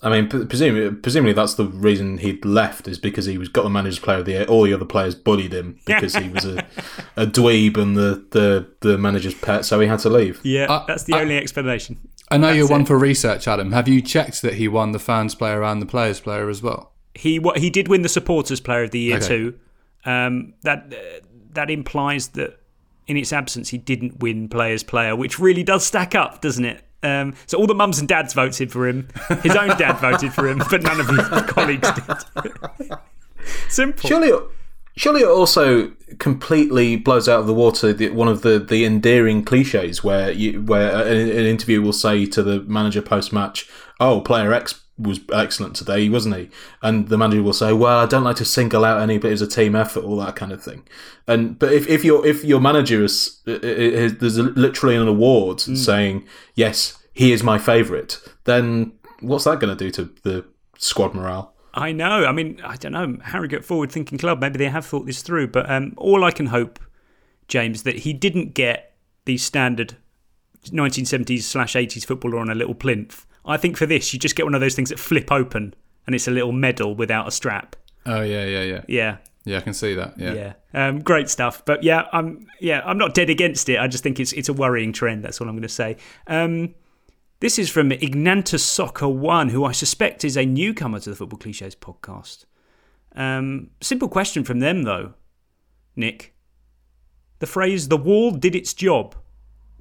I 0.04 0.10
mean, 0.10 0.28
presumably, 0.28 0.98
presumably 0.98 1.34
that's 1.34 1.54
the 1.54 1.66
reason 1.66 2.18
he'd 2.18 2.44
left 2.44 2.88
is 2.88 2.98
because 2.98 3.26
he 3.26 3.38
was 3.38 3.50
got 3.50 3.64
the 3.64 3.70
manager's 3.70 4.00
player 4.00 4.20
of 4.20 4.26
the 4.26 4.32
year. 4.32 4.46
All 4.46 4.64
the 4.64 4.74
other 4.74 4.86
players 4.86 5.14
bullied 5.14 5.54
him 5.54 5.80
because 5.86 6.16
he 6.16 6.28
was 6.30 6.44
a, 6.44 6.66
a 7.16 7.28
dweeb 7.28 7.78
and 7.78 7.96
the, 7.96 8.26
the, 8.32 8.68
the 8.80 8.98
manager's 8.98 9.36
pet, 9.36 9.64
so 9.64 9.80
he 9.80 9.88
had 9.88 10.00
to 10.00 10.10
leave. 10.10 10.40
Yeah, 10.44 10.84
that's 10.88 11.04
the 11.04 11.14
only 11.14 11.38
explanation. 11.38 12.00
I 12.32 12.38
know 12.38 12.48
That's 12.48 12.58
you're 12.58 12.68
one 12.70 12.86
for 12.86 12.98
research, 12.98 13.48
Adam. 13.48 13.74
Have 13.74 13.88
you 13.90 14.02
checked 14.02 14.42
that 14.42 14.54
he 14.54 14.68
won 14.68 14.94
the 14.94 15.00
fans 15.00 15.36
player 15.36 15.64
and 15.64 15.82
the 15.82 15.86
players 15.86 16.20
player 16.22 16.50
as 16.50 16.64
well? 16.64 16.94
He 17.14 17.40
what 17.40 17.58
he 17.58 17.70
did 17.70 17.90
win 17.90 18.04
the 18.04 18.10
supporters 18.10 18.62
player 18.62 18.84
of 18.84 18.92
the 18.92 19.00
year 19.00 19.18
Okay. 19.18 19.28
too. 19.28 19.60
Um, 20.06 20.54
that 20.64 20.94
uh, 20.94 21.26
that 21.52 21.70
implies 21.70 22.30
that 22.30 22.58
in 23.06 23.18
its 23.18 23.34
absence 23.34 23.70
he 23.70 23.78
didn't 23.78 24.20
win 24.20 24.48
players 24.48 24.82
player, 24.82 25.16
which 25.16 25.40
really 25.40 25.62
does 25.62 25.86
stack 25.86 26.16
up, 26.16 26.42
doesn't 26.42 26.64
it? 26.66 26.84
Um, 27.04 27.34
so 27.48 27.58
all 27.58 27.68
the 27.68 27.76
mums 27.76 28.00
and 28.00 28.08
dads 28.08 28.34
voted 28.34 28.72
for 28.72 28.88
him. 28.88 29.08
His 29.42 29.56
own 29.56 29.70
dad 29.78 29.94
voted 29.94 30.34
for 30.34 30.48
him, 30.48 30.62
but 30.70 30.84
none 30.84 31.00
of 31.00 31.08
his 31.08 31.28
colleagues 31.48 31.90
did. 31.92 32.92
Simple. 33.70 34.08
Surely, 34.08 34.32
surely 34.96 35.22
it 35.22 35.28
also 35.28 35.92
completely 36.20 36.96
blows 36.96 37.28
out 37.28 37.40
of 37.40 37.48
the 37.48 37.54
water 37.54 37.94
the, 37.94 38.10
one 38.10 38.28
of 38.28 38.42
the, 38.42 38.60
the 38.60 38.86
endearing 38.86 39.44
cliches 39.44 40.04
where 40.04 40.32
you 40.32 40.62
where 40.62 40.92
an, 41.06 41.18
an 41.18 41.46
interview 41.46 41.82
will 41.82 41.94
say 41.94 42.26
to 42.26 42.44
the 42.44 42.62
manager 42.64 43.02
post 43.02 43.34
match, 43.34 43.68
"Oh, 44.00 44.22
player 44.22 44.54
X 44.54 44.81
was 44.98 45.20
excellent 45.34 45.76
today, 45.76 46.10
wasn't 46.10 46.36
he?" 46.36 46.50
And 46.82 47.10
the 47.10 47.18
manager 47.18 47.44
will 47.44 47.54
say, 47.54 47.74
"Well, 47.74 48.00
I 48.00 48.06
don't 48.06 48.24
like 48.24 48.38
to 48.38 48.46
single 48.46 48.86
out 48.86 49.02
any, 49.02 49.18
but 49.18 49.28
it 49.28 49.32
was 49.32 49.42
a 49.42 49.48
team 49.48 49.76
effort, 49.76 50.04
all 50.04 50.18
that 50.18 50.36
kind 50.36 50.52
of 50.52 50.64
thing." 50.64 50.88
And 51.28 51.58
but 51.58 51.74
if, 51.74 51.88
if 51.88 52.04
your 52.04 52.26
if 52.26 52.44
your 52.44 52.60
manager 52.60 53.04
is, 53.04 53.42
is 53.46 54.18
there's 54.18 54.38
literally 54.38 54.96
an 54.96 55.08
award 55.08 55.62
saying, 55.62 56.26
"Yes, 56.56 56.98
he 57.14 57.32
is 57.32 57.44
my 57.44 57.58
favourite," 57.58 58.20
then 58.46 58.94
what's 59.22 59.46
that 59.46 59.60
going 59.60 59.76
to 59.76 59.84
do 59.84 59.92
to 59.92 60.14
the 60.24 60.46
squad 60.78 61.14
morale? 61.14 61.54
I 61.74 61.92
know. 61.92 62.26
I 62.26 62.32
mean, 62.32 62.60
I 62.64 62.76
don't 62.76 62.92
know. 62.92 63.18
Harrogate 63.24 63.64
Forward 63.64 63.92
Thinking 63.92 64.18
Club, 64.18 64.42
maybe 64.42 64.58
they 64.58 64.70
have 64.70 64.86
thought 64.86 65.06
this 65.06 65.22
through. 65.22 65.48
But 65.48 65.70
um, 65.70 65.94
all 65.98 66.24
I 66.24 66.32
can 66.32 66.48
hope, 66.48 66.80
James, 67.48 67.84
that 67.84 68.00
he 68.00 68.14
didn't 68.14 68.54
get 68.54 68.94
the 69.26 69.38
standard 69.38 69.96
1970s 70.66 71.44
slash 71.44 71.74
80s 71.74 72.06
footballer 72.06 72.40
on 72.40 72.50
a 72.50 72.56
little 72.56 72.76
plinth. 72.76 73.26
I 73.46 73.58
think 73.58 73.78
for 73.78 73.86
this, 73.86 74.14
you 74.14 74.20
just 74.20 74.36
get 74.36 74.46
one 74.46 74.56
of 74.56 74.62
those 74.62 74.76
things 74.76 74.90
that 74.90 75.00
flip 75.00 75.32
open 75.32 75.74
and 76.06 76.16
it's 76.16 76.28
a 76.28 76.32
little 76.32 76.52
medal 76.52 76.96
without 76.96 77.28
a 77.28 77.32
strap. 77.32 77.76
Oh 78.06 78.22
yeah, 78.22 78.46
yeah, 78.46 78.64
yeah. 78.64 78.82
Yeah. 78.88 79.18
Yeah, 79.44 79.58
I 79.58 79.62
can 79.62 79.74
see 79.74 79.96
that. 79.96 80.20
Yeah. 80.20 80.34
Yeah. 80.34 80.54
Um, 80.74 81.00
great 81.00 81.30
stuff. 81.30 81.66
But 81.66 81.84
yeah, 81.84 82.08
I'm 82.14 82.48
yeah, 82.60 82.82
I'm 82.86 82.98
not 82.98 83.14
dead 83.14 83.30
against 83.30 83.70
it. 83.70 83.80
I 83.80 83.88
just 83.88 84.04
think 84.04 84.20
it's 84.20 84.34
it's 84.34 84.50
a 84.50 84.54
worrying 84.54 84.94
trend. 84.94 85.24
That's 85.24 85.42
all 85.42 85.48
I'm 85.48 85.56
going 85.56 85.64
to 85.64 85.70
say. 85.70 85.98
Um, 86.28 86.76
this 87.40 87.58
is 87.58 87.70
from 87.70 87.92
Ignantus 87.92 88.64
Soccer 88.64 89.08
One, 89.08 89.50
who 89.50 89.66
I 89.66 89.72
suspect 89.72 90.24
is 90.24 90.38
a 90.38 90.46
newcomer 90.46 91.00
to 91.00 91.10
the 91.10 91.16
Football 91.16 91.40
Cliches 91.40 91.76
podcast. 91.76 92.46
Um, 93.16 93.72
simple 93.82 94.08
question 94.08 94.44
from 94.44 94.60
them 94.60 94.84
though, 94.84 95.16
Nick. 95.96 96.36
The 97.40 97.48
phrase 97.48 97.88
"the 97.88 97.98
wall 97.98 98.32
did 98.32 98.56
its 98.56 98.74
job." 98.74 99.16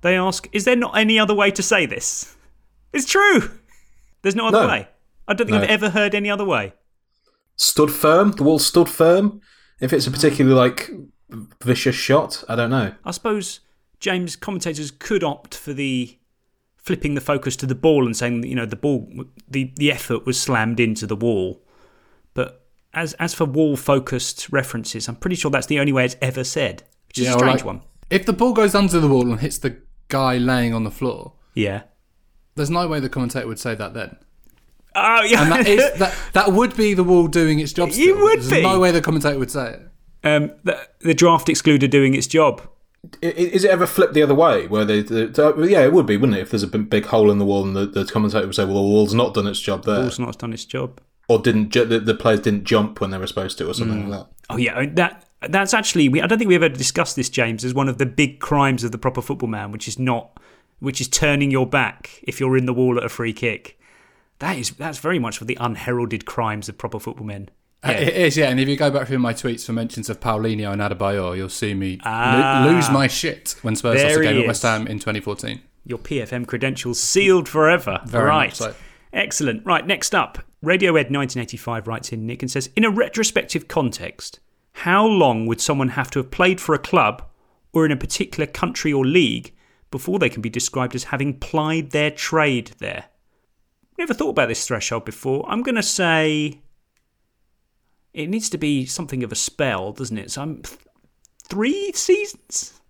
They 0.00 0.16
ask, 0.16 0.48
"Is 0.52 0.64
there 0.64 0.76
not 0.76 0.96
any 0.96 1.18
other 1.18 1.34
way 1.34 1.50
to 1.50 1.62
say 1.62 1.84
this?" 1.84 2.34
It's 2.92 3.06
true. 3.06 3.50
There's 4.22 4.34
no 4.36 4.48
other 4.48 4.62
No. 4.62 4.68
way. 4.68 4.88
I 5.28 5.34
don't 5.34 5.46
think 5.46 5.56
No. 5.58 5.62
I've 5.62 5.70
ever 5.70 5.90
heard 5.90 6.14
any 6.14 6.30
other 6.30 6.44
way. 6.44 6.72
stood 7.56 7.90
firm. 7.90 8.32
The 8.32 8.42
wall 8.42 8.58
stood 8.58 8.88
firm. 8.88 9.40
If 9.80 9.92
it's 9.92 10.06
a 10.06 10.10
particularly 10.10 10.56
like 10.56 10.90
vicious 11.62 11.94
shot, 11.94 12.42
I 12.48 12.56
don't 12.56 12.70
know. 12.70 12.94
I 13.04 13.10
suppose 13.10 13.60
James 13.98 14.34
commentators 14.34 14.90
could 14.90 15.22
opt 15.22 15.54
for 15.54 15.72
the 15.74 16.16
flipping 16.78 17.14
the 17.14 17.20
focus 17.20 17.56
to 17.56 17.66
the 17.66 17.74
ball 17.74 18.06
and 18.06 18.16
saying 18.16 18.40
that, 18.40 18.48
you 18.48 18.54
know 18.54 18.64
the 18.66 18.76
ball 18.76 19.10
the 19.48 19.72
the 19.76 19.92
effort 19.92 20.24
was 20.24 20.40
slammed 20.40 20.80
into 20.80 21.06
the 21.06 21.16
wall. 21.16 21.62
But 22.32 22.66
as 22.94 23.12
as 23.14 23.34
for 23.34 23.44
wall 23.44 23.76
focused 23.76 24.48
references, 24.50 25.06
I'm 25.08 25.16
pretty 25.16 25.36
sure 25.36 25.50
that's 25.50 25.66
the 25.66 25.78
only 25.80 25.92
way 25.92 26.06
it's 26.06 26.16
ever 26.22 26.44
said, 26.44 26.82
which 27.08 27.18
is 27.18 27.28
a 27.28 27.32
strange 27.32 27.56
like, 27.60 27.64
one. 27.66 27.82
If 28.08 28.24
the 28.26 28.32
ball 28.32 28.54
goes 28.54 28.74
under 28.74 28.98
the 28.98 29.08
wall 29.08 29.30
and 29.30 29.38
hits 29.40 29.58
the 29.58 29.82
guy 30.08 30.38
laying 30.38 30.72
on 30.72 30.84
the 30.84 30.90
floor, 30.90 31.34
Yeah. 31.54 31.82
There's 32.56 32.70
no 32.70 32.86
way 32.88 33.00
the 33.00 33.08
commentator 33.08 33.46
would 33.46 33.58
say 33.58 33.74
that 33.74 33.94
then. 33.94 34.16
Oh 34.94 35.22
yeah. 35.22 35.42
And 35.42 35.52
that 35.52 35.66
is 35.68 35.92
that 35.98 36.14
that 36.32 36.52
would 36.52 36.76
be 36.76 36.94
the 36.94 37.04
wall 37.04 37.26
doing 37.28 37.60
its 37.60 37.72
job. 37.72 37.92
Still. 37.92 38.04
You 38.06 38.18
would 38.22 38.40
There's 38.40 38.50
be. 38.50 38.62
no 38.62 38.80
way 38.80 38.90
the 38.90 39.00
commentator 39.00 39.38
would 39.38 39.50
say 39.50 39.74
it. 39.74 39.82
Um, 40.22 40.52
the, 40.64 40.78
the 41.00 41.14
draft 41.14 41.48
excluder 41.48 41.88
doing 41.88 42.14
its 42.14 42.26
job. 42.26 42.60
I- 43.22 43.26
i- 43.28 43.30
Is 43.30 43.64
it 43.64 43.70
ever 43.70 43.86
flipped 43.86 44.12
the 44.14 44.22
other 44.22 44.34
way? 44.34 44.66
Where 44.66 44.84
they, 44.84 45.00
they 45.00 45.24
yeah, 45.70 45.80
it 45.84 45.92
would 45.94 46.04
be, 46.06 46.16
wouldn't 46.18 46.36
it? 46.36 46.42
If 46.42 46.50
there's 46.50 46.62
a 46.62 46.66
big 46.66 47.06
hole 47.06 47.30
in 47.30 47.38
the 47.38 47.46
wall 47.46 47.64
and 47.64 47.74
the, 47.74 47.86
the 47.86 48.04
commentator 48.04 48.44
would 48.46 48.54
say, 48.54 48.64
"Well, 48.64 48.74
the 48.74 48.82
wall's 48.82 49.14
not 49.14 49.32
done 49.32 49.46
its 49.46 49.60
job 49.60 49.84
there," 49.84 50.00
Ball's 50.02 50.18
not 50.18 50.38
done 50.38 50.52
its 50.52 50.64
job. 50.66 51.00
or 51.28 51.38
didn't 51.38 51.70
ju- 51.70 51.86
the, 51.86 52.00
the 52.00 52.14
players 52.14 52.40
didn't 52.40 52.64
jump 52.64 53.00
when 53.00 53.10
they 53.10 53.16
were 53.18 53.26
supposed 53.26 53.56
to, 53.58 53.68
or 53.70 53.72
something 53.74 54.04
Mm. 54.04 54.08
like 54.08 54.20
that. 54.20 54.28
Oh 54.50 54.56
yeah, 54.58 54.84
that 54.96 55.24
that's 55.48 55.72
actually. 55.72 56.08
We, 56.10 56.20
I 56.20 56.26
don't 56.26 56.38
think 56.38 56.48
we've 56.48 56.62
ever 56.62 56.68
discussed 56.74 57.16
this, 57.16 57.30
James, 57.30 57.64
as 57.64 57.72
one 57.72 57.88
of 57.88 57.96
the 57.96 58.04
big 58.06 58.40
crimes 58.40 58.84
of 58.84 58.90
the 58.92 58.98
proper 58.98 59.22
football 59.22 59.48
man, 59.48 59.72
which 59.72 59.88
is 59.88 59.98
not, 59.98 60.38
which 60.80 61.00
is 61.00 61.08
turning 61.08 61.50
your 61.50 61.66
back 61.66 62.20
if 62.24 62.40
you're 62.40 62.56
in 62.56 62.66
the 62.66 62.74
wall 62.74 62.96
at 62.98 63.04
a 63.04 63.08
free 63.08 63.32
kick. 63.32 63.78
That 64.40 64.56
is 64.58 64.70
that's 64.70 64.98
very 64.98 65.18
much 65.18 65.38
for 65.38 65.44
the 65.44 65.56
unheralded 65.60 66.24
crimes 66.26 66.68
of 66.68 66.78
proper 66.78 66.98
football 66.98 67.26
men. 67.26 67.50
Uh, 67.82 67.92
It 67.92 68.14
is, 68.14 68.36
yeah. 68.36 68.48
And 68.50 68.58
if 68.60 68.68
you 68.68 68.76
go 68.76 68.90
back 68.90 69.06
through 69.08 69.18
my 69.20 69.32
tweets 69.32 69.64
for 69.64 69.72
mentions 69.72 70.10
of 70.10 70.20
Paulinho 70.20 70.70
and 70.72 70.82
Adebayor, 70.82 71.36
you'll 71.36 71.48
see 71.48 71.72
me 71.74 71.92
lo- 71.96 72.02
Ah. 72.04 72.66
lose 72.68 72.90
my 72.90 73.06
shit 73.06 73.56
when 73.62 73.74
Spurs 73.76 74.02
lost 74.02 74.16
a 74.16 74.22
game 74.22 74.40
at 74.42 74.46
West. 74.46 74.62
Ham 74.62 74.86
in 74.86 74.98
2014. 74.98 75.60
Your 75.86 75.98
PFM 75.98 76.46
credentials 76.46 77.00
sealed 77.00 77.48
forever. 77.48 78.00
Very 78.06 78.26
right. 78.28 78.54
so. 78.54 78.74
Excellent. 79.14 79.64
Right, 79.64 79.86
next 79.86 80.14
up. 80.14 80.38
Radioed 80.62 81.10
1985 81.10 81.88
writes 81.88 82.12
in 82.12 82.26
Nick 82.26 82.42
and 82.42 82.50
says 82.50 82.68
In 82.76 82.84
a 82.84 82.90
retrospective 82.90 83.66
context, 83.66 84.40
how 84.74 85.06
long 85.06 85.46
would 85.46 85.60
someone 85.60 85.88
have 85.90 86.10
to 86.12 86.18
have 86.18 86.30
played 86.30 86.60
for 86.60 86.74
a 86.74 86.78
club 86.78 87.22
or 87.72 87.86
in 87.86 87.92
a 87.92 87.96
particular 87.96 88.46
country 88.46 88.92
or 88.92 89.06
league 89.06 89.52
before 89.90 90.18
they 90.18 90.28
can 90.30 90.42
be 90.42 90.50
described 90.50 90.94
as 90.94 91.04
having 91.04 91.38
plied 91.38 91.90
their 91.90 92.10
trade 92.10 92.72
there? 92.78 93.06
Never 93.98 94.14
thought 94.14 94.30
about 94.30 94.48
this 94.48 94.66
threshold 94.66 95.04
before. 95.04 95.44
I'm 95.48 95.62
going 95.62 95.74
to 95.74 95.82
say 95.82 96.60
it 98.14 98.28
needs 98.28 98.48
to 98.50 98.58
be 98.58 98.86
something 98.86 99.22
of 99.22 99.30
a 99.32 99.36
spell, 99.36 99.92
doesn't 99.92 100.18
it? 100.18 100.30
So 100.30 100.42
I'm 100.42 100.62
th- 100.62 100.78
three 101.48 101.92
seasons. 101.92 102.80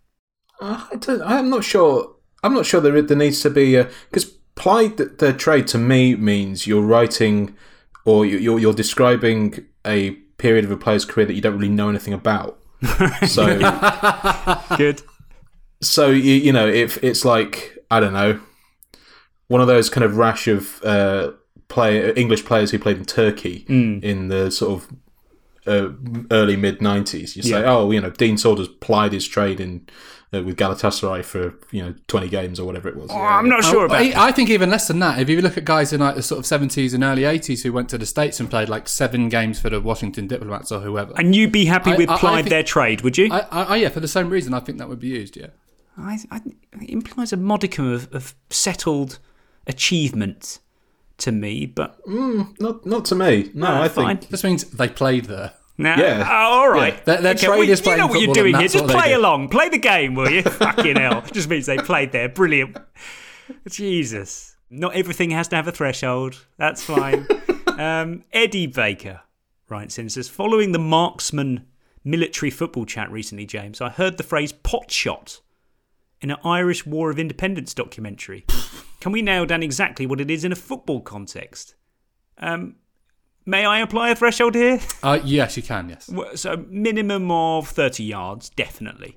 Uh, 0.61 0.87
I 0.93 0.97
don't, 0.97 1.23
I'm 1.23 1.51
not 1.51 1.65
sure. 1.65 2.15
I'm 2.43 2.55
not 2.55 2.65
sure 2.67 2.81
there 2.81 3.01
there 3.03 3.17
needs 3.17 3.41
to 3.43 3.51
be 3.51 3.77
because 3.77 4.25
plied 4.55 4.97
th- 4.99 5.11
their 5.19 5.33
trade 5.33 5.67
to 5.69 5.79
me 5.79 6.15
means 6.15 6.67
you're 6.67 6.81
writing 6.83 7.57
or 8.05 8.25
you- 8.25 8.39
you're 8.39 8.59
you're 8.59 8.73
describing 8.75 9.67
a 9.87 10.13
period 10.39 10.65
of 10.65 10.71
a 10.71 10.77
player's 10.77 11.05
career 11.05 11.27
that 11.27 11.35
you 11.35 11.41
don't 11.43 11.55
really 11.59 11.69
know 11.69 11.89
anything 11.89 12.15
about. 12.15 12.59
So 13.27 13.59
good. 14.79 15.03
So 15.83 16.09
you 16.11 16.35
you 16.35 16.53
know 16.53 16.67
if 16.67 17.03
it's 17.03 17.25
like 17.25 17.79
I 17.91 18.01
don't 18.01 18.13
know 18.13 18.41
one 19.49 19.61
of 19.61 19.67
those 19.67 19.91
kind 19.91 20.05
of 20.05 20.17
rash 20.17 20.47
of 20.47 20.83
uh, 20.85 21.33
play 21.69 22.13
English 22.15 22.45
players 22.45 22.71
who 22.71 22.79
played 22.79 22.99
in 22.99 23.05
Turkey 23.05 23.65
Mm. 23.69 24.03
in 24.05 24.29
the 24.29 24.51
sort 24.51 24.73
of 24.83 24.89
uh, 25.67 25.93
early 26.31 26.57
mid 26.57 26.79
'90s. 26.81 27.37
You 27.37 27.43
say, 27.43 27.61
Yeah. 27.61 27.73
oh, 27.73 27.91
you 27.91 28.01
know, 28.01 28.11
Dean 28.11 28.37
Saunders 28.39 28.69
plied 28.69 29.13
his 29.13 29.27
trade 29.27 29.59
in 29.61 29.87
uh, 30.33 30.43
with 30.43 30.57
Galatasaray 30.57 31.25
for 31.25 31.55
you 31.73 31.83
know 31.83 31.95
20 32.07 32.29
games 32.29 32.61
or 32.61 32.65
whatever 32.67 32.89
it 32.89 32.97
was. 32.97 33.11
I'm 33.11 33.49
not 33.49 33.65
sure 33.65 33.87
about 33.87 34.01
I, 34.01 34.29
I 34.29 34.33
think 34.33 34.49
even 34.51 34.71
less 34.71 34.87
than 34.87 35.01
that. 35.01 35.19
If 35.19 35.29
you 35.29 35.41
look 35.43 35.57
at 35.59 35.65
guys 35.65 35.93
in 35.93 36.01
like 36.01 36.15
the 36.15 36.23
sort 36.23 36.39
of 36.39 36.45
70s 36.45 36.95
and 36.95 37.03
early 37.03 37.23
80s 37.23 37.63
who 37.65 37.73
went 37.73 37.89
to 37.91 37.99
the 37.99 38.07
States 38.07 38.39
and 38.41 38.49
played 38.49 38.69
like 38.69 38.89
seven 38.89 39.29
games 39.29 39.61
for 39.61 39.69
the 39.71 39.81
Washington 39.81 40.29
Diplomats 40.29 40.71
or 40.71 40.81
whoever. 40.81 41.13
And 41.17 41.35
you'd 41.35 41.51
be 41.53 41.65
happy 41.65 41.91
I- 41.93 41.97
with 41.97 42.09
I- 42.11 42.15
I 42.15 42.19
plied 42.19 42.45
think- 42.45 42.51
their 42.51 42.63
trade, 42.63 43.01
would 43.03 43.19
you? 43.19 43.29
I, 43.33 43.41
I, 43.51 43.63
I- 43.63 43.77
yeah, 43.77 43.89
for 43.89 44.01
the 44.01 44.09
same 44.09 44.31
reason, 44.31 44.55
I 44.55 44.61
think 44.61 44.79
that 44.79 44.89
would 44.89 45.01
be 45.01 45.09
used. 45.09 45.37
Yeah. 45.37 45.49
I, 46.01 46.19
I, 46.31 46.41
it 46.83 46.91
implies 46.91 47.33
a 47.33 47.37
modicum 47.37 47.93
of, 47.93 48.13
of 48.15 48.35
settled 48.51 49.19
achievement 49.67 50.59
to 51.19 51.33
me, 51.33 51.67
but 51.67 52.03
Mm, 52.07 52.59
not 52.61 52.87
not 52.87 53.05
to 53.07 53.15
me. 53.15 53.51
No, 53.55 53.67
Ah, 53.67 53.83
I 53.83 53.89
fine. 53.89 54.19
think 54.19 54.31
This 54.31 54.43
means 54.45 54.65
they 54.65 54.89
played 54.89 55.27
there. 55.27 55.53
Nah, 55.79 55.97
Yeah. 55.99 56.27
oh, 56.29 56.35
all 56.61 56.71
right. 56.71 56.95
Yeah. 56.95 57.01
Their- 57.05 57.21
their 57.23 57.33
Okay, 57.35 57.47
trade 57.47 57.59
well, 57.59 57.69
is 57.71 57.79
you 57.81 57.85
playing 57.85 57.99
know 57.99 58.07
what 58.07 58.15
you're 58.21 58.29
football 58.29 58.35
doing 58.45 58.55
here. 58.57 58.69
Just 58.69 58.87
play 58.87 59.13
along. 59.15 59.49
Play 59.49 59.69
the 59.71 59.79
game, 59.79 60.15
will 60.15 60.31
you? 60.31 60.43
Fucking 60.65 60.97
hell. 60.97 61.23
Just 61.33 61.49
means 61.49 61.67
they 61.67 61.79
played 61.79 62.13
there. 62.13 62.29
Brilliant. 62.29 62.77
Jesus. 63.69 64.57
Not 64.71 64.95
everything 64.95 65.31
has 65.31 65.49
to 65.49 65.57
have 65.57 65.67
a 65.67 65.73
threshold. 65.73 66.47
That's 66.57 66.83
fine. 66.85 67.27
um, 67.79 68.25
Eddie 68.33 68.67
Baker 68.67 69.23
writes 69.69 69.99
in 69.99 70.09
says, 70.09 70.29
following 70.29 70.73
the 70.73 70.79
marksman 70.79 71.67
military 72.05 72.51
football 72.51 72.85
chat 72.87 73.11
recently, 73.11 73.47
James, 73.47 73.81
I 73.81 73.89
heard 73.89 74.17
the 74.17 74.23
phrase 74.23 74.53
pot 74.53 74.91
shot 74.91 75.41
in 76.21 76.31
an 76.31 76.37
Irish 76.45 76.85
War 76.87 77.11
of 77.11 77.19
Independence 77.19 77.75
documentary. 77.75 78.45
Can 79.01 79.13
we 79.13 79.23
nail 79.23 79.47
down 79.47 79.63
exactly 79.63 80.07
what 80.07 80.21
it 80.21 80.31
is 80.31 80.45
in 80.45 80.53
a 80.53 80.57
football 80.57 81.01
context? 81.01 81.75
Um, 82.39 82.77
may 83.47 83.65
I 83.65 83.81
apply 83.81 84.11
a 84.11 84.15
threshold 84.15 84.55
here? 84.55 84.81
Uh, 85.03 85.19
yes, 85.25 85.57
you 85.57 85.63
can. 85.63 85.89
Yes. 85.89 86.11
So 86.41 86.65
minimum 86.69 87.31
of 87.31 87.69
thirty 87.69 88.05
yards, 88.05 88.51
definitely. 88.51 89.17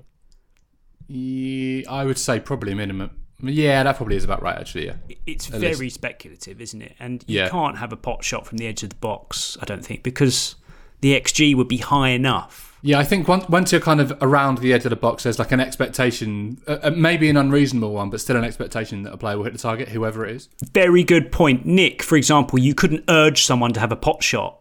Yeah, 1.06 1.82
I 1.90 2.04
would 2.04 2.18
say 2.18 2.40
probably 2.40 2.74
minimum. 2.74 3.10
Yeah, 3.42 3.82
that 3.82 3.96
probably 3.96 4.16
is 4.16 4.24
about 4.24 4.40
right. 4.42 4.56
Actually, 4.56 4.86
yeah. 4.86 4.94
It's 5.26 5.52
At 5.52 5.60
very 5.60 5.74
least. 5.74 5.96
speculative, 5.96 6.60
isn't 6.62 6.80
it? 6.80 6.94
And 6.98 7.22
you 7.26 7.40
Yeah. 7.40 7.48
can't 7.50 7.76
have 7.78 7.92
a 7.92 7.96
pot 7.96 8.24
shot 8.24 8.46
from 8.46 8.56
the 8.58 8.66
edge 8.66 8.82
of 8.82 8.88
the 8.90 8.96
box, 8.96 9.58
I 9.60 9.66
don't 9.66 9.84
think, 9.84 10.02
because 10.02 10.54
the 11.00 11.14
XG 11.14 11.54
would 11.54 11.68
be 11.68 11.76
high 11.78 12.10
enough. 12.10 12.73
Yeah, 12.86 12.98
I 12.98 13.04
think 13.04 13.26
once, 13.28 13.48
once 13.48 13.72
you're 13.72 13.80
kind 13.80 13.98
of 13.98 14.12
around 14.20 14.58
the 14.58 14.74
edge 14.74 14.84
of 14.84 14.90
the 14.90 14.96
box, 14.96 15.22
there's 15.22 15.38
like 15.38 15.52
an 15.52 15.58
expectation, 15.60 16.60
uh, 16.68 16.76
uh, 16.82 16.90
maybe 16.90 17.30
an 17.30 17.36
unreasonable 17.38 17.94
one, 17.94 18.10
but 18.10 18.20
still 18.20 18.36
an 18.36 18.44
expectation 18.44 19.04
that 19.04 19.14
a 19.14 19.16
player 19.16 19.38
will 19.38 19.44
hit 19.44 19.54
the 19.54 19.58
target, 19.58 19.88
whoever 19.88 20.26
it 20.26 20.36
is. 20.36 20.50
Very 20.74 21.02
good 21.02 21.32
point. 21.32 21.64
Nick, 21.64 22.02
for 22.02 22.16
example, 22.16 22.58
you 22.58 22.74
couldn't 22.74 23.02
urge 23.08 23.42
someone 23.42 23.72
to 23.72 23.80
have 23.80 23.90
a 23.90 23.96
pot 23.96 24.22
shot. 24.22 24.60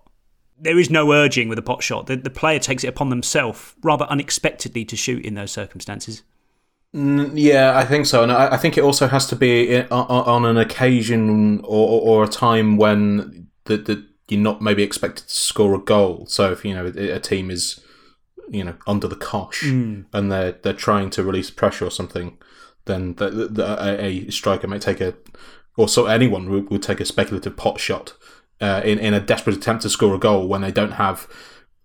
There 0.58 0.80
is 0.80 0.90
no 0.90 1.12
urging 1.12 1.50
with 1.50 1.60
a 1.60 1.62
pot 1.62 1.84
shot. 1.84 2.08
The, 2.08 2.16
the 2.16 2.30
player 2.30 2.60
takes 2.60 2.86
it 2.86 2.88
upon 2.88 3.10
themselves 3.10 3.76
rather 3.84 4.06
unexpectedly 4.06 4.86
to 4.86 4.96
shoot 4.96 5.26
in 5.26 5.34
those 5.34 5.52
circumstances. 5.52 6.24
Mm, 6.96 7.32
Yeah, 7.34 7.78
I 7.78 7.84
think 7.84 8.06
so, 8.06 8.24
and 8.24 8.32
I, 8.32 8.54
I 8.54 8.58
think 8.58 8.78
it 8.78 8.86
also 8.86 9.08
has 9.08 9.28
to 9.28 9.36
be 9.36 9.84
on 9.92 10.46
an 10.46 10.56
occasion 10.58 11.60
or, 11.66 11.90
or, 11.90 12.02
or 12.02 12.24
a 12.24 12.30
time 12.30 12.78
when 12.78 13.50
the, 13.66 13.76
the 13.76 14.06
you're 14.30 14.40
not 14.40 14.62
maybe 14.62 14.82
expected 14.82 15.28
to 15.28 15.36
score 15.36 15.76
a 15.76 15.80
goal. 15.80 16.26
So 16.28 16.54
if 16.54 16.64
you 16.64 16.74
know 16.74 16.86
a 16.86 17.20
team 17.20 17.52
is 17.52 17.83
you 18.50 18.64
know 18.64 18.76
under 18.88 19.08
the 19.08 19.16
cosh 19.16 19.64
Mm. 19.64 20.06
and 20.14 20.32
they're 20.32 20.54
they're 20.54 20.74
trying 20.74 21.10
to 21.12 21.24
release 21.24 21.50
pressure 21.52 21.86
or 21.86 21.92
something, 21.92 22.38
then 22.86 23.16
the, 23.16 23.30
the, 23.30 23.48
the, 23.48 23.84
a, 23.84 24.28
a 24.28 24.32
striker 24.32 24.68
may 24.68 24.80
take 24.80 25.02
a 25.02 25.14
or 25.78 25.88
so 25.88 26.06
anyone 26.06 26.50
would, 26.50 26.70
would 26.70 26.84
take 26.84 27.00
a 27.00 27.06
speculative 27.06 27.56
pot 27.58 27.80
shot 27.80 28.14
uh, 28.62 28.82
in 28.84 29.00
in 29.00 29.14
a 29.14 29.20
desperate 29.20 29.56
attempt 29.56 29.82
to 29.84 29.90
score 29.90 30.14
a 30.16 30.20
goal 30.20 30.48
when 30.48 30.62
they 30.62 30.72
don't 30.72 30.94
have 30.94 31.28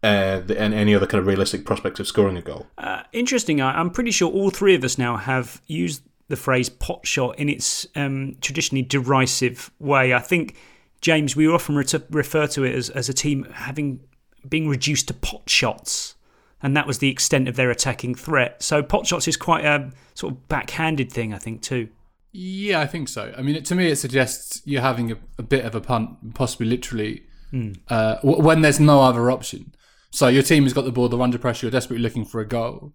uh, 0.03 0.41
the, 0.41 0.61
any 0.61 0.95
other 0.95 1.07
kind 1.07 1.21
of 1.21 1.27
realistic 1.27 1.65
prospect 1.65 1.99
of 1.99 2.07
scoring 2.07 2.37
a 2.37 2.43
goal. 2.43 2.67
Uh, 2.79 3.03
interesting. 3.13 3.61
I, 3.61 3.79
I'm 3.81 3.91
pretty 3.91 4.11
sure 4.13 4.31
all 4.31 4.51
three 4.51 4.75
of 4.77 4.85
us 4.85 4.97
now 4.99 5.17
have 5.17 5.61
used 5.67 6.03
the 6.29 6.37
phrase 6.37 6.69
pot 6.69 7.07
shot 7.07 7.39
in 7.39 7.49
its 7.49 7.87
um, 7.97 8.37
traditionally 8.41 8.83
derisive 8.83 9.71
way. 9.81 10.13
I 10.15 10.21
think, 10.21 10.55
James, 11.01 11.35
we 11.35 11.49
often 11.49 11.75
re- 11.75 11.85
refer 12.11 12.47
to 12.49 12.65
it 12.65 12.75
as, 12.77 12.91
as 12.91 13.09
a 13.09 13.13
team 13.15 13.45
having 13.55 14.01
being 14.49 14.69
reduced 14.69 15.09
to 15.09 15.15
pot 15.15 15.49
shots, 15.49 16.15
and 16.63 16.77
that 16.77 16.87
was 16.87 16.99
the 16.99 17.09
extent 17.11 17.49
of 17.49 17.57
their 17.57 17.71
attacking 17.71 18.15
threat. 18.15 18.63
So 18.63 18.83
pot 18.83 19.07
shots 19.07 19.29
is 19.29 19.37
quite 19.37 19.65
a 19.65 19.91
sort 20.15 20.33
of 20.35 20.49
backhanded 20.49 21.13
thing, 21.13 21.33
I 21.35 21.39
think, 21.39 21.63
too. 21.63 21.89
Yeah, 22.33 22.81
I 22.81 22.87
think 22.87 23.09
so. 23.09 23.33
I 23.37 23.43
mean, 23.43 23.57
it, 23.57 23.65
to 23.67 23.75
me, 23.75 23.89
it 23.89 23.97
suggests 23.97 24.61
you're 24.65 24.83
having 24.83 25.11
a, 25.13 25.17
a 25.39 25.43
bit 25.43 25.65
of 25.65 25.75
a 25.75 25.81
punt, 25.81 26.35
possibly 26.35 26.67
literally, 26.67 27.23
Hmm. 27.51 27.73
uh, 27.89 28.17
w- 28.17 28.43
when 28.43 28.61
there's 28.61 28.79
no 28.79 29.01
other 29.01 29.31
option. 29.31 29.73
So 30.11 30.29
your 30.29 30.43
team 30.43 30.65
has 30.65 30.75
got 30.75 30.85
the 30.85 30.93
ball, 30.93 31.09
they're 31.09 31.21
under 31.23 31.39
pressure, 31.39 31.67
you're 31.67 31.71
desperately 31.71 32.03
looking 32.03 32.27
for 32.27 32.41
a 32.41 32.47
goal. 32.47 32.93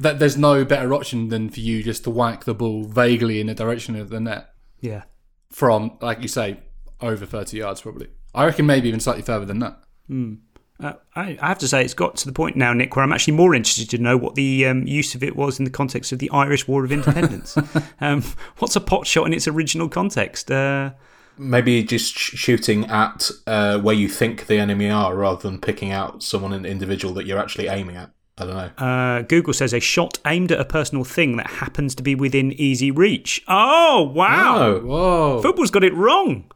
That 0.00 0.18
there's 0.18 0.36
no 0.36 0.64
better 0.64 0.92
option 0.94 1.28
than 1.28 1.48
for 1.48 1.60
you 1.60 1.82
just 1.84 2.02
to 2.04 2.10
whack 2.10 2.44
the 2.44 2.54
ball 2.54 2.84
vaguely 2.84 3.40
in 3.40 3.46
the 3.48 3.54
direction 3.54 3.94
of 3.96 4.08
the 4.10 4.18
net 4.20 4.48
Yeah. 4.80 5.02
from, 5.50 5.96
like 6.00 6.22
you 6.22 6.28
say, 6.28 6.58
over 7.00 7.24
30 7.26 7.56
yards 7.58 7.80
probably. 7.82 8.08
I 8.34 8.44
reckon 8.46 8.66
maybe 8.66 8.88
even 8.88 9.00
slightly 9.00 9.22
further 9.22 9.44
than 9.46 9.60
that. 9.60 9.80
Hmm. 10.08 10.34
Uh, 10.80 10.92
I, 11.16 11.36
I 11.42 11.48
have 11.48 11.58
to 11.58 11.68
say, 11.68 11.84
it's 11.84 11.94
got 11.94 12.16
to 12.18 12.26
the 12.26 12.32
point 12.32 12.56
now, 12.56 12.72
Nick, 12.72 12.94
where 12.94 13.02
I'm 13.04 13.12
actually 13.12 13.34
more 13.34 13.54
interested 13.54 13.90
to 13.90 13.98
know 13.98 14.16
what 14.16 14.36
the 14.36 14.66
um, 14.66 14.86
use 14.86 15.14
of 15.14 15.24
it 15.24 15.34
was 15.34 15.58
in 15.58 15.64
the 15.64 15.70
context 15.70 16.12
of 16.12 16.20
the 16.20 16.30
Irish 16.30 16.68
War 16.68 16.84
of 16.84 16.92
Independence. 16.92 17.56
um, 18.00 18.22
what's 18.58 18.76
a 18.76 18.80
pot 18.80 19.06
shot 19.06 19.26
in 19.26 19.32
its 19.32 19.48
original 19.48 19.88
context? 19.88 20.50
Uh, 20.50 20.92
maybe 21.36 21.82
just 21.82 22.14
sh- 22.16 22.36
shooting 22.36 22.84
at 22.86 23.28
uh, 23.48 23.78
where 23.80 23.94
you 23.94 24.08
think 24.08 24.46
the 24.46 24.58
enemy 24.58 24.88
are 24.88 25.16
rather 25.16 25.42
than 25.42 25.60
picking 25.60 25.90
out 25.90 26.22
someone 26.22 26.52
an 26.52 26.64
individual 26.64 27.12
that 27.14 27.26
you're 27.26 27.40
actually 27.40 27.66
aiming 27.66 27.96
at. 27.96 28.10
I 28.40 28.44
don't 28.44 28.54
know. 28.54 28.84
uh, 28.86 29.22
Google 29.22 29.52
says 29.52 29.74
a 29.74 29.80
shot 29.80 30.20
aimed 30.24 30.52
at 30.52 30.60
a 30.60 30.64
personal 30.64 31.02
thing 31.02 31.38
that 31.38 31.48
happens 31.48 31.96
to 31.96 32.04
be 32.04 32.14
within 32.14 32.52
easy 32.52 32.92
reach. 32.92 33.42
Oh, 33.48 34.12
wow. 34.14 34.58
Oh. 34.58 34.80
Whoa. 34.80 35.42
Football's 35.42 35.72
got 35.72 35.82
it 35.82 35.92
wrong. 35.92 36.48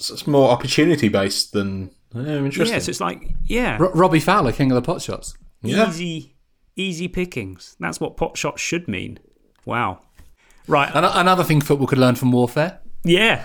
So 0.00 0.14
it's 0.14 0.26
more 0.26 0.50
opportunity 0.50 1.08
based 1.08 1.52
than. 1.52 1.92
Oh, 2.14 2.20
interesting. 2.44 2.74
Yeah, 2.74 2.80
so 2.80 2.90
it's 2.90 3.00
like, 3.00 3.30
yeah. 3.46 3.76
R- 3.78 3.92
Robbie 3.92 4.20
Fowler, 4.20 4.52
king 4.52 4.70
of 4.72 4.74
the 4.74 4.82
pot 4.82 5.00
shots. 5.02 5.36
Yeah. 5.62 5.88
Easy, 5.88 6.34
easy 6.76 7.08
pickings. 7.08 7.76
That's 7.78 8.00
what 8.00 8.16
pot 8.16 8.36
shots 8.36 8.60
should 8.60 8.88
mean. 8.88 9.18
Wow. 9.64 10.00
Right. 10.66 10.90
An- 10.94 11.04
another 11.04 11.44
thing 11.44 11.60
football 11.60 11.86
could 11.86 11.98
learn 11.98 12.16
from 12.16 12.32
warfare. 12.32 12.80
Yeah, 13.04 13.44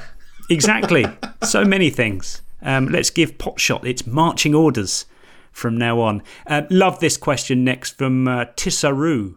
exactly. 0.49 1.05
so 1.43 1.63
many 1.63 1.89
things. 1.89 2.41
Um, 2.61 2.87
let's 2.87 3.09
give 3.11 3.37
pot 3.37 3.59
shot 3.59 3.85
its 3.85 4.07
marching 4.07 4.55
orders 4.55 5.05
from 5.51 5.77
now 5.77 5.99
on. 6.01 6.23
Uh, 6.47 6.63
love 6.69 6.99
this 6.99 7.17
question 7.17 7.63
next 7.63 7.97
from 7.97 8.27
uh, 8.27 8.45
Tissaru 8.55 9.35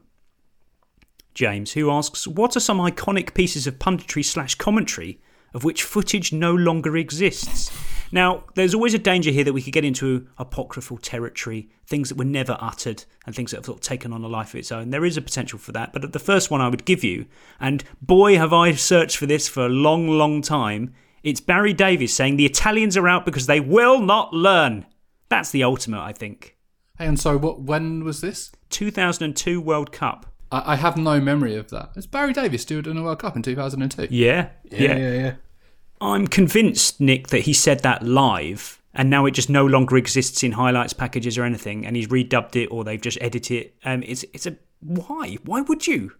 James, 1.35 1.73
who 1.73 1.91
asks, 1.91 2.27
"What 2.27 2.57
are 2.57 2.61
some 2.61 2.79
iconic 2.79 3.35
pieces 3.35 3.67
of 3.67 3.79
punditry 3.79 4.25
slash 4.25 4.55
commentary 4.55 5.21
of 5.55 5.63
which 5.65 5.83
footage 5.83 6.33
no 6.33 6.55
longer 6.55 6.97
exists?" 6.97 7.71
Now, 8.11 8.45
there's 8.55 8.75
always 8.75 8.95
a 8.95 8.99
danger 8.99 9.31
here 9.31 9.45
that 9.45 9.53
we 9.53 9.63
could 9.63 9.73
get 9.73 9.85
into 9.85 10.27
apocryphal 10.39 10.99
territory, 10.99 11.69
things 11.87 12.09
that 12.09 12.19
were 12.19 12.25
never 12.25 12.57
uttered, 12.61 13.05
and 13.27 13.35
things 13.35 13.51
that 13.51 13.59
have 13.59 13.67
sort 13.67 13.79
of 13.79 13.83
taken 13.83 14.13
on 14.13 14.25
a 14.25 14.29
life 14.29 14.51
of 14.51 14.57
its 14.57 14.73
own. 14.73 14.91
There 14.91 15.05
is 15.05 15.17
a 15.17 15.23
potential 15.23 15.59
for 15.59 15.73
that, 15.73 15.93
but 15.93 16.13
the 16.13 16.19
first 16.19 16.51
one 16.51 16.61
I 16.61 16.69
would 16.69 16.85
give 16.85 17.05
you, 17.05 17.27
and 17.61 17.85
boy, 18.01 18.37
have 18.37 18.53
I 18.53 18.73
searched 18.73 19.17
for 19.17 19.27
this 19.27 19.49
for 19.49 19.67
a 19.67 19.71
long, 19.71 20.09
long 20.09 20.43
time. 20.43 20.95
It's 21.23 21.41
Barry 21.41 21.73
Davies 21.73 22.15
saying 22.15 22.37
the 22.37 22.47
Italians 22.47 22.97
are 22.97 23.09
out 23.09 23.27
because 23.27 23.47
they 23.47 23.61
will 23.61 24.01
not 24.01 24.33
learn. 24.33 24.87
That's 25.29 25.51
the 25.51 25.65
ultimate, 25.65 26.01
I 26.01 26.13
think. 26.13 26.57
Hey, 26.97 27.07
and 27.07 27.19
so 27.19 27.37
what? 27.37 27.61
When 27.61 28.05
was 28.05 28.21
this? 28.21 28.51
2002 28.71 29.61
World 29.61 29.93
Cup. 29.93 30.27
I, 30.51 30.73
I 30.73 30.77
have 30.77 30.97
no 30.97 31.21
memory 31.21 31.57
of 31.57 31.71
that. 31.71 31.91
Is 31.97 32.07
Barry 32.07 32.33
Davies 32.33 32.63
still 32.63 32.83
doing 32.83 32.99
a 32.99 33.03
World 33.03 33.19
Cup 33.19 33.37
in 33.37 33.43
2002? 33.43 34.09
Yeah, 34.11 34.49
yeah, 34.65 34.79
yeah, 34.79 35.13
yeah. 35.13 35.35
I'm 36.01 36.27
convinced, 36.27 37.01
Nick, 37.01 37.29
that 37.29 37.41
he 37.41 37.53
said 37.53 37.83
that 37.83 38.03
live, 38.03 38.81
and 38.95 39.11
now 39.11 39.27
it 39.27 39.33
just 39.33 39.51
no 39.51 39.67
longer 39.67 39.97
exists 39.97 40.43
in 40.43 40.53
highlights 40.53 40.93
packages 40.93 41.39
or 41.39 41.45
anything, 41.45 41.87
and 41.87 41.97
he's 41.97 42.09
redubbed 42.09 42.57
it 42.57 42.67
or 42.67 42.85
they've 42.85 43.01
just 43.01 43.19
edited 43.21 43.57
it. 43.57 43.75
Um, 43.85 44.03
it's 44.05 44.25
it's 44.33 44.47
a 44.47 44.57
why? 44.81 45.39
Why 45.45 45.61
would 45.63 45.87
you? 45.87 46.13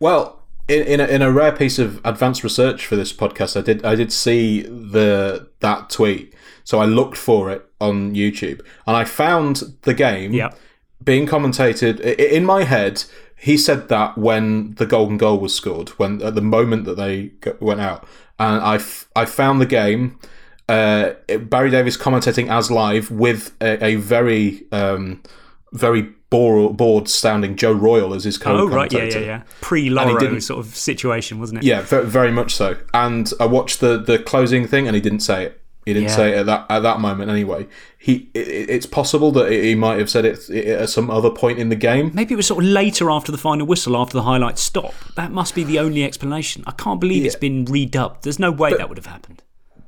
Well, 0.00 0.42
in 0.68 0.82
in 0.82 1.00
a, 1.00 1.06
in 1.06 1.22
a 1.22 1.32
rare 1.32 1.52
piece 1.52 1.78
of 1.78 2.00
advanced 2.04 2.44
research 2.44 2.86
for 2.86 2.96
this 2.96 3.12
podcast, 3.12 3.56
I 3.56 3.62
did 3.62 3.84
I 3.84 3.94
did 3.94 4.12
see 4.12 4.62
the 4.62 5.48
that 5.60 5.90
tweet, 5.90 6.34
so 6.64 6.78
I 6.78 6.84
looked 6.84 7.16
for 7.16 7.50
it 7.50 7.66
on 7.80 8.14
YouTube, 8.14 8.60
and 8.86 8.96
I 8.96 9.04
found 9.04 9.62
the 9.82 9.94
game 9.94 10.32
being 11.02 11.26
commentated 11.26 12.00
in 12.00 12.44
my 12.44 12.64
head. 12.64 13.04
He 13.40 13.56
said 13.56 13.88
that 13.88 14.18
when 14.18 14.74
the 14.74 14.86
golden 14.86 15.16
goal 15.16 15.38
was 15.38 15.54
scored, 15.54 15.90
when 15.90 16.20
at 16.22 16.34
the 16.34 16.42
moment 16.42 16.86
that 16.86 16.96
they 16.96 17.30
went 17.60 17.80
out, 17.80 18.04
and 18.38 18.60
I, 18.62 18.76
f- 18.76 19.08
I 19.16 19.24
found 19.24 19.60
the 19.60 19.66
game. 19.66 20.18
Uh, 20.68 21.14
Barry 21.40 21.70
Davies 21.70 21.96
commentating 21.96 22.48
as 22.50 22.70
live 22.70 23.10
with 23.10 23.54
a, 23.60 23.82
a 23.82 23.94
very 23.96 24.64
um, 24.70 25.22
very 25.72 26.02
bore, 26.30 26.74
bored 26.74 27.08
sounding 27.08 27.56
Joe 27.56 27.72
Royle 27.72 28.12
as 28.12 28.24
his 28.24 28.36
Oh 28.36 28.68
co-commentator. 28.68 28.76
right, 28.76 28.92
yeah, 29.14 29.18
yeah, 29.20 29.26
yeah. 29.26 29.42
Pre 29.62 29.88
Lawro 29.88 30.42
sort 30.42 30.60
of 30.64 30.76
situation, 30.76 31.38
wasn't 31.40 31.60
it? 31.60 31.64
Yeah, 31.64 31.80
ve- 31.80 32.02
very 32.02 32.30
much 32.30 32.54
so. 32.54 32.76
And 32.92 33.32
I 33.40 33.46
watched 33.46 33.80
the 33.80 33.96
the 33.98 34.18
closing 34.18 34.66
thing, 34.66 34.86
and 34.86 34.94
he 34.94 35.00
didn't 35.00 35.20
say 35.20 35.44
it. 35.44 35.60
He 35.88 35.94
didn't 35.94 36.10
Yeah. 36.10 36.16
say 36.16 36.30
it 36.32 36.36
at 36.38 36.46
that 36.46 36.66
at 36.68 36.80
that 36.80 37.00
moment. 37.00 37.30
Anyway, 37.30 37.66
he 37.98 38.28
it, 38.34 38.70
it's 38.70 38.86
possible 38.86 39.32
that 39.32 39.50
he 39.50 39.74
might 39.74 39.98
have 39.98 40.10
said 40.10 40.24
it 40.24 40.48
at 40.50 40.88
some 40.90 41.10
other 41.10 41.30
point 41.30 41.58
in 41.58 41.68
the 41.70 41.76
game. 41.76 42.10
Maybe 42.14 42.34
it 42.34 42.36
was 42.36 42.46
sort 42.46 42.62
of 42.62 42.68
later 42.70 43.10
after 43.10 43.32
the 43.32 43.38
final 43.38 43.66
whistle, 43.66 43.96
after 43.96 44.14
the 44.14 44.22
highlights 44.24 44.60
stop. 44.62 44.92
That 45.16 45.32
must 45.32 45.54
be 45.54 45.64
the 45.64 45.78
only 45.78 46.04
explanation. 46.04 46.62
I 46.66 46.72
can't 46.72 47.00
believe 47.00 47.24
it's 47.24 47.36
been 47.36 47.64
redubbed. 47.64 48.22
There's 48.22 48.38
no 48.38 48.50
way 48.52 48.74
that 48.76 48.88
would 48.88 48.98
have 48.98 49.06
happened. 49.06 49.42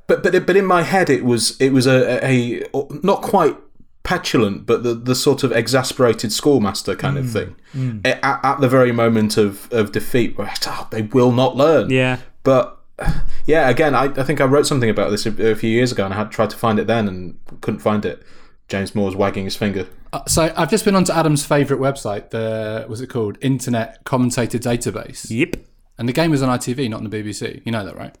But 0.07 0.23
but 0.23 0.45
but 0.47 0.55
in 0.57 0.65
my 0.65 0.81
head, 0.81 1.09
it 1.09 1.23
was 1.23 1.55
it 1.61 1.71
was 1.71 1.85
a, 1.87 2.19
a, 2.25 2.63
a 2.73 2.83
not 3.03 3.21
quite 3.21 3.55
petulant, 4.03 4.65
but 4.65 4.81
the 4.83 4.93
the 4.95 5.15
sort 5.15 5.43
of 5.43 5.51
exasperated 5.51 6.33
schoolmaster 6.33 6.95
kind 6.95 7.17
of 7.17 7.25
Mm, 7.25 7.33
thing. 7.33 7.55
mm. 7.75 8.07
At, 8.07 8.39
at 8.43 8.59
the 8.59 8.67
very 8.67 8.91
moment 8.91 9.37
of 9.37 9.71
of 9.71 9.91
defeat, 9.91 10.37
where 10.37 10.51
oh, 10.67 10.87
they 10.91 11.03
will 11.03 11.31
not 11.31 11.55
learn. 11.55 11.89
Yeah. 11.91 12.17
But 12.43 12.79
yeah, 13.45 13.69
again, 13.69 13.95
I, 13.95 14.05
I 14.05 14.23
think 14.23 14.41
I 14.41 14.45
wrote 14.45 14.65
something 14.65 14.89
about 14.89 15.11
this 15.11 15.25
a, 15.25 15.51
a 15.51 15.55
few 15.55 15.69
years 15.69 15.91
ago, 15.91 16.05
and 16.05 16.13
I 16.13 16.17
had 16.17 16.31
tried 16.31 16.49
to 16.51 16.57
find 16.57 16.79
it 16.79 16.87
then 16.87 17.07
and 17.07 17.39
couldn't 17.61 17.79
find 17.79 18.05
it. 18.05 18.23
James 18.67 18.95
Moore's 18.95 19.15
wagging 19.15 19.43
his 19.43 19.55
finger. 19.57 19.85
Uh, 20.13 20.21
so 20.27 20.53
I've 20.55 20.69
just 20.69 20.85
been 20.85 20.95
onto 20.95 21.11
Adam's 21.11 21.45
favourite 21.45 21.81
website. 21.81 22.29
The 22.29 22.85
was 22.87 23.01
it 23.01 23.07
called? 23.07 23.37
Internet 23.41 24.03
Commentator 24.05 24.57
Database. 24.57 25.29
Yep. 25.29 25.57
And 25.97 26.07
the 26.07 26.13
game 26.13 26.31
was 26.31 26.41
on 26.41 26.57
ITV, 26.57 26.89
not 26.89 26.97
on 27.01 27.09
the 27.09 27.23
BBC. 27.23 27.61
You 27.65 27.71
know 27.73 27.85
that, 27.85 27.97
right? 27.97 28.17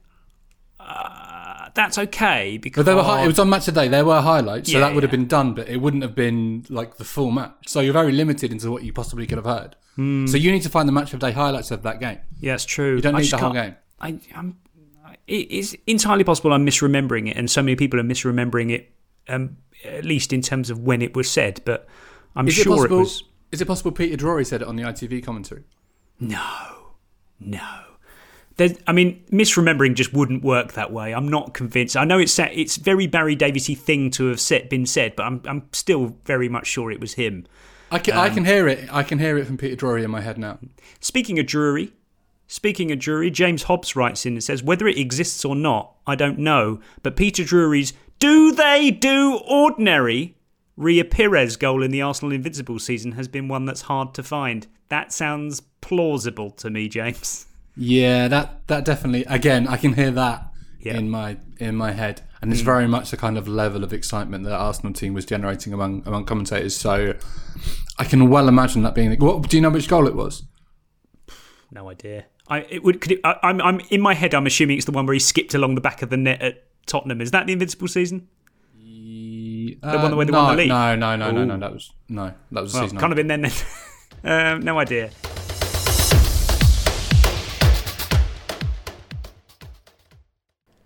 Uh, 0.79 1.69
that's 1.73 1.97
okay 1.97 2.57
because 2.57 2.83
But 2.85 2.91
they 2.91 2.95
were 2.95 3.03
hi- 3.03 3.23
it 3.23 3.27
was 3.27 3.39
on 3.39 3.49
match 3.49 3.65
today. 3.65 3.87
There 3.87 4.03
were 4.05 4.21
highlights, 4.21 4.71
so 4.71 4.77
Yeah, 4.77 4.87
that 4.87 4.93
would 4.93 5.03
have 5.03 5.11
been 5.11 5.27
done, 5.27 5.53
but 5.53 5.69
it 5.69 5.77
wouldn't 5.77 6.03
have 6.03 6.15
been 6.15 6.65
like 6.69 6.97
the 6.97 7.05
full 7.05 7.31
match. 7.31 7.53
So 7.67 7.79
you're 7.79 7.93
very 7.93 8.11
limited 8.11 8.51
into 8.51 8.69
what 8.71 8.83
you 8.83 8.91
possibly 8.91 9.25
could 9.25 9.37
have 9.37 9.45
heard. 9.45 9.75
Hmm. 9.95 10.27
So 10.27 10.37
you 10.37 10.51
need 10.51 10.63
to 10.63 10.69
find 10.69 10.87
the 10.87 10.93
match 10.93 11.13
of 11.13 11.19
the 11.19 11.27
day 11.27 11.33
highlights 11.33 11.71
of 11.71 11.83
that 11.83 11.99
game. 11.99 12.19
Yeah, 12.39 12.55
it's 12.55 12.65
true. 12.65 12.95
You 12.97 13.01
don't 13.01 13.15
I 13.15 13.21
need 13.21 13.31
the 13.31 13.37
whole 13.37 13.53
game. 13.53 13.75
I, 13.99 14.19
I'm, 14.35 14.57
it- 15.27 15.47
it's 15.51 15.75
entirely 15.87 16.23
possible 16.23 16.53
I'm 16.53 16.65
misremembering 16.65 17.29
it, 17.29 17.37
and 17.37 17.49
so 17.49 17.61
many 17.61 17.75
people 17.75 17.99
are 17.99 18.03
misremembering 18.03 18.71
it. 18.71 18.91
Um, 19.29 19.57
at 19.85 20.05
least 20.05 20.31
in 20.33 20.41
terms 20.41 20.69
of 20.69 20.79
when 20.79 21.01
it 21.01 21.15
was 21.15 21.29
said, 21.29 21.61
but 21.65 21.87
I'm 22.35 22.47
is 22.47 22.53
sure 22.55 22.63
it 22.73 22.75
possible? 22.75 22.97
it 22.97 22.99
was. 23.01 23.23
Is 23.51 23.61
it 23.61 23.65
possible 23.65 23.91
Peter 23.91 24.15
Drury 24.15 24.45
said 24.45 24.61
it 24.61 24.67
on 24.67 24.75
the 24.75 24.83
ITV 24.83 25.21
commentary? 25.23 25.63
No, 26.19 26.39
no. 27.39 27.67
There's, 28.57 28.73
I 28.85 28.91
mean, 28.91 29.23
misremembering 29.31 29.95
just 29.95 30.13
wouldn't 30.13 30.43
work 30.43 30.73
that 30.73 30.91
way. 30.91 31.13
I'm 31.13 31.27
not 31.27 31.53
convinced. 31.53 31.97
I 31.97 32.03
know 32.03 32.19
it's 32.19 32.37
it's 32.37 32.75
very 32.77 33.07
Barry 33.07 33.35
Daviesy 33.35 33.75
thing 33.77 34.11
to 34.11 34.25
have 34.27 34.39
said, 34.39 34.69
been 34.69 34.85
said, 34.85 35.15
but 35.15 35.23
I'm 35.23 35.41
I'm 35.45 35.63
still 35.71 36.15
very 36.25 36.49
much 36.49 36.67
sure 36.67 36.91
it 36.91 36.99
was 36.99 37.13
him. 37.13 37.47
I 37.91 37.99
can, 37.99 38.13
I 38.15 38.27
Um, 38.27 38.33
can 38.35 38.45
hear 38.45 38.67
it. 38.67 38.87
I 38.91 39.03
can 39.03 39.19
hear 39.19 39.37
it 39.37 39.45
from 39.47 39.57
Peter 39.57 39.75
Drury 39.75 40.03
in 40.03 40.11
my 40.11 40.21
head 40.21 40.37
now. 40.37 40.59
Speaking 40.99 41.39
of 41.39 41.45
Drury, 41.47 41.91
speaking 42.51 42.91
of 42.91 42.99
Drury, 42.99 43.31
James 43.31 43.63
Hobbs 43.63 43.95
writes 43.95 44.25
in 44.25 44.33
and 44.33 44.43
says 44.43 44.61
whether 44.61 44.87
it 44.87 44.97
exists 44.97 45.45
or 45.45 45.55
not, 45.55 45.95
I 46.05 46.15
don't 46.15 46.37
know. 46.39 46.79
But 47.01 47.15
Peter 47.15 47.43
Drury's 47.43 47.93
"Do 48.19 48.51
they 48.51 48.91
do 48.91 49.39
ordinary?" 49.47 50.35
Ria 50.77 51.05
Pires 51.05 51.55
goal 51.57 51.83
in 51.83 51.91
the 51.91 52.01
Arsenal 52.01 52.31
Invincible 52.31 52.79
season 52.79 53.13
has 53.13 53.27
been 53.27 53.47
one 53.47 53.65
that's 53.65 53.81
hard 53.83 54.13
to 54.15 54.23
find. 54.23 54.67
That 54.89 55.13
sounds 55.13 55.61
plausible 55.81 56.51
to 56.51 56.69
me, 56.69 56.87
James. 56.89 57.45
Yeah, 57.77 58.27
that 58.27 58.67
that 58.67 58.83
definitely. 58.85 59.23
Again, 59.25 59.67
I 59.67 59.77
can 59.77 59.93
hear 59.93 60.11
that 60.11 60.51
in 60.81 61.09
my 61.09 61.37
in 61.59 61.75
my 61.75 61.91
head, 61.91 62.21
and 62.41 62.51
it's 62.51 62.61
Mm. 62.61 62.65
very 62.65 62.87
much 62.87 63.11
the 63.11 63.17
kind 63.17 63.37
of 63.37 63.47
level 63.47 63.83
of 63.83 63.93
excitement 63.93 64.43
that 64.45 64.53
Arsenal 64.53 64.93
team 64.93 65.13
was 65.13 65.25
generating 65.25 65.71
among 65.73 66.03
among 66.05 66.25
commentators. 66.25 66.75
So 66.75 67.13
I 67.97 68.03
can 68.03 68.29
well 68.29 68.47
imagine 68.49 68.81
that 68.83 68.95
being. 68.95 69.17
What 69.19 69.47
do 69.49 69.55
you 69.57 69.61
know 69.61 69.69
which 69.69 69.87
goal 69.87 70.07
it 70.07 70.15
was? 70.15 70.43
No 71.71 71.89
idea. 71.89 72.25
I 72.51 72.59
it 72.69 72.83
would. 72.83 72.99
Could 72.99 73.13
it, 73.13 73.19
I, 73.23 73.37
I'm 73.43 73.61
I'm 73.61 73.79
in 73.89 74.01
my 74.01 74.13
head. 74.13 74.33
I'm 74.35 74.45
assuming 74.45 74.75
it's 74.77 74.85
the 74.85 74.91
one 74.91 75.05
where 75.05 75.13
he 75.13 75.19
skipped 75.19 75.53
along 75.53 75.75
the 75.75 75.81
back 75.81 76.01
of 76.01 76.09
the 76.09 76.17
net 76.17 76.41
at 76.41 76.63
Tottenham. 76.85 77.21
Is 77.21 77.31
that 77.31 77.47
the 77.47 77.53
Invincible 77.53 77.87
season? 77.87 78.27
the 78.77 79.77
one 79.97 80.15
where 80.15 80.25
they 80.25 80.33
Uh, 80.33 80.35
no, 80.35 80.43
won 80.43 80.51
the 80.57 80.61
league. 80.61 80.69
No, 80.69 80.95
no, 80.95 81.15
no, 81.15 81.31
no, 81.31 81.45
no. 81.45 81.57
That 81.57 81.73
was 81.73 81.91
no. 82.09 82.33
That 82.51 82.61
was 82.61 82.73
the 82.73 82.79
Well, 82.79 82.87
season. 82.87 82.97
kind 82.99 83.13
of 83.13 83.19
in 83.19 83.27
then. 83.27 83.41
then. 83.41 83.53
um, 84.57 84.61
no 84.63 84.77
idea. 84.79 85.11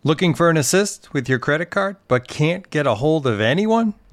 Looking 0.03 0.35
for 0.35 0.49
an 0.49 0.57
assist 0.57 1.13
with 1.13 1.27
your 1.27 1.39
credit 1.39 1.67
card 1.71 1.97
but 2.07 2.27
can't 2.27 2.69
get 2.69 2.85
a 2.85 2.95
hold 2.95 3.25
of 3.25 3.41
anyone? 3.41 3.95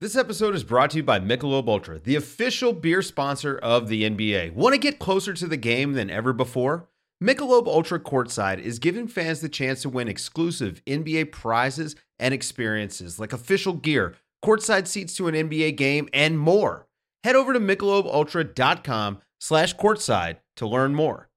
This 0.00 0.16
episode 0.16 0.54
is 0.54 0.64
brought 0.64 0.92
to 0.92 0.96
you 0.96 1.02
by 1.02 1.20
Michelob 1.20 1.68
Ultra, 1.68 1.98
the 1.98 2.16
official 2.16 2.72
beer 2.72 3.02
sponsor 3.02 3.58
of 3.58 3.88
the 3.88 4.04
NBA. 4.04 4.54
Want 4.54 4.72
to 4.72 4.78
get 4.78 4.98
closer 4.98 5.34
to 5.34 5.46
the 5.46 5.58
game 5.58 5.92
than 5.92 6.08
ever 6.08 6.32
before? 6.32 6.88
Michelob 7.22 7.66
Ultra 7.66 8.00
Courtside 8.00 8.60
is 8.60 8.78
giving 8.78 9.06
fans 9.06 9.42
the 9.42 9.48
chance 9.50 9.82
to 9.82 9.90
win 9.90 10.08
exclusive 10.08 10.82
NBA 10.86 11.32
prizes 11.32 11.96
and 12.18 12.32
experiences 12.32 13.20
like 13.20 13.34
official 13.34 13.74
gear, 13.74 14.14
courtside 14.42 14.86
seats 14.86 15.14
to 15.16 15.28
an 15.28 15.34
NBA 15.34 15.76
game, 15.76 16.08
and 16.14 16.38
more. 16.38 16.86
Head 17.22 17.36
over 17.36 17.52
to 17.52 17.60
michelobultra.com 17.60 19.20
slash 19.38 19.76
courtside 19.76 20.38
to 20.56 20.66
learn 20.66 20.94
more. 20.94 21.28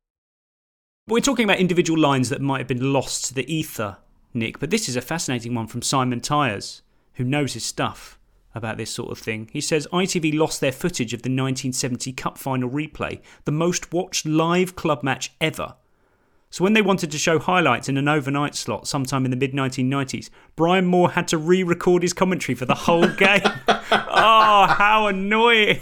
We're 1.10 1.20
talking 1.20 1.44
about 1.44 1.60
individual 1.60 2.00
lines 2.00 2.30
that 2.30 2.40
might 2.40 2.60
have 2.60 2.68
been 2.68 2.94
lost 2.94 3.26
to 3.26 3.34
the 3.34 3.54
ether, 3.54 3.98
Nick, 4.34 4.60
but 4.60 4.70
this 4.70 4.88
is 4.88 4.96
a 4.96 5.02
fascinating 5.02 5.54
one 5.54 5.68
from 5.68 5.82
Simon 5.82 6.22
Tyers, 6.22 6.82
who 7.16 7.26
knows 7.26 7.56
his 7.56 7.66
stuff 7.66 8.18
about 8.56 8.78
this 8.78 8.92
sort 8.92 9.12
of 9.12 9.18
thing. 9.20 9.50
He 9.52 9.62
says 9.62 9.88
ITV 9.92 10.38
lost 10.38 10.62
their 10.62 10.72
footage 10.72 11.14
of 11.14 11.22
the 11.24 11.30
1970 11.30 12.14
Cup 12.14 12.38
final 12.38 12.70
replay, 12.70 13.20
the 13.46 13.52
most 13.52 13.92
watched 13.92 14.26
live 14.26 14.76
club 14.76 15.04
match 15.04 15.32
ever. 15.42 15.76
So 16.50 16.64
when 16.64 16.74
they 16.74 16.84
wanted 16.84 17.10
to 17.12 17.18
show 17.18 17.40
highlights 17.40 17.90
in 17.90 17.98
an 17.98 18.08
overnight 18.08 18.54
slot 18.54 18.88
sometime 18.88 19.26
in 19.26 19.32
the 19.32 19.38
mid 19.38 19.54
1990s, 19.54 20.30
Brian 20.56 20.86
Moore 20.86 21.10
had 21.12 21.28
to 21.30 21.38
re-record 21.40 22.04
his 22.04 22.14
commentary 22.14 22.54
for 22.54 22.66
the 22.66 22.76
whole 22.76 23.08
game. 23.18 23.42
oh, 23.68 24.68
how 24.70 25.08
annoying! 25.08 25.80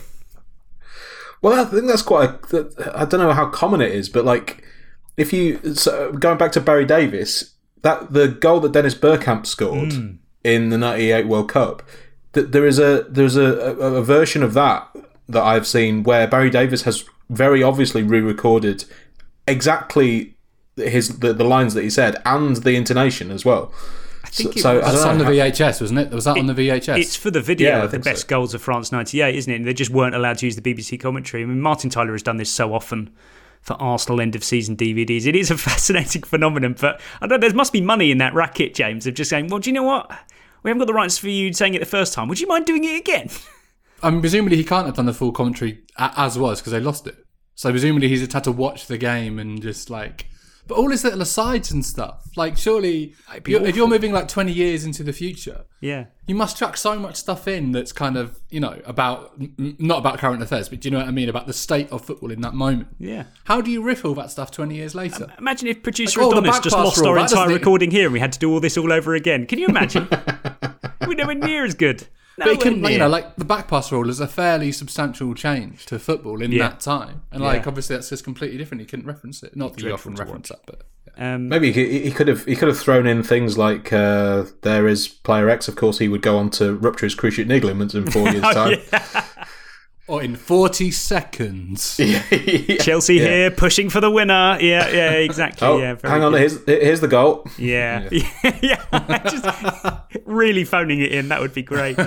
Well, 1.42 1.60
I 1.60 1.70
think 1.70 1.88
that's 1.88 2.02
quite. 2.04 2.30
A, 2.54 2.92
I 2.96 3.06
don't 3.06 3.20
know 3.20 3.34
how 3.34 3.48
common 3.48 3.82
it 3.82 3.92
is, 3.92 4.10
but 4.10 4.26
like, 4.26 4.64
if 5.18 5.34
you 5.34 5.74
so 5.76 6.12
going 6.14 6.38
back 6.38 6.52
to 6.54 6.62
Barry 6.62 6.86
Davies, 6.86 7.54
that 7.82 8.14
the 8.14 8.28
goal 8.28 8.60
that 8.62 8.72
Dennis 8.72 8.96
Bergkamp 8.96 9.46
scored 9.46 9.90
Mm. 9.90 10.18
in 10.44 10.70
the 10.70 10.78
'98 10.78 11.28
World 11.28 11.50
Cup, 11.50 11.82
that 12.34 12.52
there 12.52 12.66
is 12.66 12.80
a 12.80 13.06
there's 13.10 13.36
a, 13.36 13.44
a, 13.44 13.96
a 13.96 14.04
version 14.04 14.44
of 14.44 14.54
that 14.54 14.88
that 15.30 15.44
I've 15.44 15.68
seen 15.68 16.04
where 16.04 16.28
Barry 16.28 16.50
Davies 16.50 16.84
has 16.84 17.06
very 17.30 17.64
obviously 17.64 18.04
re-recorded 18.04 18.84
exactly 19.48 20.36
his 20.76 21.20
the, 21.20 21.34
the 21.34 21.44
lines 21.44 21.74
that 21.74 21.84
he 21.84 21.90
said 21.90 22.22
and 22.26 22.58
the 22.58 22.76
intonation 22.76 23.32
as 23.32 23.44
well. 23.46 23.74
I 24.24 24.28
think 24.30 24.56
it 24.56 24.62
so, 24.62 24.76
was- 24.76 24.84
I 24.84 24.88
don't 24.88 24.96
That's 24.96 25.06
on 25.06 25.18
the. 25.18 25.26
VHS, 25.26 25.82
wasn't 25.82 26.00
it? 26.00 26.12
Was 26.12 26.26
that 26.26 26.38
on 26.38 26.46
the 26.46 26.54
VHS? 26.54 26.98
It's 27.00 27.16
for 27.16 27.32
the 27.32 27.42
video 27.42 27.70
Yeah, 27.72 27.84
of 27.84 27.92
the 27.92 27.98
think 27.98 28.04
so. 28.06 28.12
best 28.12 28.28
goals 28.28 28.54
of 28.54 28.62
France 28.62 28.92
98, 28.92 29.36
isn't 29.36 29.52
it? 29.52 29.56
And 29.58 29.66
they 29.66 29.74
just 29.74 29.92
weren't 29.92 30.16
allowed 30.16 30.38
to 30.38 30.46
use 30.46 30.56
the 30.56 30.62
BBC 30.62 31.00
commentary. 31.02 31.44
I 31.44 31.46
mean, 31.48 31.60
Martin 31.60 31.90
Tyler 31.90 32.14
has 32.14 32.24
done 32.24 32.38
this 32.38 32.50
so 32.50 32.74
often 32.74 33.10
for 33.62 33.74
Arsenal 33.74 34.22
end 34.22 34.36
of 34.36 34.44
season 34.44 34.78
DVDs. 34.78 35.26
It 35.26 35.36
is 35.36 35.52
a 35.52 35.58
fascinating 35.70 36.24
phenomenon, 36.24 36.76
but 36.80 37.02
I 37.22 37.28
don't 37.28 37.42
know, 37.42 37.48
there 37.48 37.56
must 37.56 37.74
be 37.74 37.82
money 37.82 38.10
in 38.10 38.20
that 38.20 38.34
racket, 38.34 38.74
James, 38.74 39.06
of 39.06 39.16
just 39.16 39.30
saying, 39.30 39.48
well, 39.50 39.60
do 39.60 39.70
you 39.70 39.74
know 39.74 39.84
what? 39.84 40.10
We 40.64 40.70
haven't 40.70 40.80
got 40.80 40.88
the 40.88 40.94
rights 40.94 41.18
for 41.18 41.30
you 41.30 41.54
saying 41.54 41.74
it 41.74 41.80
the 41.80 41.86
first 41.86 42.14
time. 42.14 42.28
Would 42.28 42.40
you 42.40 42.48
mind 42.48 42.66
doing 42.66 42.84
it 42.84 43.00
again? 43.00 43.30
I 44.02 44.10
mean, 44.10 44.16
um, 44.18 44.22
presumably 44.22 44.58
he 44.58 44.64
can't 44.64 44.86
have 44.86 44.96
done 44.96 45.06
the 45.06 45.14
full 45.14 45.32
commentary 45.32 45.84
as 45.98 46.38
was 46.38 46.62
because 46.62 46.74
they 46.74 46.80
lost 46.80 47.08
it. 47.08 47.16
So 47.56 47.72
presumably 47.72 48.08
he's 48.08 48.22
just 48.22 48.34
had 48.34 48.44
to 48.46 48.52
watch 48.52 48.88
the 48.88 48.98
game 48.98 49.40
and 49.40 49.62
just 49.62 49.90
like. 49.90 50.28
But 50.68 50.78
all 50.78 50.90
his 50.92 51.04
little 51.04 51.22
asides 51.22 51.72
and 51.72 51.86
stuff, 51.86 52.30
like 52.38 52.56
surely, 52.58 53.16
you're, 53.46 53.66
if 53.66 53.76
you're 53.76 53.88
moving 53.88 54.12
like 54.14 54.28
20 54.28 54.52
years 54.52 54.86
into 54.86 55.04
the 55.04 55.12
future, 55.12 55.66
Yeah. 55.82 56.06
you 56.28 56.36
must 56.36 56.56
chuck 56.58 56.78
so 56.78 56.98
much 56.98 57.16
stuff 57.18 57.48
in 57.48 57.72
that's 57.74 57.92
kind 57.92 58.16
of 58.16 58.40
you 58.50 58.60
know 58.60 58.80
about 58.86 59.34
n- 59.40 59.76
not 59.80 59.98
about 60.00 60.20
current 60.20 60.42
affairs, 60.42 60.70
but 60.70 60.80
do 60.80 60.88
you 60.88 60.92
know 60.92 61.00
what 61.00 61.08
I 61.08 61.12
mean 61.12 61.28
about 61.30 61.48
the 61.48 61.54
state 61.54 61.92
of 61.92 62.06
football 62.06 62.32
in 62.32 62.42
that 62.42 62.54
moment? 62.54 62.88
Yeah. 63.00 63.24
How 63.46 63.60
do 63.60 63.70
you 63.72 63.82
riff 63.84 64.06
all 64.06 64.14
that 64.16 64.32
stuff 64.32 64.52
20 64.52 64.76
years 64.76 64.96
later? 64.96 65.28
Imagine 65.40 65.68
if 65.68 65.84
producer 65.84 66.20
Like, 66.22 66.28
oh, 66.28 66.32
Adonis 66.32 66.52
back 66.52 66.64
just 66.64 66.76
lost 66.78 66.98
rule, 67.00 67.10
our 67.10 67.18
entire 67.20 67.50
recording 67.50 67.92
here 67.92 68.06
and 68.06 68.14
we 68.14 68.20
had 68.20 68.32
to 68.34 68.40
do 68.40 68.52
all 68.54 68.60
this 68.60 68.78
all 68.78 68.94
over 68.94 69.14
again. 69.16 69.46
Can 69.48 69.60
you 69.60 69.68
imagine? 69.68 70.08
We're 71.08 71.16
nowhere 71.16 71.36
near 71.36 71.66
as 71.66 71.74
good. 71.74 72.08
But 72.38 72.48
it 72.48 72.54
Nowhere 72.64 72.82
can, 72.82 72.92
you 72.92 72.98
know, 72.98 73.10
like 73.10 73.36
the 73.36 73.46
back 73.46 73.68
pass 73.68 73.92
rule 73.92 74.10
is 74.10 74.20
a 74.20 74.28
fairly 74.28 74.72
substantial 74.72 75.34
change 75.36 75.86
to 75.88 76.00
football 76.00 76.42
in 76.42 76.52
Yeah. 76.52 76.70
that 76.70 76.80
time, 76.80 77.22
and 77.32 77.44
like 77.44 77.64
Yeah. 77.64 77.68
obviously 77.68 77.96
that's 77.98 78.10
just 78.10 78.24
completely 78.24 78.58
different. 78.58 78.82
You 78.82 78.88
couldn't 78.88 79.06
reference 79.06 79.44
it. 79.44 79.56
Not 79.56 79.74
that 79.76 79.84
you 79.84 79.94
often 79.94 80.16
reference 80.16 80.50
that, 80.50 80.60
but 80.66 80.82
Um, 81.18 81.50
Maybe 81.50 81.74
he, 81.74 82.00
he 82.00 82.12
could 82.12 82.30
have 82.30 82.46
he 82.46 82.56
could 82.56 82.70
have 82.70 82.80
thrown 82.80 83.06
in 83.06 83.22
things 83.22 83.58
like 83.58 83.92
uh, 83.92 84.46
there 84.62 84.88
is 84.88 85.10
player 85.10 85.50
X. 85.50 85.68
Of 85.68 85.76
course, 85.76 85.98
he 86.00 86.08
would 86.08 86.22
go 86.22 86.38
on 86.38 86.50
to 86.52 86.74
rupture 86.76 87.06
his 87.06 87.16
cruciate 87.16 87.50
ligaments 87.50 87.94
in 87.94 88.10
four 88.10 88.30
years' 88.32 88.44
Oh, 88.46 88.54
time. 88.54 88.80
Or 90.12 90.22
in 90.22 90.36
forty 90.36 90.92
seconds. 90.92 91.96
Chelsea 92.82 93.16
Yeah. 93.16 93.28
here 93.28 93.52
pushing 93.52 93.90
for 93.90 94.02
the 94.02 94.12
winner. 94.12 94.58
Yeah, 94.60 94.90
yeah, 94.90 95.12
exactly. 95.28 95.66
Oh, 95.68 95.78
yeah, 95.78 95.96
hang 96.04 96.22
on, 96.24 96.34
good. 96.34 96.40
here's 96.40 96.66
here's 96.66 97.00
the 97.00 97.08
goal. 97.08 97.48
Yeah, 97.58 98.10
yeah, 98.62 99.20
just 99.24 99.46
really 100.26 100.66
phoning 100.66 101.00
it 101.00 101.14
in. 101.14 101.30
That 101.30 101.40
would 101.40 101.54
be 101.54 101.64
great. 101.64 101.98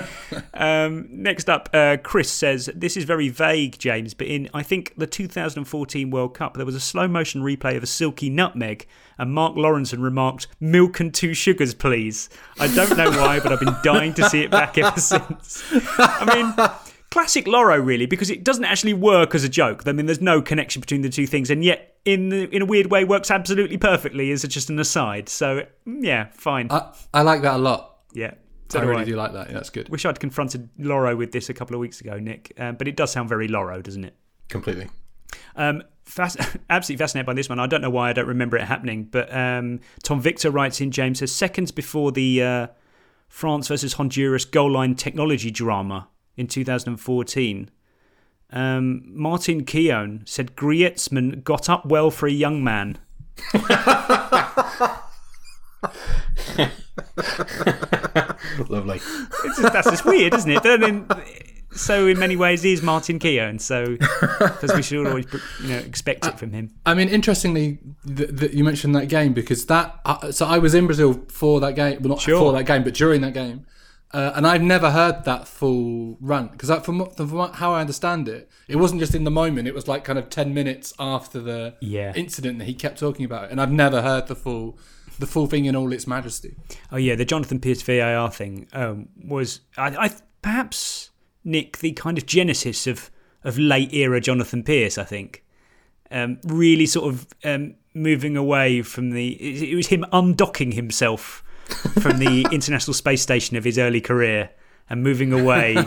Um, 0.53 1.07
next 1.09 1.49
up, 1.49 1.69
uh, 1.73 1.97
Chris 2.03 2.31
says 2.31 2.69
this 2.75 2.95
is 2.95 3.05
very 3.05 3.29
vague, 3.29 3.79
James, 3.79 4.13
but 4.13 4.27
in 4.27 4.49
I 4.53 4.61
think 4.61 4.93
the 4.97 5.07
2014 5.07 6.11
World 6.11 6.35
Cup 6.35 6.55
there 6.57 6.65
was 6.65 6.75
a 6.75 6.79
slow 6.79 7.07
motion 7.07 7.41
replay 7.41 7.75
of 7.75 7.81
a 7.81 7.87
silky 7.87 8.29
nutmeg, 8.29 8.85
and 9.17 9.31
Mark 9.33 9.55
Lawrenson 9.55 10.03
remarked, 10.03 10.45
"Milk 10.59 10.99
and 10.99 11.11
two 11.11 11.33
sugars, 11.33 11.73
please." 11.73 12.29
I 12.59 12.67
don't 12.67 12.95
know 12.95 13.09
why, 13.09 13.39
but 13.39 13.51
I've 13.51 13.59
been 13.59 13.75
dying 13.83 14.13
to 14.13 14.29
see 14.29 14.41
it 14.41 14.51
back 14.51 14.77
ever 14.77 14.99
since. 15.01 15.63
I 15.97 16.25
mean. 16.35 16.69
Classic 17.15 17.45
Lawro, 17.45 17.81
really, 17.81 18.05
because 18.05 18.29
it 18.29 18.43
doesn't 18.43 18.65
actually 18.65 18.93
work 18.93 19.33
as 19.35 19.45
a 19.45 19.47
joke. 19.47 19.83
I 19.87 19.93
mean, 19.93 20.05
there's 20.05 20.19
no 20.19 20.41
connection 20.41 20.81
between 20.81 20.99
the 20.99 21.07
two 21.07 21.25
things, 21.25 21.49
and 21.49 21.63
yet, 21.63 21.95
in 22.03 22.27
the, 22.27 22.53
in 22.53 22.61
a 22.61 22.65
weird 22.65 22.87
way, 22.91 23.05
works 23.05 23.31
absolutely 23.31 23.77
perfectly 23.77 24.31
as 24.31 24.41
just 24.41 24.69
an 24.69 24.77
aside. 24.79 25.29
So, 25.29 25.65
yeah, 25.85 26.27
fine. 26.33 26.67
I, 26.69 26.93
I 27.13 27.21
like 27.21 27.41
that 27.43 27.53
a 27.53 27.57
lot. 27.57 27.99
Yeah. 28.13 28.33
I 28.73 28.79
really 28.79 29.05
do 29.05 29.15
like 29.15 29.31
that. 29.31 29.47
Yeah, 29.47 29.53
that's 29.53 29.69
good. 29.69 29.87
Wish 29.87 30.03
I'd 30.05 30.19
confronted 30.19 30.67
Lawro 30.77 31.15
with 31.15 31.31
this 31.31 31.47
a 31.47 31.53
couple 31.53 31.73
of 31.73 31.79
weeks 31.79 32.01
ago, 32.01 32.19
Nick. 32.19 32.51
Um, 32.57 32.75
but 32.75 32.85
it 32.85 32.97
does 32.97 33.13
sound 33.13 33.29
very 33.29 33.47
Lawro, 33.47 33.81
doesn't 33.81 34.03
it? 34.03 34.17
Completely. 34.49 34.89
Um, 35.55 35.83
absolutely 36.69 36.97
fascinated 36.97 37.25
by 37.25 37.33
this 37.33 37.47
one. 37.47 37.59
I 37.59 37.67
don't 37.67 37.81
know 37.81 37.89
why 37.89 38.09
I 38.09 38.13
don't 38.13 38.27
remember 38.27 38.57
it 38.57 38.65
happening, 38.65 39.05
but 39.05 39.33
um, 39.33 39.79
Tom 40.03 40.19
Victor 40.19 40.51
writes 40.51 40.81
in 40.81 40.91
James 40.91 41.19
says 41.19 41.31
seconds 41.31 41.71
before 41.71 42.11
the 42.11 42.43
uh, 42.43 42.67
France 43.29 43.69
versus 43.69 43.93
Honduras 43.93 44.43
goal 44.43 44.69
line 44.69 44.95
technology 44.95 45.49
drama 45.49 46.09
in 46.37 46.47
2014. 46.47 47.69
Um, 48.51 49.01
Martin 49.07 49.65
Keown 49.65 50.21
said 50.25 50.55
Griezmann 50.55 51.43
got 51.43 51.67
up 51.69 51.85
well 51.85 52.11
for 52.11 52.27
a 52.27 52.31
young 52.31 52.63
man. 52.63 52.97
Lovely. 58.69 58.97
It's 58.97 59.57
just, 59.59 59.73
that's 59.73 59.89
just 59.89 60.05
weird, 60.05 60.33
isn't 60.33 60.49
it? 60.51 60.63
But 60.63 60.79
then, 60.79 61.07
so 61.71 62.07
in 62.07 62.17
many 62.19 62.35
ways, 62.35 62.63
he 62.63 62.73
is 62.73 62.81
Martin 62.81 63.19
Keown. 63.19 63.59
So 63.59 63.97
because 64.39 64.73
we 64.75 64.81
should 64.81 65.05
always, 65.05 65.25
you 65.61 65.69
know, 65.69 65.77
expect 65.77 66.25
it 66.25 66.39
from 66.39 66.51
him. 66.51 66.73
I 66.85 66.93
mean, 66.93 67.09
interestingly, 67.09 67.79
that 68.05 68.37
th- 68.39 68.53
you 68.53 68.63
mentioned 68.63 68.95
that 68.95 69.07
game 69.07 69.33
because 69.33 69.65
that. 69.67 69.99
Uh, 70.05 70.31
so 70.31 70.45
I 70.45 70.57
was 70.59 70.73
in 70.73 70.85
Brazil 70.85 71.25
for 71.29 71.59
that 71.61 71.75
game, 71.75 71.99
well, 72.01 72.09
not 72.09 72.21
Sure. 72.21 72.39
for 72.39 72.53
that 72.53 72.65
game, 72.65 72.83
but 72.83 72.93
during 72.93 73.21
that 73.21 73.33
game, 73.33 73.65
uh, 74.11 74.31
and 74.35 74.47
I've 74.47 74.61
never 74.61 74.91
heard 74.91 75.25
that 75.25 75.47
full 75.47 76.17
rant 76.21 76.51
because 76.53 76.69
from, 76.85 77.09
from 77.11 77.53
how 77.53 77.73
I 77.73 77.81
understand 77.81 78.27
it, 78.29 78.49
it 78.67 78.77
wasn't 78.77 79.01
just 79.01 79.15
in 79.15 79.23
the 79.23 79.31
moment; 79.31 79.67
it 79.67 79.73
was 79.73 79.87
like 79.87 80.03
kind 80.03 80.17
of 80.19 80.29
ten 80.29 80.53
minutes 80.53 80.93
after 80.99 81.39
the 81.39 81.75
Yeah. 81.81 82.13
incident 82.15 82.59
that 82.59 82.65
he 82.65 82.73
kept 82.73 82.99
talking 82.99 83.25
about 83.25 83.45
it, 83.45 83.51
and 83.51 83.59
I've 83.61 83.71
never 83.71 84.01
heard 84.01 84.27
the 84.27 84.35
full, 84.35 84.77
the 85.19 85.27
full 85.27 85.47
thing 85.47 85.65
in 85.65 85.75
all 85.75 85.91
its 85.91 86.07
majesty. 86.07 86.55
Oh 86.91 86.97
yeah, 86.97 87.15
the 87.15 87.25
Jonathan 87.25 87.59
Pearce 87.59 87.81
VAR 87.81 88.31
thing 88.31 88.67
um, 88.73 89.09
was, 89.23 89.61
I, 89.77 89.87
I 90.05 90.11
perhaps 90.41 91.09
Nick 91.43 91.79
the 91.79 91.91
kind 91.93 92.17
of 92.17 92.25
genesis 92.25 92.87
of 92.87 93.11
of 93.43 93.57
late 93.59 93.93
era 93.93 94.19
Jonathan 94.21 94.63
Pearce. 94.63 94.97
I 94.97 95.03
think 95.03 95.43
um, 96.11 96.39
really 96.45 96.85
sort 96.85 97.13
of 97.13 97.27
um, 97.43 97.75
moving 97.93 98.37
away 98.37 98.81
from 98.81 99.11
the. 99.11 99.33
It, 99.33 99.69
it 99.71 99.75
was 99.75 99.87
him 99.87 100.05
undocking 100.13 100.73
himself 100.73 101.43
from 102.01 102.19
the 102.19 102.47
International 102.51 102.93
Space 102.93 103.21
Station 103.21 103.57
of 103.57 103.63
his 103.63 103.77
early 103.77 104.01
career 104.01 104.51
and 104.89 105.03
moving 105.03 105.33
away 105.33 105.77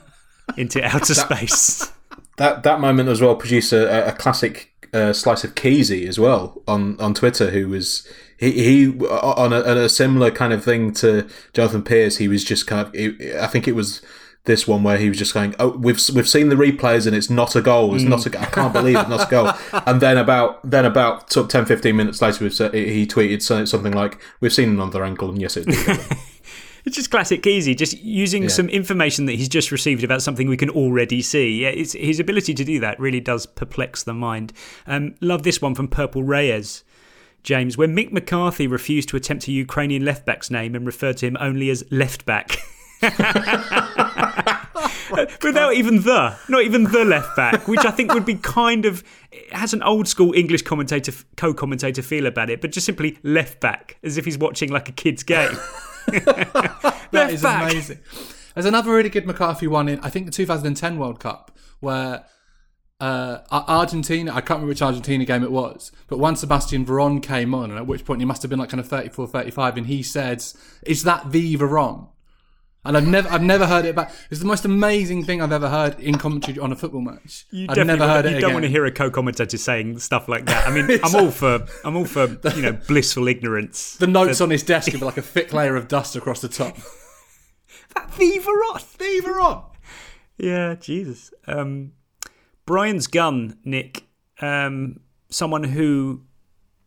into 0.56 0.82
outer 0.84 1.14
space. 1.14 1.92
That 2.36 2.62
that 2.62 2.80
moment 2.80 3.08
as 3.08 3.20
well 3.20 3.36
produced 3.36 3.72
a, 3.72 4.08
a 4.08 4.12
classic 4.12 4.88
uh, 4.92 5.12
slice 5.12 5.44
of 5.44 5.54
Keezy 5.54 6.06
as 6.06 6.18
well 6.18 6.62
on, 6.66 6.98
on 7.00 7.14
Twitter, 7.14 7.50
who 7.50 7.68
was 7.68 8.08
he, 8.38 8.52
he 8.52 8.98
on 8.98 9.52
a, 9.52 9.60
on 9.60 9.76
a 9.76 9.88
similar 9.88 10.30
kind 10.30 10.52
of 10.52 10.64
thing 10.64 10.92
to 10.94 11.28
Jonathan 11.52 11.82
Pearce. 11.82 12.16
He 12.16 12.28
was 12.28 12.44
just 12.44 12.66
kind 12.66 12.86
of 12.86 12.94
I 13.42 13.46
think 13.46 13.68
it 13.68 13.74
was 13.74 14.02
this 14.48 14.66
one 14.66 14.82
where 14.82 14.98
he 14.98 15.08
was 15.08 15.16
just 15.18 15.32
going, 15.32 15.54
"Oh, 15.60 15.68
we've 15.68 16.00
we've 16.12 16.28
seen 16.28 16.48
the 16.48 16.56
replays 16.56 17.06
and 17.06 17.14
it's 17.14 17.30
not 17.30 17.54
a 17.54 17.62
goal. 17.62 17.94
It's 17.94 18.02
not 18.02 18.26
a. 18.26 18.30
go- 18.30 18.40
I 18.40 18.46
can't 18.46 18.72
believe 18.72 18.96
it's 18.98 19.08
not 19.08 19.28
a 19.28 19.30
goal." 19.30 19.52
And 19.86 20.00
then 20.00 20.18
about 20.18 20.68
then 20.68 20.84
about 20.84 21.32
sort 21.32 21.44
of 21.44 21.50
10, 21.52 21.66
15 21.66 21.94
minutes 21.94 22.20
later, 22.20 22.42
we've 22.42 22.52
he 22.72 23.06
tweeted 23.06 23.40
so- 23.42 23.64
something 23.64 23.92
like, 23.92 24.20
"We've 24.40 24.52
seen 24.52 24.70
another 24.70 25.04
angle, 25.04 25.28
and 25.30 25.40
yes, 25.40 25.56
it 25.56 25.66
did." 25.66 26.00
It's 26.84 26.96
just 26.96 27.10
classic 27.10 27.42
Keezy, 27.42 27.76
just 27.76 28.00
using 28.02 28.44
Yeah. 28.44 28.48
some 28.48 28.68
information 28.70 29.26
that 29.26 29.34
he's 29.34 29.48
just 29.50 29.70
received 29.70 30.04
about 30.04 30.22
something 30.22 30.48
we 30.48 30.56
can 30.56 30.70
already 30.70 31.20
see. 31.20 31.60
Yeah, 31.62 31.68
it's, 31.68 31.92
his 31.92 32.18
ability 32.18 32.54
to 32.54 32.64
do 32.64 32.80
that 32.80 32.98
really 32.98 33.20
does 33.20 33.44
perplex 33.44 34.04
the 34.04 34.14
mind. 34.14 34.54
Um, 34.86 35.14
love 35.20 35.42
this 35.42 35.60
one 35.60 35.74
from 35.74 35.88
Purple 35.88 36.22
Reyes. 36.22 36.84
James, 37.42 37.76
when 37.76 37.94
Mick 37.94 38.10
McCarthy 38.10 38.66
refused 38.66 39.10
to 39.10 39.16
attempt 39.18 39.48
a 39.48 39.52
Ukrainian 39.52 40.02
left 40.04 40.24
back's 40.24 40.50
name 40.50 40.74
and 40.74 40.86
referred 40.86 41.18
to 41.18 41.26
him 41.26 41.36
only 41.40 41.68
as 41.68 41.84
left 41.90 42.24
back. 42.24 42.56
Without 45.42 45.74
even 45.74 46.02
the, 46.02 46.36
not 46.48 46.62
even 46.62 46.84
the 46.84 47.04
left 47.04 47.36
back, 47.36 47.66
which 47.68 47.84
I 47.84 47.90
think 47.90 48.12
would 48.14 48.26
be 48.26 48.34
kind 48.34 48.84
of 48.84 49.02
has 49.52 49.72
an 49.72 49.82
old 49.82 50.08
school 50.08 50.32
English 50.34 50.62
commentator 50.62 51.12
co-commentator 51.36 52.02
feel 52.02 52.26
about 52.26 52.50
it, 52.50 52.60
but 52.60 52.72
just 52.72 52.86
simply 52.86 53.18
left 53.22 53.60
back, 53.60 53.96
as 54.02 54.18
if 54.18 54.24
he's 54.24 54.38
watching 54.38 54.70
like 54.70 54.88
a 54.88 54.92
kid's 54.92 55.22
game. 55.22 55.56
That 57.10 57.30
is 57.32 57.42
back. 57.42 57.70
amazing. 57.70 58.00
There's 58.54 58.66
another 58.66 58.92
really 58.92 59.08
good 59.08 59.26
McCarthy 59.26 59.66
one 59.66 59.88
in 59.88 59.98
I 60.00 60.10
think 60.10 60.26
the 60.26 60.32
2010 60.32 60.98
World 60.98 61.20
Cup 61.20 61.56
where 61.80 62.26
uh, 63.00 63.38
Argentina, 63.50 64.32
I 64.32 64.40
can't 64.40 64.50
remember 64.58 64.68
which 64.68 64.82
Argentina 64.82 65.24
game 65.24 65.44
it 65.44 65.52
was, 65.52 65.92
but 66.08 66.18
Juan 66.18 66.34
Sebastian 66.34 66.84
Veron 66.84 67.22
came 67.22 67.54
on, 67.54 67.70
and 67.70 67.78
at 67.78 67.86
which 67.86 68.04
point 68.04 68.20
he 68.20 68.24
must 68.24 68.42
have 68.42 68.50
been 68.50 68.58
like 68.58 68.70
kind 68.70 68.80
of 68.80 68.88
34, 68.88 69.28
35, 69.28 69.76
and 69.76 69.86
he 69.86 70.02
said, 70.02 70.44
"Is 70.82 71.04
that 71.04 71.30
the 71.30 71.56
Veron?" 71.56 72.08
And 72.88 72.96
I've 72.96 73.06
never, 73.06 73.28
I've 73.28 73.42
never 73.42 73.66
heard 73.66 73.84
it 73.84 73.94
back. 73.94 74.12
It's 74.30 74.40
the 74.40 74.46
most 74.46 74.64
amazing 74.64 75.22
thing 75.24 75.42
I've 75.42 75.52
ever 75.52 75.68
heard 75.68 76.00
in 76.00 76.16
commentary 76.16 76.58
on 76.58 76.72
a 76.72 76.74
football 76.74 77.02
match. 77.02 77.44
You 77.50 77.66
I've 77.68 77.86
never 77.86 78.08
heard 78.08 78.24
it 78.24 78.32
you 78.36 78.40
don't 78.40 78.54
want 78.54 78.64
to 78.64 78.70
hear 78.70 78.86
a 78.86 78.90
co-commentator 78.90 79.58
saying 79.58 79.98
stuff 79.98 80.26
like 80.26 80.46
that. 80.46 80.66
I 80.66 80.70
mean, 80.70 80.98
I'm 81.04 81.14
all 81.14 81.30
for 81.30 81.66
I'm 81.84 81.96
all 81.96 82.06
for 82.06 82.26
you 82.56 82.62
know 82.62 82.72
blissful 82.72 83.28
ignorance. 83.28 83.96
The 83.96 84.06
notes 84.06 84.38
But- 84.38 84.44
on 84.44 84.50
his 84.50 84.62
desk 84.62 84.90
have 84.92 85.02
like 85.02 85.18
a 85.18 85.22
thick 85.22 85.52
layer 85.52 85.76
of 85.76 85.86
dust 85.86 86.16
across 86.16 86.40
the 86.40 86.48
top. 86.48 86.78
Viva 88.12 88.48
on, 88.48 88.80
Viva 88.98 89.30
on. 89.32 89.64
Yeah, 90.38 90.74
Jesus. 90.76 91.30
Um, 91.46 91.92
Brian's 92.64 93.06
gun, 93.06 93.58
Nick. 93.64 94.04
Um, 94.40 95.00
someone 95.28 95.64
who, 95.64 96.22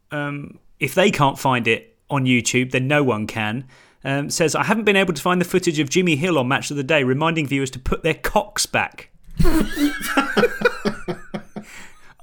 um, 0.09 0.57
if 0.79 0.95
they 0.95 1.11
can't 1.11 1.37
find 1.37 1.67
it 1.67 1.99
on 2.09 2.25
YouTube, 2.25 2.71
then 2.71 2.87
no 2.87 3.03
one 3.03 3.27
can. 3.27 3.67
Um, 4.03 4.31
says 4.31 4.55
I 4.55 4.63
haven't 4.63 4.85
been 4.85 4.95
able 4.95 5.13
to 5.13 5.21
find 5.21 5.39
the 5.39 5.45
footage 5.45 5.77
of 5.77 5.89
Jimmy 5.89 6.15
Hill 6.15 6.39
on 6.39 6.47
Match 6.47 6.71
of 6.71 6.77
the 6.77 6.83
Day, 6.83 7.03
reminding 7.03 7.47
viewers 7.47 7.69
to 7.71 7.79
put 7.79 8.01
their 8.01 8.15
cocks 8.15 8.65
back. 8.65 9.11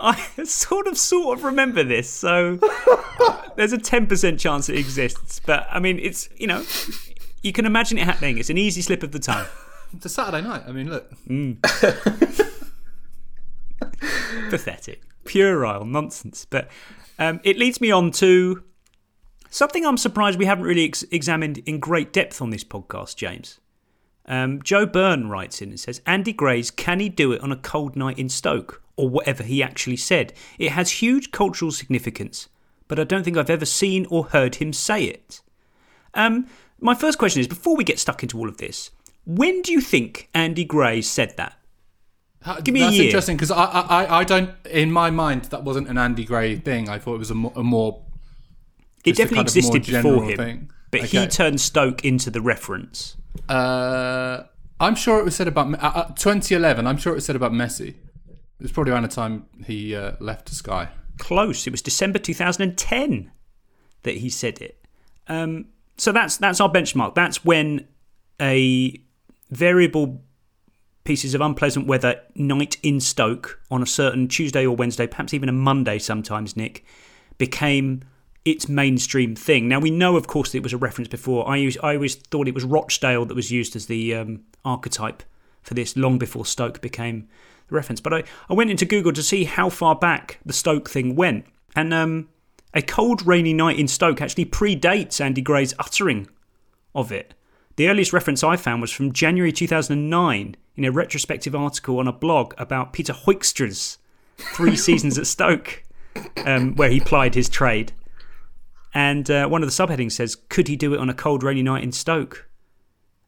I 0.01 0.15
sort 0.45 0.87
of, 0.87 0.97
sort 0.97 1.39
of 1.39 1.45
remember 1.45 1.83
this, 1.83 2.11
so 2.11 2.59
there's 3.57 3.73
a 3.73 3.79
ten 3.79 4.07
percent 4.07 4.41
chance 4.41 4.69
it 4.69 4.77
exists. 4.77 5.41
But 5.45 5.67
I 5.71 5.79
mean, 5.79 5.99
it's 5.99 6.29
you 6.37 6.47
know, 6.47 6.65
you 7.43 7.53
can 7.53 7.67
imagine 7.67 7.99
it 7.99 8.05
happening. 8.05 8.39
It's 8.39 8.51
an 8.51 8.59
easy 8.59 8.83
slip 8.83 9.03
of 9.03 9.13
the 9.13 9.19
tongue. 9.19 9.47
It's 9.93 10.07
a 10.07 10.09
Saturday 10.09 10.43
night. 10.43 10.63
I 10.67 10.73
mean, 10.73 10.91
look. 10.91 11.11
pathetic, 14.51 15.03
puerile 15.25 15.85
nonsense. 15.85 16.47
But 16.49 16.69
um, 17.19 17.41
it 17.45 17.59
leads 17.59 17.81
me 17.81 17.91
on 17.91 18.11
to 18.13 18.63
something 19.51 19.85
I'm 19.87 19.97
surprised 19.97 20.39
we 20.39 20.45
haven't 20.47 20.65
really 20.65 20.85
ex- 20.85 21.05
examined 21.11 21.59
in 21.59 21.79
great 21.79 22.13
depth 22.13 22.41
on 22.43 22.51
this 22.51 22.65
podcast, 22.65 23.17
James. 23.17 23.61
Um, 24.27 24.63
Joe 24.63 24.85
Byrne 24.87 25.29
writes 25.29 25.63
in 25.63 25.71
and 25.71 25.81
says, 25.81 26.03
Andy 26.07 26.33
Gray's 26.33 26.71
Can 26.71 27.01
He 27.01 27.09
Do 27.09 27.33
It 27.33 27.41
on 27.41 27.51
a 27.53 27.57
Cold 27.57 27.97
Night 27.97 28.19
in 28.19 28.29
Stoke? 28.29 28.83
Or 28.97 29.09
whatever 29.09 29.45
he 29.45 29.63
actually 29.63 29.97
said. 29.97 30.33
It 30.59 30.73
has 30.73 30.91
huge 30.91 31.31
cultural 31.31 31.71
significance, 31.71 32.49
but 32.89 32.99
I 32.99 33.05
don't 33.05 33.23
think 33.23 33.37
I've 33.37 33.49
ever 33.49 33.65
seen 33.65 34.07
or 34.11 34.25
heard 34.25 34.57
him 34.57 34.73
say 34.73 35.05
it. 35.05 35.41
Um, 36.15 36.49
my 36.81 36.95
first 36.97 37.17
question 37.17 37.41
is 37.41 37.47
before 37.47 37.77
we 37.77 37.85
get 37.85 38.01
stuck 38.01 38.25
into 38.25 38.37
all 38.39 38.49
of 38.49 38.57
this, 38.57 38.91
when 39.25 39.63
do 39.63 39.71
you 39.71 39.81
think 39.81 40.29
Andy 40.35 40.65
Gray 40.65 41.01
said 41.01 41.37
that? 41.37 41.55
Give 42.65 42.73
me 42.75 42.81
That's 42.81 42.95
a 42.95 42.97
year. 42.97 43.05
interesting 43.07 43.37
because 43.37 43.53
I, 43.53 43.65
I, 43.65 44.19
I- 44.21 44.25
don't. 44.25 44.51
In 44.67 44.91
my 44.91 45.11
mind, 45.11 45.45
that 45.47 45.63
wasn't 45.63 45.87
an 45.89 45.97
Andy 45.99 46.25
Gray 46.25 46.57
thing. 46.57 46.89
I 46.89 46.99
thought 46.99 47.15
it 47.15 47.19
was 47.19 47.31
a 47.31 47.35
more. 47.37 47.53
A 47.55 47.63
more 47.63 48.03
It 49.05 49.17
just 49.17 49.19
definitely 49.19 49.37
kind 49.37 49.49
of 49.49 49.55
more 49.55 49.77
existed 49.77 50.03
before 50.03 50.25
him, 50.25 50.37
thing. 50.37 50.71
but 50.91 51.05
he 51.05 51.27
turned 51.27 51.61
Stoke 51.61 52.05
into 52.05 52.31
the 52.31 52.41
reference. 52.41 53.17
Uh, 53.49 54.45
I'm 54.81 54.95
sure 54.95 55.19
it 55.19 55.25
was 55.25 55.37
said 55.37 55.49
about 55.49 55.73
uh, 55.75 55.93
uh, 55.95 56.05
2011. 56.15 56.87
I'm 56.87 56.97
sure 56.97 57.13
it 57.13 57.17
was 57.17 57.25
said 57.25 57.37
about 57.37 57.53
Messi. 57.53 57.89
It 57.89 58.63
was 58.63 58.73
probably 58.73 58.93
around 58.93 59.05
the 59.05 59.09
time 59.09 59.47
he 59.65 59.95
uh, 59.95 60.13
left 60.21 60.47
the 60.47 60.55
Sky. 60.55 60.89
Close. 61.19 61.67
It 61.67 61.71
was 61.71 61.83
December 61.83 62.19
2010 62.19 63.31
that 64.03 64.17
he 64.17 64.31
said 64.31 64.61
it. 64.61 64.85
Um, 65.29 65.67
so 65.97 66.13
that's 66.13 66.37
that's 66.37 66.61
our 66.61 66.71
benchmark. 66.71 67.15
That's 67.15 67.45
when 67.45 67.87
a 68.41 69.01
variable 69.51 70.23
pieces 71.05 71.35
of 71.35 71.41
unpleasant 71.41 71.87
weather 71.87 72.21
night 72.35 72.77
in 72.83 73.01
Stoke 73.01 73.61
on 73.71 73.83
a 73.83 73.87
certain 73.87 74.29
Tuesday 74.29 74.67
or 74.67 74.77
Wednesday, 74.77 75.07
perhaps 75.07 75.33
even 75.33 75.49
a 75.49 75.53
Monday 75.53 75.99
sometimes, 75.99 76.57
Nick, 76.57 76.85
became 77.39 78.05
its 78.51 78.69
mainstream 78.69 79.35
thing. 79.35 79.69
Now 79.69 79.81
we 79.81 79.91
know, 79.91 80.17
of 80.17 80.27
course, 80.27 80.53
that 80.53 80.59
it 80.59 80.63
was 80.63 80.73
a 80.73 80.79
reference 80.79 81.09
before. 81.09 81.49
I 81.49 81.73
I 81.83 81.95
always 81.95 82.15
thought 82.17 82.49
it 82.49 82.55
was 82.55 82.65
Rochdale 82.65 83.25
that 83.27 83.35
was 83.35 83.51
used 83.51 83.77
as 83.77 83.87
the 83.87 84.15
um, 84.15 84.45
archetype 84.65 85.23
for 85.63 85.75
this 85.75 85.97
long 85.97 86.19
before 86.19 86.47
Stoke 86.47 86.81
became 86.81 87.29
the 87.69 87.75
reference. 87.75 88.01
But 88.01 88.15
I, 88.15 88.25
I 88.49 88.55
went 88.55 88.71
into 88.71 88.85
Google 88.85 89.13
to 89.13 89.23
see 89.23 89.45
how 89.45 89.69
far 89.69 89.95
back 89.95 90.39
the 90.45 90.53
Stoke 90.53 90.89
thing 90.89 91.15
went, 91.15 91.47
and 91.77 91.93
um, 91.93 92.29
a 92.75 92.83
cold, 92.83 93.27
rainy 93.27 93.55
night 93.55 93.79
in 93.79 93.89
Stoke 93.89 94.21
actually 94.21 94.47
predates 94.47 95.21
Andy 95.21 95.41
Gray's 95.41 95.75
uttering 95.79 96.29
of 96.95 97.13
it. 97.13 97.35
The 97.77 97.89
earliest 97.89 98.13
reference 98.13 98.43
I 98.43 98.57
found 98.57 98.81
was 98.81 98.91
from 98.91 99.13
January 99.13 99.53
2009 99.53 100.57
in 100.77 100.85
a 100.85 100.91
retrospective 100.91 101.55
article 101.55 101.99
on 101.99 102.09
a 102.09 102.13
blog 102.13 102.55
about 102.59 102.93
Peter 102.93 103.13
Hoekstra's 103.13 103.99
three 104.37 104.77
seasons 104.77 105.19
at 105.19 105.27
Stoke, 105.27 105.85
um, 106.45 106.75
where 106.75 106.91
he 106.91 107.01
plied 107.01 107.35
his 107.35 107.49
trade. 107.49 107.93
And 108.95 109.31
uh, 109.31 109.49
one 109.49 109.63
of 109.63 109.69
the 109.69 109.73
subheadings 109.73 110.13
says, 110.13 110.35
Could 110.35 110.69
he 110.69 110.77
do 110.77 110.95
it 110.95 111.01
on 111.01 111.11
a 111.11 111.15
cold, 111.15 111.43
rainy 111.43 111.63
night 111.63 111.83
in 111.85 111.93
Stoke? 111.93 112.49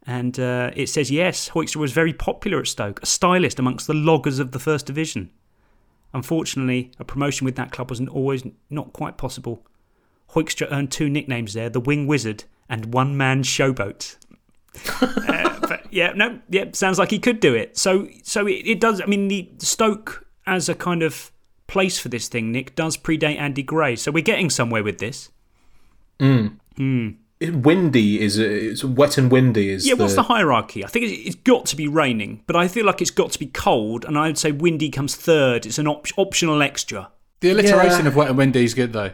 And 0.07 0.39
uh, 0.41 0.71
it 0.75 0.89
says, 0.89 1.11
yes, 1.11 1.51
Hoekstra 1.51 1.77
was 1.77 1.93
very 1.93 2.13
popular 2.13 2.59
at 2.61 2.67
Stoke, 2.67 3.03
a 3.03 3.07
stylist 3.07 3.59
amongst 3.59 3.87
the 3.87 3.95
loggers 3.95 4.39
of 4.39 4.53
the 4.53 4.59
First 4.59 4.87
Division. 4.87 5.31
Unfortunately, 6.13 6.91
a 6.99 7.05
promotion 7.05 7.45
with 7.45 7.57
that 7.57 7.71
club 7.71 7.91
was 7.91 8.01
always 8.09 8.43
not 8.69 8.93
quite 8.93 9.19
possible. 9.19 9.65
Hoekstra 10.31 10.69
earned 10.73 10.91
two 10.91 11.09
nicknames 11.09 11.55
there 11.55 11.69
the 11.69 11.81
Wing 11.81 12.07
Wizard 12.07 12.45
and 12.69 12.93
One 12.93 13.17
Man 13.17 13.43
Showboat. 13.43 14.17
uh, 15.03 15.61
but 15.61 15.93
yeah, 15.93 16.13
no, 16.15 16.41
yeah, 16.49 16.65
sounds 16.73 16.99
like 16.99 17.11
he 17.11 17.19
could 17.19 17.41
do 17.41 17.55
it. 17.55 17.77
So, 17.77 18.09
so 18.23 18.47
it, 18.47 18.67
it 18.67 18.81
does. 18.81 19.01
I 19.01 19.07
mean, 19.07 19.29
the 19.29 19.49
Stoke 19.59 20.27
as 20.47 20.69
a 20.69 20.75
kind 20.75 21.03
of 21.03 21.31
place 21.67 21.99
for 21.99 22.09
this 22.09 22.27
thing, 22.29 22.51
Nick, 22.51 22.75
does 22.75 22.97
predate 22.97 23.39
Andy 23.39 23.63
Gray. 23.63 23.97
So 23.97 24.11
we're 24.11 24.25
getting 24.25 24.51
somewhere 24.51 24.83
with 24.83 24.99
this. 24.99 25.31
Mm. 26.21 26.57
Mm. 26.79 27.17
Windy 27.63 28.21
is 28.21 28.37
it's 28.39 28.85
wet 28.85 29.17
and 29.17 29.33
windy 29.33 29.71
is 29.71 29.87
yeah. 29.89 29.95
What's 29.95 30.15
the 30.15 30.25
hierarchy? 30.25 30.85
I 30.85 30.89
think 30.89 31.07
it's, 31.07 31.27
it's 31.29 31.37
got 31.37 31.65
to 31.67 31.77
be 31.77 31.89
raining, 31.89 32.43
but 32.47 32.55
I 32.55 32.69
feel 32.69 32.85
like 32.85 33.01
it's 33.01 33.11
got 33.11 33.33
to 33.33 33.39
be 33.39 33.47
cold, 33.47 34.05
and 34.05 34.19
I 34.19 34.27
would 34.27 34.37
say 34.39 34.53
windy 34.53 34.91
comes 34.91 35.17
third. 35.17 35.65
It's 35.65 35.79
an 35.79 35.89
op- 35.89 36.07
optional 36.19 36.61
extra. 36.63 37.11
The 37.41 37.51
alliteration 37.53 38.03
Yeah. 38.03 38.09
of 38.09 38.17
wet 38.17 38.29
and 38.29 38.37
windy 38.37 38.65
is 38.65 38.75
good 38.75 38.93
though. 38.93 39.13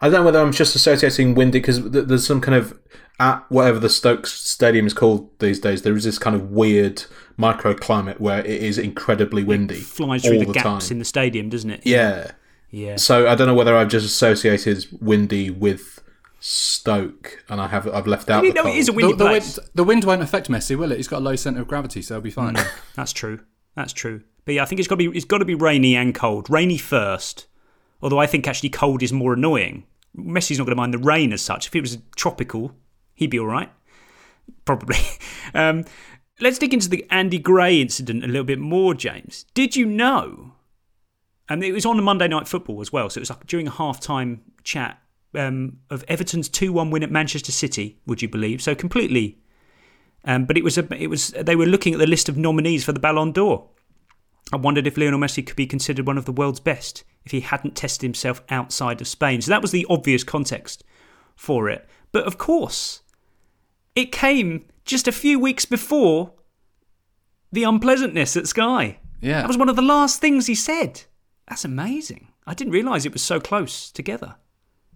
I 0.00 0.08
don't 0.08 0.20
know 0.20 0.24
whether 0.24 0.40
I'm 0.40 0.52
just 0.52 0.74
associating 0.76 1.34
windy 1.34 1.58
because 1.58 1.80
th- 1.80 2.06
there's 2.06 2.26
some 2.26 2.40
kind 2.40 2.54
of 2.56 2.78
at 3.20 3.44
whatever 3.50 3.78
the 3.80 3.90
Stokes 3.90 4.32
Stadium 4.32 4.86
is 4.86 4.94
called 4.94 5.28
these 5.40 5.60
days. 5.60 5.82
There 5.82 5.94
is 5.96 6.04
this 6.04 6.18
kind 6.18 6.36
of 6.36 6.50
weird 6.52 7.04
microclimate 7.38 8.20
where 8.20 8.40
it 8.40 8.46
is 8.62 8.78
incredibly 8.78 9.42
windy, 9.44 9.74
Flies 9.74 10.24
all 10.24 10.30
through 10.30 10.38
the, 10.40 10.46
the 10.46 10.52
gaps 10.52 10.88
time. 10.88 10.92
in 10.94 10.98
the 11.00 11.04
stadium, 11.04 11.48
doesn't 11.48 11.70
it? 11.70 11.80
Yeah. 11.84 12.30
Yeah. 12.70 12.96
So 12.96 13.28
I 13.28 13.34
don't 13.34 13.46
know 13.46 13.54
whether 13.54 13.76
I've 13.76 13.88
just 13.88 14.06
associated 14.06 14.86
windy 15.00 15.50
with 15.50 16.00
Stoke, 16.40 17.44
and 17.48 17.60
I 17.60 17.66
have 17.66 17.88
I've 17.88 18.06
left 18.06 18.30
out. 18.30 18.44
You 18.44 18.52
the 18.52 18.62
know, 18.62 18.68
it 18.68 18.76
is 18.76 18.88
a 18.88 18.92
cold. 18.92 19.02
windy 19.02 19.12
the, 19.12 19.24
the 19.24 19.30
place. 19.30 19.56
wind, 19.56 19.68
the 19.74 19.84
wind 19.84 20.04
won't 20.04 20.22
affect 20.22 20.48
Messi, 20.48 20.76
will 20.76 20.92
it? 20.92 20.96
He's 20.96 21.08
got 21.08 21.18
a 21.18 21.24
low 21.24 21.36
centre 21.36 21.60
of 21.60 21.68
gravity, 21.68 22.00
so 22.02 22.14
he'll 22.14 22.22
be 22.22 22.30
fine. 22.30 22.56
That's 22.94 23.12
true. 23.12 23.40
That's 23.74 23.92
true. 23.92 24.22
But 24.44 24.54
yeah, 24.54 24.62
I 24.62 24.66
think 24.66 24.78
it's 24.78 24.88
got 24.88 24.98
to 24.98 25.10
be 25.10 25.16
it's 25.16 25.24
got 25.24 25.38
to 25.38 25.44
be 25.44 25.54
rainy 25.54 25.96
and 25.96 26.14
cold. 26.14 26.48
Rainy 26.48 26.78
first, 26.78 27.46
although 28.00 28.18
I 28.18 28.26
think 28.26 28.46
actually 28.46 28.70
cold 28.70 29.02
is 29.02 29.12
more 29.12 29.34
annoying. 29.34 29.84
Messi's 30.16 30.58
not 30.58 30.64
going 30.64 30.76
to 30.76 30.80
mind 30.80 30.94
the 30.94 30.98
rain 30.98 31.32
as 31.32 31.42
such. 31.42 31.66
If 31.66 31.76
it 31.76 31.80
was 31.80 31.98
tropical, 32.16 32.72
he'd 33.14 33.30
be 33.30 33.38
all 33.38 33.46
right. 33.46 33.70
Probably. 34.64 34.96
Um, 35.54 35.86
let's 36.40 36.58
dig 36.58 36.74
into 36.74 36.90
the 36.90 37.06
Andy 37.08 37.38
Gray 37.38 37.80
incident 37.80 38.22
a 38.22 38.26
little 38.26 38.44
bit 38.44 38.58
more, 38.58 38.92
James. 38.92 39.46
Did 39.54 39.76
you 39.76 39.86
know? 39.86 40.52
And 41.48 41.64
it 41.64 41.72
was 41.72 41.86
on 41.86 41.98
a 41.98 42.02
Monday 42.02 42.28
Night 42.28 42.46
Football 42.46 42.82
as 42.82 42.92
well, 42.92 43.08
so 43.08 43.18
it 43.18 43.22
was 43.22 43.30
like 43.30 43.46
during 43.46 43.66
a 43.66 43.70
half-time 43.70 44.42
chat 44.62 45.00
um, 45.34 45.78
of 45.90 46.04
Everton's 46.08 46.48
two-one 46.48 46.90
win 46.90 47.02
at 47.02 47.10
Manchester 47.10 47.52
City. 47.52 47.98
Would 48.06 48.22
you 48.22 48.28
believe? 48.28 48.62
So 48.62 48.74
completely 48.74 49.38
um, 50.24 50.44
but 50.44 50.56
it 50.56 50.64
was 50.64 50.76
a, 50.76 50.86
it 50.94 51.08
was 51.08 51.30
they 51.30 51.56
were 51.56 51.66
looking 51.66 51.94
at 51.94 51.98
the 51.98 52.06
list 52.06 52.28
of 52.28 52.36
nominees 52.36 52.84
for 52.84 52.92
the 52.92 53.00
Ballon 53.00 53.32
d'Or. 53.32 53.68
I 54.52 54.56
wondered 54.56 54.86
if 54.86 54.96
Lionel 54.96 55.18
Messi 55.18 55.46
could 55.46 55.56
be 55.56 55.66
considered 55.66 56.06
one 56.06 56.18
of 56.18 56.24
the 56.24 56.32
world's 56.32 56.60
best 56.60 57.04
if 57.24 57.32
he 57.32 57.40
hadn't 57.40 57.76
tested 57.76 58.02
himself 58.02 58.42
outside 58.48 59.00
of 59.00 59.08
Spain. 59.08 59.40
So 59.42 59.50
that 59.50 59.62
was 59.62 59.72
the 59.72 59.86
obvious 59.90 60.24
context 60.24 60.84
for 61.36 61.68
it. 61.68 61.86
But 62.12 62.24
of 62.24 62.38
course, 62.38 63.02
it 63.94 64.10
came 64.10 64.66
just 64.84 65.06
a 65.06 65.12
few 65.12 65.38
weeks 65.38 65.66
before 65.66 66.32
the 67.52 67.64
unpleasantness 67.64 68.36
at 68.36 68.46
Sky. 68.46 69.00
Yeah. 69.20 69.40
That 69.40 69.48
was 69.48 69.58
one 69.58 69.68
of 69.68 69.76
the 69.76 69.82
last 69.82 70.20
things 70.20 70.46
he 70.46 70.54
said. 70.54 71.02
That's 71.46 71.64
amazing. 71.64 72.28
I 72.46 72.54
didn't 72.54 72.72
realise 72.72 73.04
it 73.04 73.12
was 73.12 73.22
so 73.22 73.40
close 73.40 73.90
together. 73.90 74.36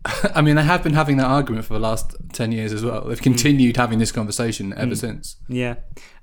I 0.35 0.43
mean, 0.43 0.57
they 0.57 0.63
have 0.65 0.83
been 0.83 0.95
having 0.95 1.17
that 1.19 1.27
argument 1.27 1.65
for 1.65 1.75
the 1.75 1.81
last 1.81 2.15
10 2.33 2.53
years 2.53 2.73
as 2.73 2.85
well. 2.85 3.03
They've 3.05 3.21
continued 3.21 3.77
having 3.77 3.99
this 3.99 4.11
conversation 4.13 4.73
ever 4.77 4.93
Mm. 4.93 4.97
since. 4.97 5.37
Yeah. 5.49 5.77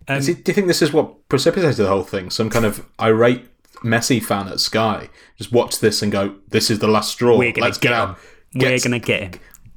Is 0.08 0.28
it- 0.28 0.44
do 0.44 0.52
you 0.52 0.54
think 0.54 0.68
this 0.68 0.82
is 0.82 0.92
what 0.92 1.28
precipitated 1.30 1.78
the 1.78 1.88
whole 1.88 2.04
thing? 2.04 2.30
Some 2.30 2.50
kind 2.50 2.66
of 2.66 2.86
irate 3.00 3.46
Messi 3.84 4.22
fan 4.22 4.48
at 4.50 4.60
Sky 4.60 5.08
just 5.38 5.52
watch 5.54 5.80
this 5.80 6.02
and 6.02 6.12
go, 6.12 6.36
"This 6.50 6.70
is 6.70 6.80
the 6.80 6.88
last 6.88 7.12
straw. 7.12 7.38
We're 7.38 7.54
gonna 7.54 7.68
Let's 7.68 7.78
get 7.78 7.90
get 7.90 7.96
him. 8.04 8.10
out. 8.10 8.18
We're 8.54 8.80
going 8.80 8.92
to 8.92 9.00
get 9.00 9.22
him. 9.22 9.32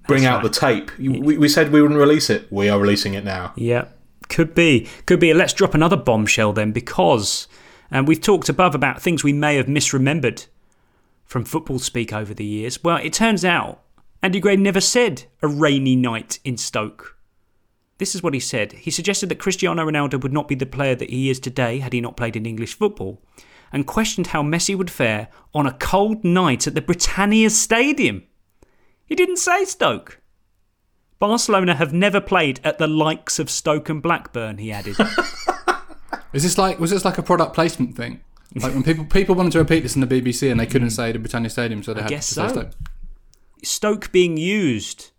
bring 0.09 0.23
That's 0.25 0.35
out 0.35 0.43
right. 0.43 0.53
the 0.53 0.59
tape. 0.89 0.99
We, 0.99 1.37
we 1.39 1.49
said 1.49 1.71
we 1.71 1.81
wouldn't 1.83 2.01
release 2.01 2.29
it. 2.31 2.49
We 2.51 2.69
are 2.69 2.81
releasing 2.81 3.15
it 3.15 3.25
now. 3.25 3.53
Yeah, 3.55 3.85
could 4.29 4.55
be. 4.55 4.89
Could 5.07 5.21
be. 5.21 5.33
Let's 5.33 5.53
drop 5.53 5.75
another 5.75 5.97
bombshell 5.97 6.53
then, 6.55 6.73
because 6.73 7.47
and 7.93 8.09
we've 8.09 8.21
talked 8.21 8.49
above 8.49 8.75
about 8.75 9.01
things 9.01 9.23
we 9.23 9.33
may 9.35 9.55
have 9.57 9.67
misremembered 9.67 10.47
from 11.25 11.45
football 11.45 11.79
speak 11.79 12.13
over 12.13 12.35
the 12.35 12.45
years. 12.45 12.83
Well, 12.83 12.97
it 12.97 13.13
turns 13.13 13.45
out 13.45 13.83
Andy 14.23 14.39
Gray 14.39 14.55
never 14.55 14.81
said 14.81 15.25
a 15.43 15.49
rainy 15.49 15.97
night 15.97 16.39
in 16.45 16.57
Stoke. 16.57 17.19
This 17.99 18.15
is 18.15 18.23
what 18.23 18.35
he 18.35 18.41
said. 18.41 18.73
He 18.73 18.91
suggested 18.91 19.29
that 19.29 19.41
Cristiano 19.41 19.85
Ronaldo 19.85 20.23
would 20.23 20.33
not 20.33 20.47
be 20.47 20.55
the 20.55 20.65
player 20.65 20.95
that 20.95 21.11
he 21.11 21.29
is 21.29 21.41
today 21.41 21.81
had 21.81 21.93
he 21.93 22.01
not 22.01 22.17
played 22.17 22.37
in 22.37 22.47
English 22.47 22.75
football, 22.75 23.21
and 23.73 23.87
questioned 23.87 24.29
how 24.29 24.43
Messi 24.43 24.77
would 24.77 24.91
fare 24.91 25.29
on 25.55 25.67
a 25.67 25.73
cold 25.73 26.23
night 26.23 26.69
at 26.69 26.75
the 26.75 26.83
Britannia 26.83 27.51
Stadium. 27.51 28.23
He 29.07 29.17
didn't 29.17 29.39
say 29.39 29.65
Stoke. 29.65 30.21
Barcelona 31.19 31.75
have 31.75 31.93
never 31.93 32.21
played 32.21 32.61
at 32.63 32.79
the 32.79 32.87
likes 32.87 33.39
of 33.39 33.51
Stoke 33.51 33.89
and 33.89 34.03
Blackburn, 34.03 34.59
he 34.59 34.71
added. 34.71 34.97
Is 36.33 36.45
this 36.45 36.57
like 36.57 36.79
was 36.79 36.91
this 36.91 37.05
like 37.05 37.19
a 37.19 37.23
product 37.23 37.55
placement 37.55 37.97
thing? 37.97 38.21
Like 38.55 38.73
when 38.73 38.83
people 38.83 39.05
people 39.05 39.35
wanted 39.35 39.53
to 39.53 39.59
repeat 39.59 39.81
this 39.81 39.95
in 39.97 40.01
the 40.01 40.07
BBC 40.07 40.51
and 40.51 40.59
they 40.59 40.67
couldn't 40.67 40.91
say 40.91 41.13
the 41.13 41.19
Britannia 41.19 41.51
Stadium, 41.51 41.83
so 41.83 41.93
they 41.93 42.01
I 42.01 42.05
had 42.05 42.11
guess 42.11 42.29
to 42.29 42.35
say. 42.35 42.49
Stoke. 42.49 42.71
Stoke 43.63 44.11
being 44.13 44.37
used 44.37 45.11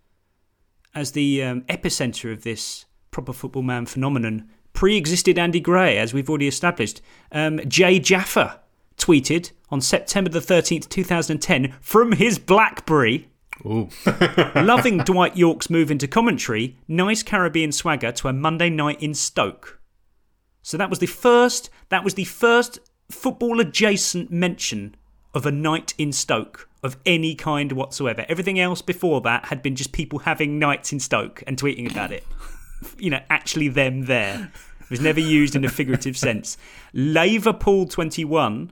as 0.93 1.11
the 1.11 1.43
um, 1.43 1.61
epicenter 1.63 2.31
of 2.31 2.43
this 2.43 2.85
proper 3.11 3.33
football 3.33 3.61
man 3.61 3.85
phenomenon 3.85 4.49
pre 4.73 4.97
existed 4.97 5.37
Andy 5.37 5.59
Gray, 5.59 5.97
as 5.97 6.13
we've 6.13 6.29
already 6.29 6.47
established. 6.47 7.01
Um, 7.31 7.59
Jay 7.67 7.99
Jaffa 7.99 8.59
tweeted 8.97 9.51
on 9.69 9.81
September 9.81 10.29
the 10.29 10.39
13th, 10.39 10.89
2010, 10.89 11.75
from 11.79 12.13
his 12.13 12.37
Blackberry. 12.39 13.29
Loving 13.63 14.97
Dwight 14.99 15.37
Yorke's 15.37 15.69
move 15.69 15.89
into 15.91 16.07
commentary, 16.07 16.77
nice 16.87 17.23
Caribbean 17.23 17.71
swagger 17.71 18.11
to 18.11 18.27
a 18.27 18.33
Monday 18.33 18.69
night 18.69 19.01
in 19.01 19.13
Stoke. 19.13 19.79
So 20.63 20.77
that 20.77 20.89
was 20.89 20.99
the 20.99 21.05
first. 21.05 21.69
That 21.89 22.03
was 22.03 22.15
the 22.15 22.23
first 22.23 22.79
football 23.09 23.59
adjacent 23.59 24.31
mention 24.31 24.95
of 25.33 25.45
a 25.45 25.51
night 25.51 25.93
in 25.97 26.11
Stoke 26.11 26.67
of 26.83 26.97
any 27.05 27.33
kind 27.33 27.71
whatsoever. 27.71 28.25
Everything 28.29 28.59
else 28.59 28.81
before 28.81 29.21
that 29.21 29.45
had 29.45 29.63
been 29.63 29.75
just 29.75 29.93
people 29.93 30.19
having 30.19 30.59
nights 30.59 30.91
in 30.91 30.99
Stoke 30.99 31.41
and 31.47 31.57
tweeting 31.57 31.89
about 31.89 32.11
it. 32.11 32.25
you 32.97 33.09
know, 33.09 33.21
actually 33.29 33.69
them 33.69 34.03
there. 34.05 34.51
It 34.81 34.89
was 34.89 35.01
never 35.01 35.19
used 35.19 35.55
in 35.55 35.63
a 35.65 35.69
figurative 35.69 36.17
sense. 36.17 36.57
Liverpool 36.93 37.87
twenty 37.87 38.25
one. 38.25 38.71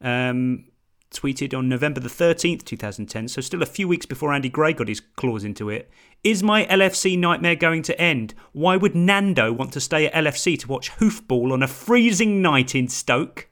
Um, 0.00 0.64
tweeted 1.10 1.56
on 1.56 1.68
November 1.68 2.00
the 2.00 2.08
13th, 2.08 2.64
2010, 2.64 3.28
so 3.28 3.40
still 3.40 3.62
a 3.62 3.66
few 3.66 3.88
weeks 3.88 4.06
before 4.06 4.32
Andy 4.32 4.48
Gray 4.48 4.72
got 4.72 4.88
his 4.88 5.00
claws 5.00 5.44
into 5.44 5.70
it. 5.70 5.90
Is 6.22 6.42
my 6.42 6.66
LFC 6.66 7.18
nightmare 7.18 7.56
going 7.56 7.82
to 7.82 8.00
end? 8.00 8.34
Why 8.52 8.76
would 8.76 8.94
Nando 8.94 9.52
want 9.52 9.72
to 9.72 9.80
stay 9.80 10.06
at 10.06 10.12
LFC 10.12 10.58
to 10.60 10.68
watch 10.68 10.92
hoofball 10.92 11.52
on 11.52 11.62
a 11.62 11.68
freezing 11.68 12.42
night 12.42 12.74
in 12.74 12.88
Stoke? 12.88 13.47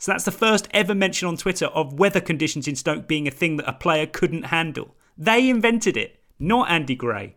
So 0.00 0.10
that's 0.12 0.24
the 0.24 0.30
first 0.32 0.66
ever 0.72 0.94
mention 0.94 1.28
on 1.28 1.36
Twitter 1.36 1.66
of 1.66 1.92
weather 1.98 2.22
conditions 2.22 2.66
in 2.66 2.74
Stoke 2.74 3.06
being 3.06 3.28
a 3.28 3.30
thing 3.30 3.58
that 3.58 3.68
a 3.68 3.72
player 3.74 4.06
couldn't 4.06 4.44
handle. 4.44 4.96
They 5.18 5.48
invented 5.50 5.96
it, 5.96 6.18
not 6.38 6.70
Andy 6.70 6.94
Gray. 6.96 7.36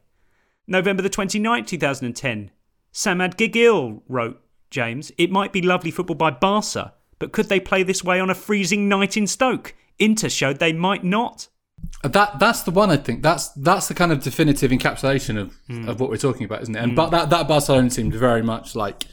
November 0.65 1.03
the 1.03 1.09
29th, 1.09 1.67
2010. 1.67 2.51
Samad 2.93 3.35
Gigil 3.35 4.01
wrote, 4.07 4.41
James, 4.71 5.11
it 5.17 5.29
might 5.29 5.51
be 5.51 5.61
lovely 5.61 5.91
football 5.91 6.15
by 6.15 6.31
Barca, 6.31 6.93
but 7.19 7.33
could 7.33 7.49
they 7.49 7.59
play 7.59 7.83
this 7.83 8.01
way 8.01 8.19
on 8.21 8.29
a 8.29 8.35
freezing 8.35 8.87
night 8.87 9.17
in 9.17 9.27
Stoke? 9.27 9.75
Inter 9.99 10.29
showed 10.29 10.59
they 10.59 10.71
might 10.73 11.03
not. 11.03 11.49
That 12.01 12.39
that's 12.39 12.63
the 12.63 12.71
one 12.71 12.89
I 12.89 12.95
think. 12.97 13.21
That's 13.23 13.49
that's 13.49 13.89
the 13.89 13.93
kind 13.93 14.11
of 14.13 14.23
definitive 14.23 14.71
encapsulation 14.71 15.37
of, 15.37 15.53
Hmm. 15.67 15.89
of 15.89 15.99
what 15.99 16.09
we're 16.09 16.15
talking 16.17 16.45
about, 16.45 16.61
isn't 16.61 16.75
it? 16.75 16.79
And 16.81 16.93
Mm. 16.93 16.95
but 16.95 17.09
that 17.11 17.29
that 17.29 17.47
Barcelona 17.49 17.89
seemed 17.89 18.13
very 18.15 18.41
much 18.41 18.73
like 18.73 19.03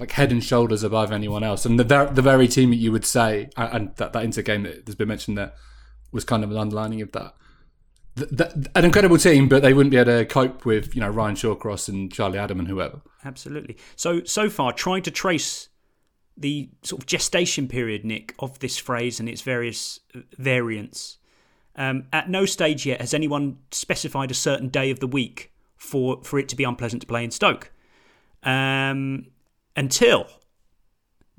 like 0.00 0.12
head 0.12 0.32
and 0.32 0.42
shoulders 0.42 0.82
above 0.82 1.12
anyone 1.12 1.44
else, 1.44 1.66
and 1.66 1.78
the 1.78 1.84
the 2.10 2.22
very 2.22 2.48
team 2.48 2.70
that 2.70 2.76
you 2.76 2.90
would 2.90 3.04
say, 3.04 3.50
and 3.56 3.94
that 3.96 4.12
that 4.14 4.24
Inter 4.24 4.42
game 4.42 4.62
that 4.62 4.86
has 4.86 4.94
been 4.94 5.08
mentioned 5.08 5.36
there 5.36 5.52
was 6.10 6.24
kind 6.24 6.42
of 6.42 6.50
an 6.50 6.56
underlining 6.56 7.02
of 7.02 7.12
that. 7.12 7.34
Th- 8.16 8.30
th- 8.30 8.66
an 8.74 8.84
incredible 8.84 9.18
team, 9.18 9.48
but 9.48 9.62
they 9.62 9.72
wouldn't 9.72 9.92
be 9.92 9.96
able 9.96 10.18
to 10.18 10.24
cope 10.24 10.64
with 10.64 10.94
you 10.94 11.00
know 11.00 11.08
Ryan 11.10 11.36
Shawcross 11.36 11.88
and 11.88 12.12
Charlie 12.12 12.38
Adam 12.38 12.58
and 12.58 12.66
whoever. 12.66 13.02
Absolutely. 13.24 13.76
So 13.94 14.24
so 14.24 14.48
far, 14.48 14.72
trying 14.72 15.02
to 15.02 15.10
trace 15.10 15.68
the 16.36 16.70
sort 16.82 17.02
of 17.02 17.06
gestation 17.06 17.68
period, 17.68 18.04
Nick, 18.04 18.34
of 18.38 18.58
this 18.60 18.78
phrase 18.78 19.20
and 19.20 19.28
its 19.28 19.42
various 19.42 20.00
uh, 20.14 20.20
variants. 20.38 21.18
Um, 21.76 22.06
at 22.12 22.28
no 22.28 22.46
stage 22.46 22.84
yet 22.84 23.00
has 23.00 23.14
anyone 23.14 23.58
specified 23.70 24.30
a 24.30 24.34
certain 24.34 24.68
day 24.68 24.90
of 24.90 25.00
the 25.00 25.06
week 25.06 25.52
for 25.76 26.22
for 26.24 26.38
it 26.38 26.48
to 26.48 26.56
be 26.56 26.64
unpleasant 26.64 27.02
to 27.02 27.06
play 27.06 27.22
in 27.22 27.30
Stoke. 27.30 27.70
Um, 28.42 29.26
until 29.76 30.26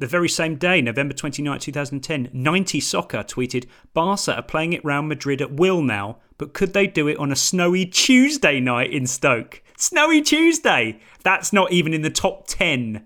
the 0.01 0.07
very 0.07 0.29
same 0.29 0.55
day, 0.55 0.81
November 0.81 1.13
29, 1.13 1.59
2010, 1.59 2.29
90 2.33 2.79
Soccer 2.79 3.19
tweeted 3.19 3.67
Barca 3.93 4.35
are 4.35 4.41
playing 4.41 4.73
it 4.73 4.83
round 4.83 5.07
Madrid 5.07 5.41
at 5.41 5.51
will 5.53 5.81
now, 5.83 6.17
but 6.39 6.53
could 6.53 6.73
they 6.73 6.87
do 6.87 7.07
it 7.07 7.17
on 7.17 7.31
a 7.31 7.35
snowy 7.35 7.85
Tuesday 7.85 8.59
night 8.59 8.91
in 8.91 9.05
Stoke? 9.05 9.61
Snowy 9.77 10.21
Tuesday. 10.21 10.99
That's 11.23 11.53
not 11.53 11.71
even 11.71 11.93
in 11.93 12.01
the 12.01 12.09
top 12.09 12.47
10 12.47 13.05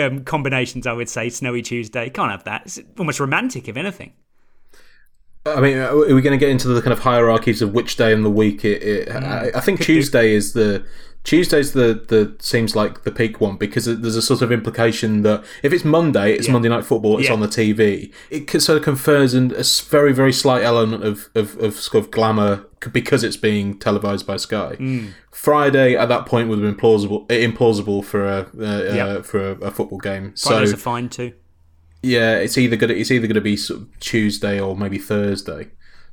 um, 0.00 0.24
combinations, 0.24 0.84
I 0.86 0.92
would 0.92 1.08
say. 1.08 1.28
Snowy 1.28 1.62
Tuesday. 1.62 2.10
Can't 2.10 2.32
have 2.32 2.44
that. 2.44 2.62
It's 2.66 2.80
almost 2.98 3.20
romantic, 3.20 3.68
if 3.68 3.76
anything. 3.76 4.12
I 5.46 5.60
mean, 5.60 5.78
are 5.78 5.96
we 5.96 6.22
going 6.22 6.36
to 6.36 6.44
get 6.44 6.50
into 6.50 6.66
the 6.66 6.82
kind 6.82 6.92
of 6.92 6.98
hierarchies 6.98 7.62
of 7.62 7.72
which 7.72 7.96
day 7.96 8.12
in 8.12 8.22
the 8.22 8.30
week 8.30 8.64
it? 8.64 8.82
it 8.82 9.08
Mm, 9.08 9.22
I, 9.22 9.58
I 9.58 9.60
think 9.60 9.80
Tuesday 9.80 10.32
is 10.32 10.54
the 10.54 10.84
Tuesday's 11.26 11.72
the 11.72 12.04
the 12.06 12.36
seems 12.38 12.76
like 12.76 13.02
the 13.02 13.10
peak 13.10 13.40
one 13.40 13.56
because 13.56 13.84
there's 13.86 14.14
a 14.14 14.22
sort 14.22 14.42
of 14.42 14.52
implication 14.52 15.22
that 15.22 15.44
if 15.64 15.72
it's 15.72 15.84
Monday, 15.84 16.32
it's 16.32 16.46
Yeah. 16.46 16.52
Monday 16.52 16.68
Night 16.68 16.84
Football, 16.84 17.18
it's 17.18 17.26
Yeah. 17.26 17.34
on 17.34 17.40
the 17.40 17.48
TV. 17.48 18.12
It 18.30 18.48
sort 18.62 18.78
of 18.78 18.84
confers 18.84 19.34
an, 19.34 19.50
a 19.56 19.64
very 19.90 20.12
very 20.12 20.32
slight 20.32 20.62
element 20.62 21.02
of 21.02 21.28
of, 21.34 21.58
of 21.58 21.74
sort 21.74 22.04
of 22.04 22.12
glamour 22.12 22.64
because 22.92 23.24
it's 23.24 23.36
being 23.36 23.76
televised 23.76 24.24
by 24.24 24.36
Sky. 24.36 24.76
Mm. 24.78 25.08
Friday 25.32 25.96
at 25.96 26.08
that 26.08 26.26
point 26.26 26.48
would 26.48 26.60
have 26.60 26.66
been 26.68 26.78
plausible, 26.78 27.26
implausible 27.26 28.04
for 28.04 28.24
a 28.24 28.38
uh, 28.60 28.94
Yeah. 28.94 29.04
uh, 29.06 29.22
for 29.22 29.50
a, 29.50 29.52
a 29.62 29.70
football 29.72 29.98
game. 29.98 30.32
Fridays 30.40 30.70
so 30.70 30.74
are 30.76 30.78
fine 30.78 31.08
too. 31.08 31.32
yeah, 32.04 32.36
it's 32.36 32.56
either 32.56 32.76
gonna 32.76 32.94
it's 32.94 33.10
either 33.10 33.26
gonna 33.26 33.40
be 33.40 33.56
sort 33.56 33.80
of 33.80 33.98
Tuesday 33.98 34.60
or 34.60 34.76
maybe 34.76 34.96
Thursday. 34.98 35.70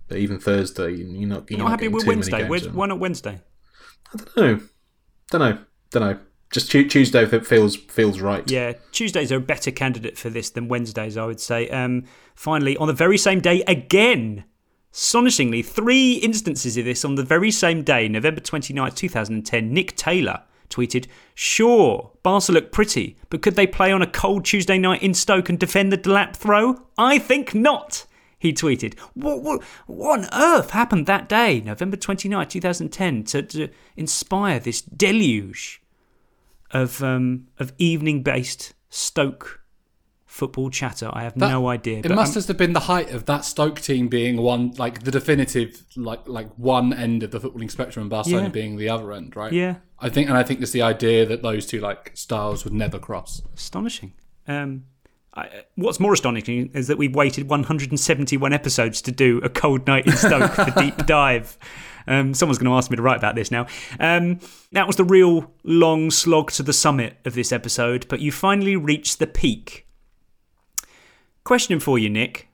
But 0.07 0.17
even 0.17 0.39
Thursday, 0.39 0.89
you're 0.95 1.05
not 1.27 1.49
You're 1.51 1.59
you're 1.59 1.59
not 1.59 1.65
not 1.65 1.69
happy 1.69 1.87
with 1.87 2.07
Wednesday? 2.07 2.39
games 2.39 2.49
Where's- 2.49 2.65
on. 2.65 2.73
Why 2.73 2.87
not 2.87 2.99
Wednesday? 2.99 3.41
I 4.11 4.17
don't 4.17 4.37
know, 4.37 4.59
don't 5.29 5.41
know. 5.41 5.57
Don't 5.91 6.03
know. 6.03 6.19
Just 6.51 6.69
Tu- 6.71 6.87
Tuesday 6.87 7.25
that 7.25 7.45
feels 7.47 7.75
feels 7.75 8.19
right. 8.19 8.49
Yeah, 8.49 8.73
Tuesdays 8.91 9.31
are 9.31 9.37
a 9.37 9.41
better 9.41 9.71
candidate 9.71 10.17
for 10.17 10.29
this 10.29 10.51
than 10.51 10.67
Wednesdays, 10.67 11.17
I 11.17 11.25
would 11.25 11.39
say. 11.39 11.67
Um, 11.69 12.03
finally, 12.35 12.77
on 12.77 12.87
the 12.87 12.93
very 12.93 13.17
same 13.17 13.39
day 13.39 13.63
again, 13.67 14.43
astonishingly, 14.93 15.63
three 15.63 16.13
instances 16.15 16.77
of 16.77 16.85
this 16.85 17.03
on 17.03 17.15
the 17.15 17.23
very 17.23 17.49
same 17.49 17.81
day, 17.81 18.07
November 18.07 18.39
29th, 18.39 18.95
2010, 18.95 19.73
Nick 19.73 19.95
Taylor 19.95 20.43
tweeted, 20.69 21.07
Sure, 21.33 22.11
Barca 22.21 22.51
look 22.51 22.71
pretty, 22.71 23.17
but 23.29 23.41
could 23.41 23.55
they 23.55 23.67
play 23.67 23.91
on 23.91 24.01
a 24.03 24.07
cold 24.07 24.45
Tuesday 24.45 24.77
night 24.77 25.01
in 25.01 25.13
Stoke 25.15 25.49
and 25.49 25.57
defend 25.57 25.91
the 25.91 25.97
Delap 25.97 26.35
throw? 26.35 26.83
I 26.97 27.17
think 27.17 27.55
not. 27.55 28.05
He 28.43 28.51
tweeted, 28.51 28.99
what, 29.13 29.41
what, 29.41 29.63
what 29.87 30.19
on 30.19 30.27
earth 30.33 30.71
happened 30.71 31.05
that 31.05 31.29
day, 31.29 31.61
November 31.61 31.95
29th, 31.95 32.49
2010, 32.49 33.23
to, 33.23 33.41
to 33.41 33.69
inspire 33.95 34.59
this 34.59 34.81
deluge 34.81 35.81
of 36.71 37.01
um, 37.01 37.47
of 37.57 37.71
evening 37.77 38.21
based 38.21 38.73
Stoke 38.89 39.61
football 40.25 40.69
chatter. 40.69 41.09
I 41.13 41.23
have 41.23 41.35
That- 41.39 41.49
no 41.51 41.67
idea. 41.69 41.99
It 42.03 42.11
must 42.11 42.33
have 42.47 42.57
been 42.57 42.73
the 42.73 42.81
height 42.81 43.11
of 43.11 43.25
that 43.27 43.45
Stoke 43.45 43.79
team 43.79 44.07
being 44.09 44.35
one, 44.37 44.71
like 44.77 45.03
the 45.03 45.11
definitive, 45.11 45.85
like 45.95 46.27
like 46.27 46.49
one 46.57 46.91
end 46.91 47.23
of 47.23 47.31
the 47.31 47.39
footballing 47.39 47.71
spectrum, 47.71 48.03
and 48.03 48.09
Barcelona 48.09 48.43
Yeah. 48.47 48.49
being 48.49 48.75
the 48.75 48.89
other 48.89 49.13
end, 49.13 49.35
right? 49.37 49.53
Yeah. 49.53 49.75
I 49.99 50.09
think, 50.09 50.27
and 50.27 50.37
I 50.37 50.43
think 50.43 50.59
there's 50.59 50.73
the 50.73 50.81
idea 50.81 51.25
that 51.25 51.43
those 51.43 51.65
two 51.65 51.79
like 51.79 52.11
styles 52.13 52.65
would 52.65 52.73
never 52.73 52.99
cross. 52.99 53.41
astonishing. 53.55 54.13
Um, 54.49 54.83
I, 55.35 55.63
what's 55.75 55.99
more 55.99 56.13
astonishing 56.13 56.69
is 56.73 56.87
that 56.87 56.97
we've 56.97 57.15
waited 57.15 57.49
171 57.49 58.53
episodes 58.53 59.01
to 59.03 59.11
do 59.11 59.39
a 59.43 59.49
cold 59.49 59.87
night 59.87 60.05
in 60.05 60.13
Stoke, 60.13 60.55
the 60.55 60.73
deep 60.77 60.97
dive. 61.07 61.57
Um, 62.05 62.33
someone's 62.33 62.57
going 62.57 62.69
to 62.69 62.75
ask 62.77 62.91
me 62.91 62.97
to 62.97 63.01
write 63.01 63.17
about 63.17 63.35
this 63.35 63.49
now. 63.49 63.65
Um, 63.99 64.39
that 64.73 64.87
was 64.87 64.97
the 64.97 65.03
real 65.03 65.51
long 65.63 66.11
slog 66.11 66.51
to 66.51 66.63
the 66.63 66.73
summit 66.73 67.17
of 67.25 67.33
this 67.33 67.51
episode, 67.51 68.07
but 68.09 68.19
you 68.19 68.31
finally 68.31 68.75
reached 68.75 69.19
the 69.19 69.27
peak. 69.27 69.87
Question 71.43 71.79
for 71.79 71.97
you, 71.97 72.09
Nick. 72.09 72.49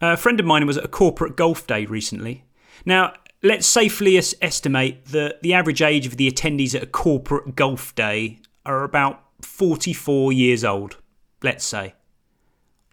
A 0.00 0.16
friend 0.16 0.40
of 0.40 0.46
mine 0.46 0.66
was 0.66 0.76
at 0.76 0.84
a 0.84 0.88
corporate 0.88 1.36
golf 1.36 1.66
day 1.66 1.86
recently. 1.86 2.44
Now, 2.84 3.14
let's 3.42 3.66
safely 3.66 4.16
es- 4.18 4.34
estimate 4.42 5.06
that 5.06 5.42
the 5.42 5.54
average 5.54 5.80
age 5.80 6.06
of 6.06 6.16
the 6.16 6.30
attendees 6.30 6.74
at 6.74 6.82
a 6.82 6.86
corporate 6.86 7.54
golf 7.54 7.94
day 7.94 8.40
are 8.66 8.82
about 8.82 9.22
44 9.42 10.32
years 10.32 10.64
old, 10.64 10.96
let's 11.44 11.64
say. 11.64 11.94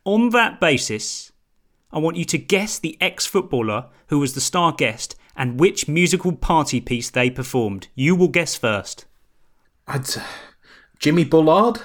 On 0.05 0.29
that 0.29 0.59
basis, 0.59 1.31
I 1.91 1.99
want 1.99 2.17
you 2.17 2.25
to 2.25 2.37
guess 2.37 2.79
the 2.79 2.97
ex 3.01 3.25
footballer 3.25 3.87
who 4.07 4.19
was 4.19 4.33
the 4.33 4.41
star 4.41 4.71
guest 4.71 5.15
and 5.35 5.59
which 5.59 5.87
musical 5.87 6.33
party 6.33 6.81
piece 6.81 7.09
they 7.09 7.29
performed. 7.29 7.87
You 7.95 8.15
will 8.15 8.27
guess 8.27 8.55
first. 8.55 9.05
I'd, 9.87 10.07
Jimmy 10.99 11.23
Bullard. 11.23 11.77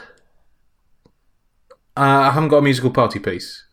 Uh, 1.96 2.00
I 2.00 2.30
haven't 2.32 2.48
got 2.48 2.58
a 2.58 2.62
musical 2.62 2.90
party 2.90 3.20
piece. 3.20 3.64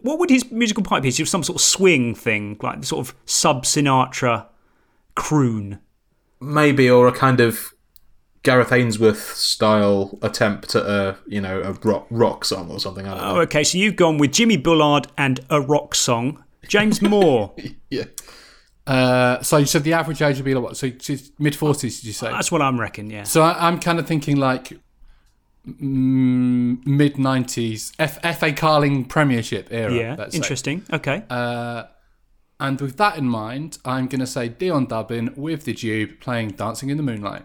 What 0.00 0.20
would 0.20 0.30
his 0.30 0.50
musical 0.52 0.84
party 0.84 1.08
piece? 1.08 1.18
It 1.18 1.22
was 1.22 1.30
some 1.30 1.42
sort 1.42 1.56
of 1.56 1.62
swing 1.62 2.14
thing, 2.14 2.56
like 2.62 2.84
sort 2.84 3.06
of 3.06 3.16
sub 3.26 3.64
Sinatra 3.64 4.46
croon. 5.16 5.80
Maybe 6.40 6.88
or 6.88 7.08
a 7.08 7.12
kind 7.12 7.40
of 7.40 7.74
Gareth 8.42 8.72
Ainsworth 8.72 9.34
style 9.34 10.18
attempt 10.22 10.74
at 10.74 10.84
a 10.84 11.16
you 11.26 11.40
know 11.40 11.60
a 11.60 11.72
rock 11.86 12.06
rock 12.10 12.44
song 12.44 12.70
or 12.70 12.78
something. 12.78 13.06
I 13.06 13.10
don't 13.10 13.20
know. 13.20 13.36
Oh, 13.36 13.40
okay, 13.40 13.64
so 13.64 13.78
you've 13.78 13.96
gone 13.96 14.18
with 14.18 14.32
Jimmy 14.32 14.56
Bullard 14.56 15.08
and 15.16 15.40
a 15.50 15.60
rock 15.60 15.94
song. 15.94 16.44
James 16.66 17.02
Moore. 17.02 17.54
yeah. 17.90 18.04
Uh, 18.86 19.42
so 19.42 19.58
you 19.58 19.66
said 19.66 19.84
the 19.84 19.92
average 19.92 20.22
age 20.22 20.36
would 20.36 20.44
be 20.44 20.54
like 20.54 20.64
what? 20.64 20.76
So 20.76 20.90
mid 21.38 21.56
forties, 21.56 22.00
did 22.00 22.06
you 22.06 22.12
say? 22.12 22.30
That's 22.30 22.50
what 22.50 22.62
I'm 22.62 22.80
reckoning. 22.80 23.10
yeah. 23.10 23.24
So 23.24 23.42
I, 23.42 23.68
I'm 23.68 23.80
kind 23.80 23.98
of 23.98 24.06
thinking 24.06 24.36
like 24.36 24.72
mm, 25.66 26.86
mid 26.86 27.18
nineties 27.18 27.92
FA 27.98 28.52
Carling 28.52 29.04
Premiership 29.04 29.68
era. 29.70 29.92
Yeah, 29.92 30.14
let's 30.16 30.32
say. 30.32 30.38
interesting. 30.38 30.84
Okay. 30.92 31.22
Uh, 31.28 31.84
and 32.60 32.80
with 32.80 32.96
that 32.96 33.16
in 33.16 33.28
mind, 33.28 33.78
I'm 33.84 34.06
going 34.06 34.20
to 34.20 34.26
say 34.26 34.48
Dion 34.48 34.86
Dublin 34.86 35.32
with 35.36 35.64
the 35.64 35.72
Dube 35.74 36.20
playing 36.20 36.50
Dancing 36.50 36.90
in 36.90 36.96
the 36.96 37.04
Moonlight. 37.04 37.44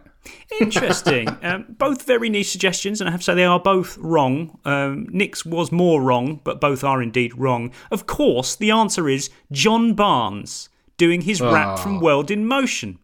Interesting. 0.59 1.27
um, 1.43 1.65
both 1.77 2.03
very 2.03 2.29
niche 2.29 2.51
suggestions, 2.51 3.01
and 3.01 3.07
I 3.07 3.11
have 3.11 3.21
to 3.21 3.25
say 3.25 3.33
they 3.35 3.45
are 3.45 3.59
both 3.59 3.97
wrong. 3.97 4.59
Um, 4.65 5.07
Nick's 5.11 5.45
was 5.45 5.71
more 5.71 6.01
wrong, 6.01 6.41
but 6.43 6.61
both 6.61 6.83
are 6.83 7.01
indeed 7.01 7.37
wrong. 7.37 7.71
Of 7.91 8.05
course, 8.05 8.55
the 8.55 8.71
answer 8.71 9.09
is 9.09 9.29
John 9.51 9.93
Barnes 9.93 10.69
doing 10.97 11.21
his 11.21 11.41
rap 11.41 11.67
Ah. 11.67 11.75
from 11.75 11.99
World 11.99 12.29
in 12.29 12.45
Motion 12.45 12.99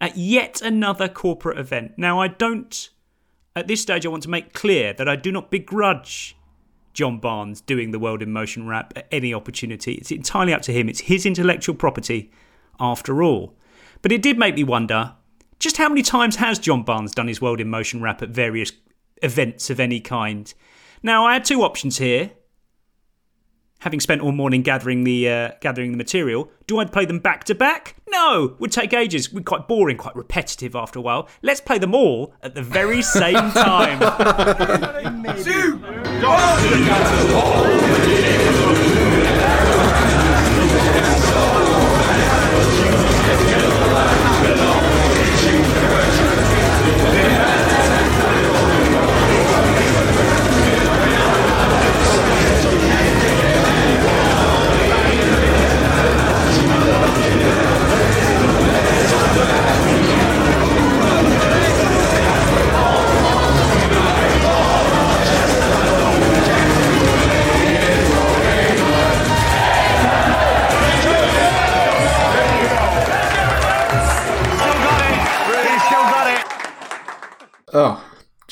at 0.00 0.16
yet 0.16 0.60
another 0.60 1.08
corporate 1.08 1.58
event. 1.58 1.92
Now, 1.96 2.20
I 2.20 2.28
don't, 2.28 2.90
at 3.54 3.68
this 3.68 3.80
stage, 3.80 4.04
I 4.04 4.08
want 4.08 4.24
to 4.24 4.30
make 4.30 4.52
clear 4.52 4.92
that 4.94 5.08
I 5.08 5.14
do 5.16 5.30
not 5.30 5.50
begrudge 5.50 6.36
John 6.92 7.18
Barnes 7.18 7.60
doing 7.60 7.92
the 7.92 7.98
World 8.00 8.20
in 8.20 8.32
Motion 8.32 8.66
rap 8.66 8.92
at 8.96 9.06
any 9.12 9.32
opportunity. 9.32 9.92
It's 9.94 10.10
entirely 10.10 10.52
up 10.52 10.62
to 10.62 10.72
him. 10.72 10.88
It's 10.88 11.00
his 11.00 11.24
intellectual 11.24 11.74
property, 11.76 12.30
after 12.80 13.22
all. 13.22 13.54
But 14.02 14.10
it 14.12 14.20
did 14.20 14.36
make 14.38 14.56
me 14.56 14.64
wonder 14.64 15.14
just 15.62 15.76
how 15.76 15.88
many 15.88 16.02
times 16.02 16.36
has 16.36 16.58
John 16.58 16.82
Barnes 16.82 17.12
done 17.12 17.28
his 17.28 17.40
World 17.40 17.60
in 17.60 17.70
Motion 17.70 18.02
rap 18.02 18.20
at 18.20 18.30
various 18.30 18.72
events 19.22 19.70
of 19.70 19.78
any 19.78 20.00
kind? 20.00 20.52
Now, 21.02 21.24
I 21.24 21.34
had 21.34 21.44
two 21.44 21.62
options 21.62 21.98
here. 21.98 22.32
Having 23.78 24.00
spent 24.00 24.20
all 24.20 24.32
morning 24.32 24.62
gathering 24.62 25.04
the 25.04 25.28
uh, 25.28 25.50
gathering 25.60 25.90
the 25.90 25.96
material, 25.96 26.48
do 26.68 26.78
I 26.78 26.84
play 26.84 27.04
them 27.04 27.18
back 27.18 27.42
to 27.44 27.54
back? 27.54 27.96
No, 28.08 28.56
would 28.60 28.70
take 28.70 28.92
ages. 28.92 29.32
We're 29.32 29.42
quite 29.42 29.66
boring, 29.66 29.96
quite 29.96 30.14
repetitive 30.14 30.76
after 30.76 31.00
a 31.00 31.02
while. 31.02 31.28
Let's 31.42 31.60
play 31.60 31.78
them 31.78 31.94
all 31.94 32.34
at 32.42 32.54
the 32.54 32.62
very 32.62 33.02
same 33.02 33.34
time. 33.34 33.98
Oh, 36.24 38.21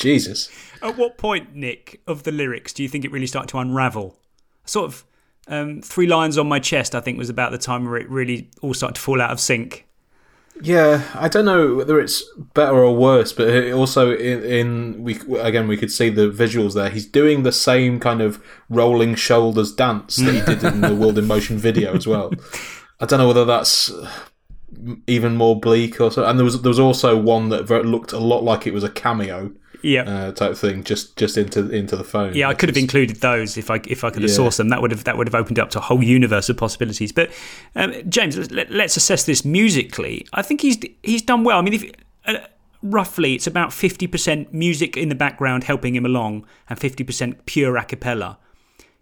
Jesus. 0.01 0.51
At 0.83 0.97
what 0.97 1.19
point, 1.19 1.55
Nick, 1.55 2.01
of 2.07 2.25
the 2.25 2.33
lyrics 2.33 2.73
do 2.73 2.83
you 2.83 2.89
think 2.89 3.05
it 3.05 3.13
really 3.13 3.27
started 3.27 3.49
to 3.51 3.59
unravel? 3.59 4.17
Sort 4.65 4.87
of 4.87 5.05
um, 5.47 5.83
three 5.83 6.07
lines 6.07 6.39
on 6.39 6.49
my 6.49 6.59
chest, 6.59 6.95
I 6.95 7.01
think, 7.01 7.19
was 7.19 7.31
about 7.31 7.53
the 7.53 7.59
time 7.59 7.85
where 7.85 7.97
it 7.97 8.09
really 8.09 8.51
all 8.63 8.75
started 8.75 8.95
to 8.95 9.01
fall 9.01 9.21
out 9.21 9.31
of 9.31 9.41
sync. 9.41 9.87
Yeah, 10.63 11.05
I 11.15 11.29
don't 11.29 11.45
know 11.45 11.75
whether 11.75 12.01
it's 12.01 12.23
better 12.55 12.77
or 12.77 12.95
worse, 12.95 13.33
but 13.33 13.49
it 13.49 13.73
also 13.73 14.15
in, 14.15 14.43
in 14.43 15.03
we 15.03 15.19
again 15.39 15.69
we 15.69 15.77
could 15.77 15.91
see 15.91 16.11
the 16.11 16.29
visuals 16.31 16.75
there. 16.75 16.91
He's 16.91 17.07
doing 17.07 17.45
the 17.45 17.53
same 17.53 17.99
kind 17.99 18.21
of 18.21 18.43
rolling 18.69 19.15
shoulders 19.15 19.73
dance 19.73 20.17
that 20.17 20.35
he 20.35 20.41
did 20.55 20.63
in 20.65 20.83
the 20.83 20.95
World 20.95 21.17
in 21.19 21.27
Motion 21.27 21.57
video 21.57 21.95
as 21.95 22.07
well. 22.07 22.33
I 22.99 23.07
don't 23.07 23.19
know 23.19 23.29
whether 23.29 23.47
that's 23.47 23.91
even 25.07 25.37
more 25.37 25.59
bleak 25.59 26.01
or 26.01 26.11
so. 26.11 26.25
And 26.25 26.39
there 26.39 26.45
was 26.45 26.61
there 26.61 26.71
was 26.71 26.81
also 26.81 27.19
one 27.19 27.49
that 27.51 27.69
looked 27.71 28.13
a 28.13 28.19
lot 28.19 28.43
like 28.43 28.67
it 28.67 28.75
was 28.75 28.85
a 28.85 28.91
cameo. 28.91 29.53
Yeah. 29.83 30.03
Uh, 30.03 30.33
type 30.33 30.57
thing, 30.57 30.85
just 30.85 31.17
just 31.17 31.37
into 31.37 31.71
into 31.71 31.97
the 31.97 32.05
phone. 32.05 32.35
Yeah, 32.35 32.49
I 32.49 32.55
could 32.55 32.69
have 32.69 32.77
included 32.77 33.17
those 33.17 33.57
if 33.57 33.71
I 33.71 33.81
if 33.89 34.05
I 34.05 34.11
could 34.11 34.23
have 34.23 34.31
Yeah. 34.31 34.37
sourced 34.39 34.57
them. 34.57 34.69
That 34.69 34.83
would 34.83 34.91
have 34.91 35.05
that 35.05 35.17
would 35.17 35.27
have 35.27 35.35
opened 35.35 35.59
up 35.59 35.71
to 35.71 35.79
a 35.79 35.83
whole 35.83 36.03
universe 36.03 36.49
of 36.49 36.57
possibilities. 36.57 37.13
But 37.13 37.31
um, 37.77 37.95
James, 38.09 38.51
let, 38.51 38.71
let's 38.71 38.97
assess 38.97 39.25
this 39.25 39.45
musically. 39.45 40.27
I 40.33 40.43
think 40.43 40.61
he's 40.61 40.79
he's 41.03 41.23
done 41.23 41.45
well. 41.45 41.59
I 41.59 41.63
mean, 41.63 41.75
if, 41.75 41.85
uh, 42.27 42.39
roughly 42.83 43.35
it's 43.35 43.47
about 43.47 43.73
fifty 43.73 44.07
percent 44.07 44.53
music 44.53 44.97
in 44.97 45.09
the 45.09 45.15
background 45.15 45.65
helping 45.65 45.95
him 45.95 46.05
along, 46.07 46.47
and 46.69 46.79
fifty 46.79 47.05
percent 47.05 47.47
pure 47.47 47.77
a 47.77 47.85
cappella. 47.85 48.39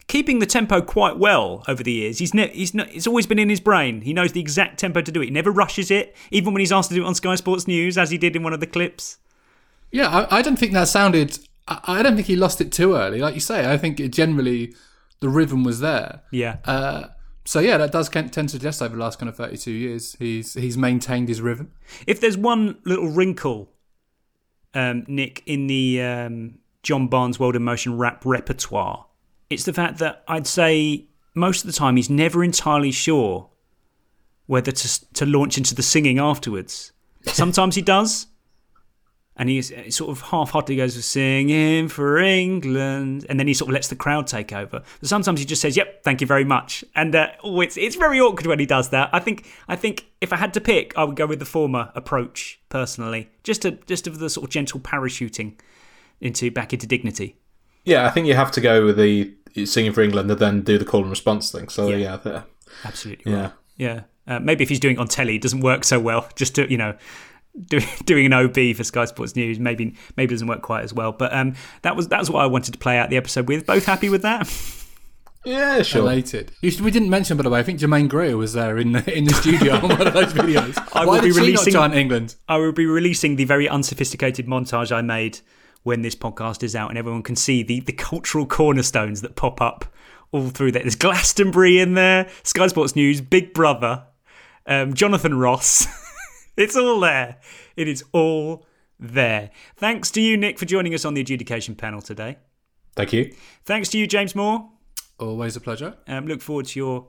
Keeping 0.07 0.39
the 0.39 0.47
tempo 0.47 0.81
quite 0.81 1.19
well 1.19 1.63
over 1.69 1.83
the 1.83 1.93
years. 1.93 2.19
He's 2.19 2.33
ne- 2.33 2.49
he's 2.49 2.73
not, 2.73 2.89
it's 2.95 3.07
always 3.07 3.27
been 3.27 3.39
in 3.39 3.51
his 3.51 3.61
brain. 3.61 4.01
He 4.01 4.15
knows 4.15 4.33
the 4.33 4.41
exact 4.41 4.79
tempo 4.79 5.03
to 5.03 5.13
do 5.13 5.21
it. 5.21 5.27
He 5.27 5.31
never 5.31 5.51
rushes 5.51 5.91
it, 5.91 6.17
even 6.31 6.55
when 6.55 6.61
he's 6.61 6.73
asked 6.73 6.89
to 6.89 6.95
do 6.95 7.03
it 7.05 7.07
on 7.07 7.15
Sky 7.15 7.35
Sports 7.35 7.69
News, 7.69 7.99
as 7.99 8.11
he 8.11 8.17
did 8.17 8.35
in 8.35 8.43
one 8.43 8.55
of 8.55 8.61
the 8.61 8.67
clips. 8.67 9.19
Yeah, 9.91 10.09
I, 10.09 10.39
I 10.39 10.43
don't 10.43 10.59
think 10.59 10.73
that 10.73 10.89
sounded. 10.89 11.39
I, 11.67 11.81
I 11.85 12.03
don't 12.03 12.15
think 12.15 12.27
he 12.27 12.37
lost 12.37 12.61
it 12.61 12.73
too 12.73 12.95
early. 12.95 13.21
Like 13.21 13.35
you 13.35 13.41
say, 13.41 13.71
I 13.73 13.77
think 13.77 14.01
it 14.01 14.11
generally 14.11 14.75
the 15.21 15.29
rhythm 15.29 15.65
was 15.65 15.81
there. 15.81 16.23
Yeah. 16.31 16.59
Uh, 16.65 17.09
so 17.45 17.61
yeah, 17.61 17.79
that 17.79 17.93
does 17.93 18.09
tend 18.09 18.33
to 18.33 18.49
suggest 18.49 18.83
over 18.83 18.95
the 18.95 19.03
last 19.03 19.19
kind 19.19 19.29
of 19.29 19.37
thirty-two 19.37 19.73
years, 19.73 20.17
he's 20.19 20.55
he's 20.55 20.77
maintained 20.77 21.29
his 21.29 21.41
rhythm. 21.41 21.73
If 22.07 22.21
there's 22.21 22.37
one 22.37 22.79
little 22.85 23.09
wrinkle, 23.09 23.71
um, 24.75 25.05
Nick, 25.09 25.43
in 25.47 25.67
the 25.67 26.03
um, 26.03 26.59
John 26.83 27.09
Barnes 27.09 27.41
World 27.41 27.57
in 27.57 27.65
Motion 27.65 27.97
rap 27.97 28.23
repertoire, 28.27 29.07
it's 29.49 29.65
the 29.65 29.73
fact 29.73 29.99
that 29.99 30.25
I'd 30.29 30.47
say 30.47 31.07
most 31.35 31.65
of 31.65 31.67
the 31.69 31.73
time 31.73 31.97
he's 31.97 32.11
never 32.11 32.45
entirely 32.45 32.91
sure 32.91 33.49
whether 34.47 34.73
to 34.73 35.15
to 35.15 35.25
launch 35.25 35.57
into 35.57 35.75
the 35.75 35.83
singing 35.83 36.19
afterwards. 36.19 36.93
Sometimes 37.23 37.75
he 37.77 37.83
does, 37.83 38.27
and 39.39 39.49
he 39.49 39.63
sort 39.63 40.11
of 40.11 40.21
half-heartedly 40.21 40.77
goes 40.77 41.05
singing 41.05 41.89
for 41.89 42.19
England, 42.19 43.25
and 43.29 43.39
then 43.39 43.47
he 43.47 43.55
sort 43.55 43.69
of 43.71 43.75
lets 43.75 43.89
the 43.89 43.97
crowd 43.97 44.27
take 44.27 44.53
over. 44.53 44.83
But 45.01 45.09
sometimes 45.09 45.41
he 45.41 45.47
just 45.47 45.63
says, 45.63 45.77
"Yep, 45.77 46.03
thank 46.03 46.21
you 46.21 46.27
very 46.27 46.45
much," 46.45 46.85
and 46.95 47.15
uh, 47.15 47.29
oh, 47.45 47.61
it's 47.61 47.77
it's 47.77 47.97
very 47.97 48.21
awkward 48.21 48.47
when 48.47 48.59
he 48.59 48.67
does 48.67 48.89
that. 48.91 49.11
I 49.13 49.21
think 49.21 49.47
I 49.69 49.77
think 49.77 50.07
if 50.21 50.33
I 50.33 50.37
had 50.37 50.53
to 50.55 50.61
pick, 50.61 50.93
I 50.99 51.05
would 51.05 51.17
go 51.17 51.27
with 51.27 51.39
the 51.39 51.45
former 51.45 51.91
approach 51.95 52.61
personally, 52.69 53.31
just 53.45 53.63
to 53.63 53.73
just 53.87 54.07
of 54.07 54.19
the 54.19 54.29
sort 54.29 54.45
of 54.45 54.51
gentle 54.51 54.81
parachuting 54.81 55.59
into 56.21 56.51
back 56.51 56.73
into 56.73 56.87
dignity. 56.87 57.37
Yeah, 57.85 58.07
I 58.07 58.11
think 58.11 58.27
you 58.27 58.35
have 58.35 58.51
to 58.53 58.61
go 58.61 58.85
with 58.85 58.97
the 58.99 59.33
singing 59.65 59.93
for 59.93 60.03
England 60.03 60.31
and 60.31 60.39
then 60.39 60.61
do 60.63 60.79
the 60.79 60.85
call 60.85 61.01
and 61.03 61.11
response 61.11 61.51
thing. 61.51 61.69
So 61.69 61.89
yeah, 61.89 62.17
there. 62.17 62.45
Absolutely 62.85 63.33
Yeah. 63.33 63.41
right. 63.43 63.53
Yeah. 63.77 64.01
Uh, 64.27 64.39
maybe 64.41 64.63
if 64.63 64.69
he's 64.69 64.81
doing 64.81 64.97
it 64.97 64.99
on 64.99 65.09
telly, 65.09 65.37
it 65.37 65.43
doesn't 65.43 65.61
work 65.61 65.85
so 65.85 65.99
well. 65.99 66.29
Just 66.37 66.55
to, 66.57 66.71
you 66.71 66.77
know, 66.77 66.95
do, 67.67 67.81
doing 68.05 68.27
an 68.27 68.33
OB 68.33 68.77
for 68.77 68.85
Sky 68.85 69.05
Sports 69.05 69.37
News, 69.37 69.59
maybe 69.59 69.95
maybe 70.17 70.35
doesn't 70.35 70.49
work 70.49 70.63
quite 70.63 70.85
as 70.85 70.93
well. 70.93 71.13
But 71.13 71.33
um, 71.33 71.55
that 71.83 71.97
was 71.97 72.09
that 72.09 72.19
was 72.21 72.31
what 72.31 72.43
I 72.43 72.47
wanted 72.47 72.73
to 72.73 72.79
play 72.79 72.99
out 72.99 73.11
the 73.11 73.17
episode 73.17 73.49
with. 73.49 73.67
Both 73.67 73.87
happy 73.87 74.09
with 74.09 74.23
that? 74.23 74.49
Yeah, 75.45 75.83
sure. 75.83 76.03
Elated. 76.03 76.53
You 76.61 76.71
should- 76.71 76.81
We 76.83 76.91
didn't 76.91 77.11
mention, 77.11 77.37
by 77.37 77.43
the 77.45 77.51
way. 77.51 77.61
I 77.61 77.63
think 77.63 77.79
Germaine 77.79 78.09
Greer 78.09 78.37
was 78.37 78.53
there 78.53 78.77
in 78.77 78.93
the, 78.93 79.17
in 79.17 79.25
the 79.25 79.33
studio 79.35 79.75
on 79.77 79.89
one 79.89 80.07
of 80.07 80.13
those 80.13 80.33
videos. 80.35 80.77
I 80.93 81.07
Why 81.07 81.15
will 81.15 81.23
be 81.23 81.29
did 81.29 81.35
she 81.35 81.41
not 81.41 81.47
releasing 81.47 81.73
chant 81.73 81.95
England. 81.95 82.35
I 82.49 82.57
will 82.59 82.73
be 82.73 82.87
releasing 82.87 83.37
the 83.37 83.45
very 83.45 83.69
unsophisticated 83.69 84.47
montage 84.47 84.91
I 84.93 85.01
made 85.01 85.39
when 85.85 86.03
this 86.03 86.17
podcast 86.17 86.63
is 86.65 86.75
out, 86.75 86.91
and 86.91 86.99
everyone 86.99 87.23
can 87.23 87.37
see 87.37 87.63
the 87.63 87.81
the 87.81 87.93
cultural 87.93 88.47
cornerstones 88.47 89.23
that 89.23 89.37
pop 89.37 89.61
up 89.63 89.87
all 90.33 90.49
through 90.51 90.73
there. 90.73 90.83
There's 90.83 90.97
Glastonbury 90.97 91.79
in 91.79 91.95
there, 91.95 92.29
Sky 92.43 92.67
Sports 92.67 92.95
News, 92.97 93.21
Big 93.23 93.55
Brother, 93.55 94.05
um, 94.67 94.93
Jonathan 94.93 95.39
Ross. 95.39 95.87
it's 96.59 96.77
all 96.77 97.01
there. 97.01 97.39
It 97.77 97.89
is 97.89 98.05
all 98.13 98.67
there. 98.99 99.51
Thanks 99.77 100.11
to 100.13 100.21
you, 100.21 100.37
Nick, 100.37 100.59
for 100.59 100.65
joining 100.67 100.93
us 100.95 101.05
on 101.05 101.15
the 101.15 101.21
adjudication 101.21 101.75
panel 101.75 102.03
today. 102.03 102.39
Thank 102.97 103.13
you. 103.13 103.35
Thanks 103.65 103.89
to 103.91 103.99
you, 103.99 104.07
James 104.07 104.35
Moore. 104.35 104.69
Always 105.19 105.57
a 105.57 105.61
pleasure. 105.61 105.95
Um, 106.07 106.27
look 106.27 106.43
forward 106.43 106.67
to 106.67 106.79
your 106.79 107.07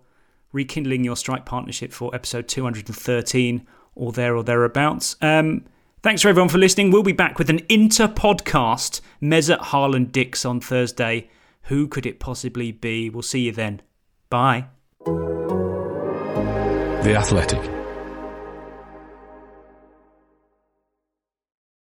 rekindling 0.52 1.04
your 1.04 1.16
strike 1.16 1.46
partnership 1.46 1.92
for 1.92 2.14
episode 2.14 2.48
213 2.48 3.68
or 3.96 4.12
there 4.12 4.36
or 4.36 4.44
thereabouts. 4.44 5.16
Um, 5.22 5.66
thanks 6.02 6.22
for 6.22 6.30
everyone 6.30 6.50
for 6.50 6.58
listening. 6.58 6.92
We'll 6.92 7.04
be 7.04 7.12
back 7.12 7.38
with 7.38 7.50
an 7.50 7.62
inter 7.70 8.08
podcast, 8.08 9.02
Mesut 9.22 9.60
Harlan 9.60 10.06
Dix 10.06 10.46
on 10.46 10.62
Thursday. 10.62 11.30
Who 11.64 11.88
could 11.88 12.06
it 12.06 12.20
possibly 12.20 12.72
be? 12.72 13.10
We'll 13.10 13.22
see 13.22 13.42
you 13.42 13.52
then. 13.52 13.82
Bye. 14.30 14.68
The 17.04 17.16
Athletic. 17.16 17.79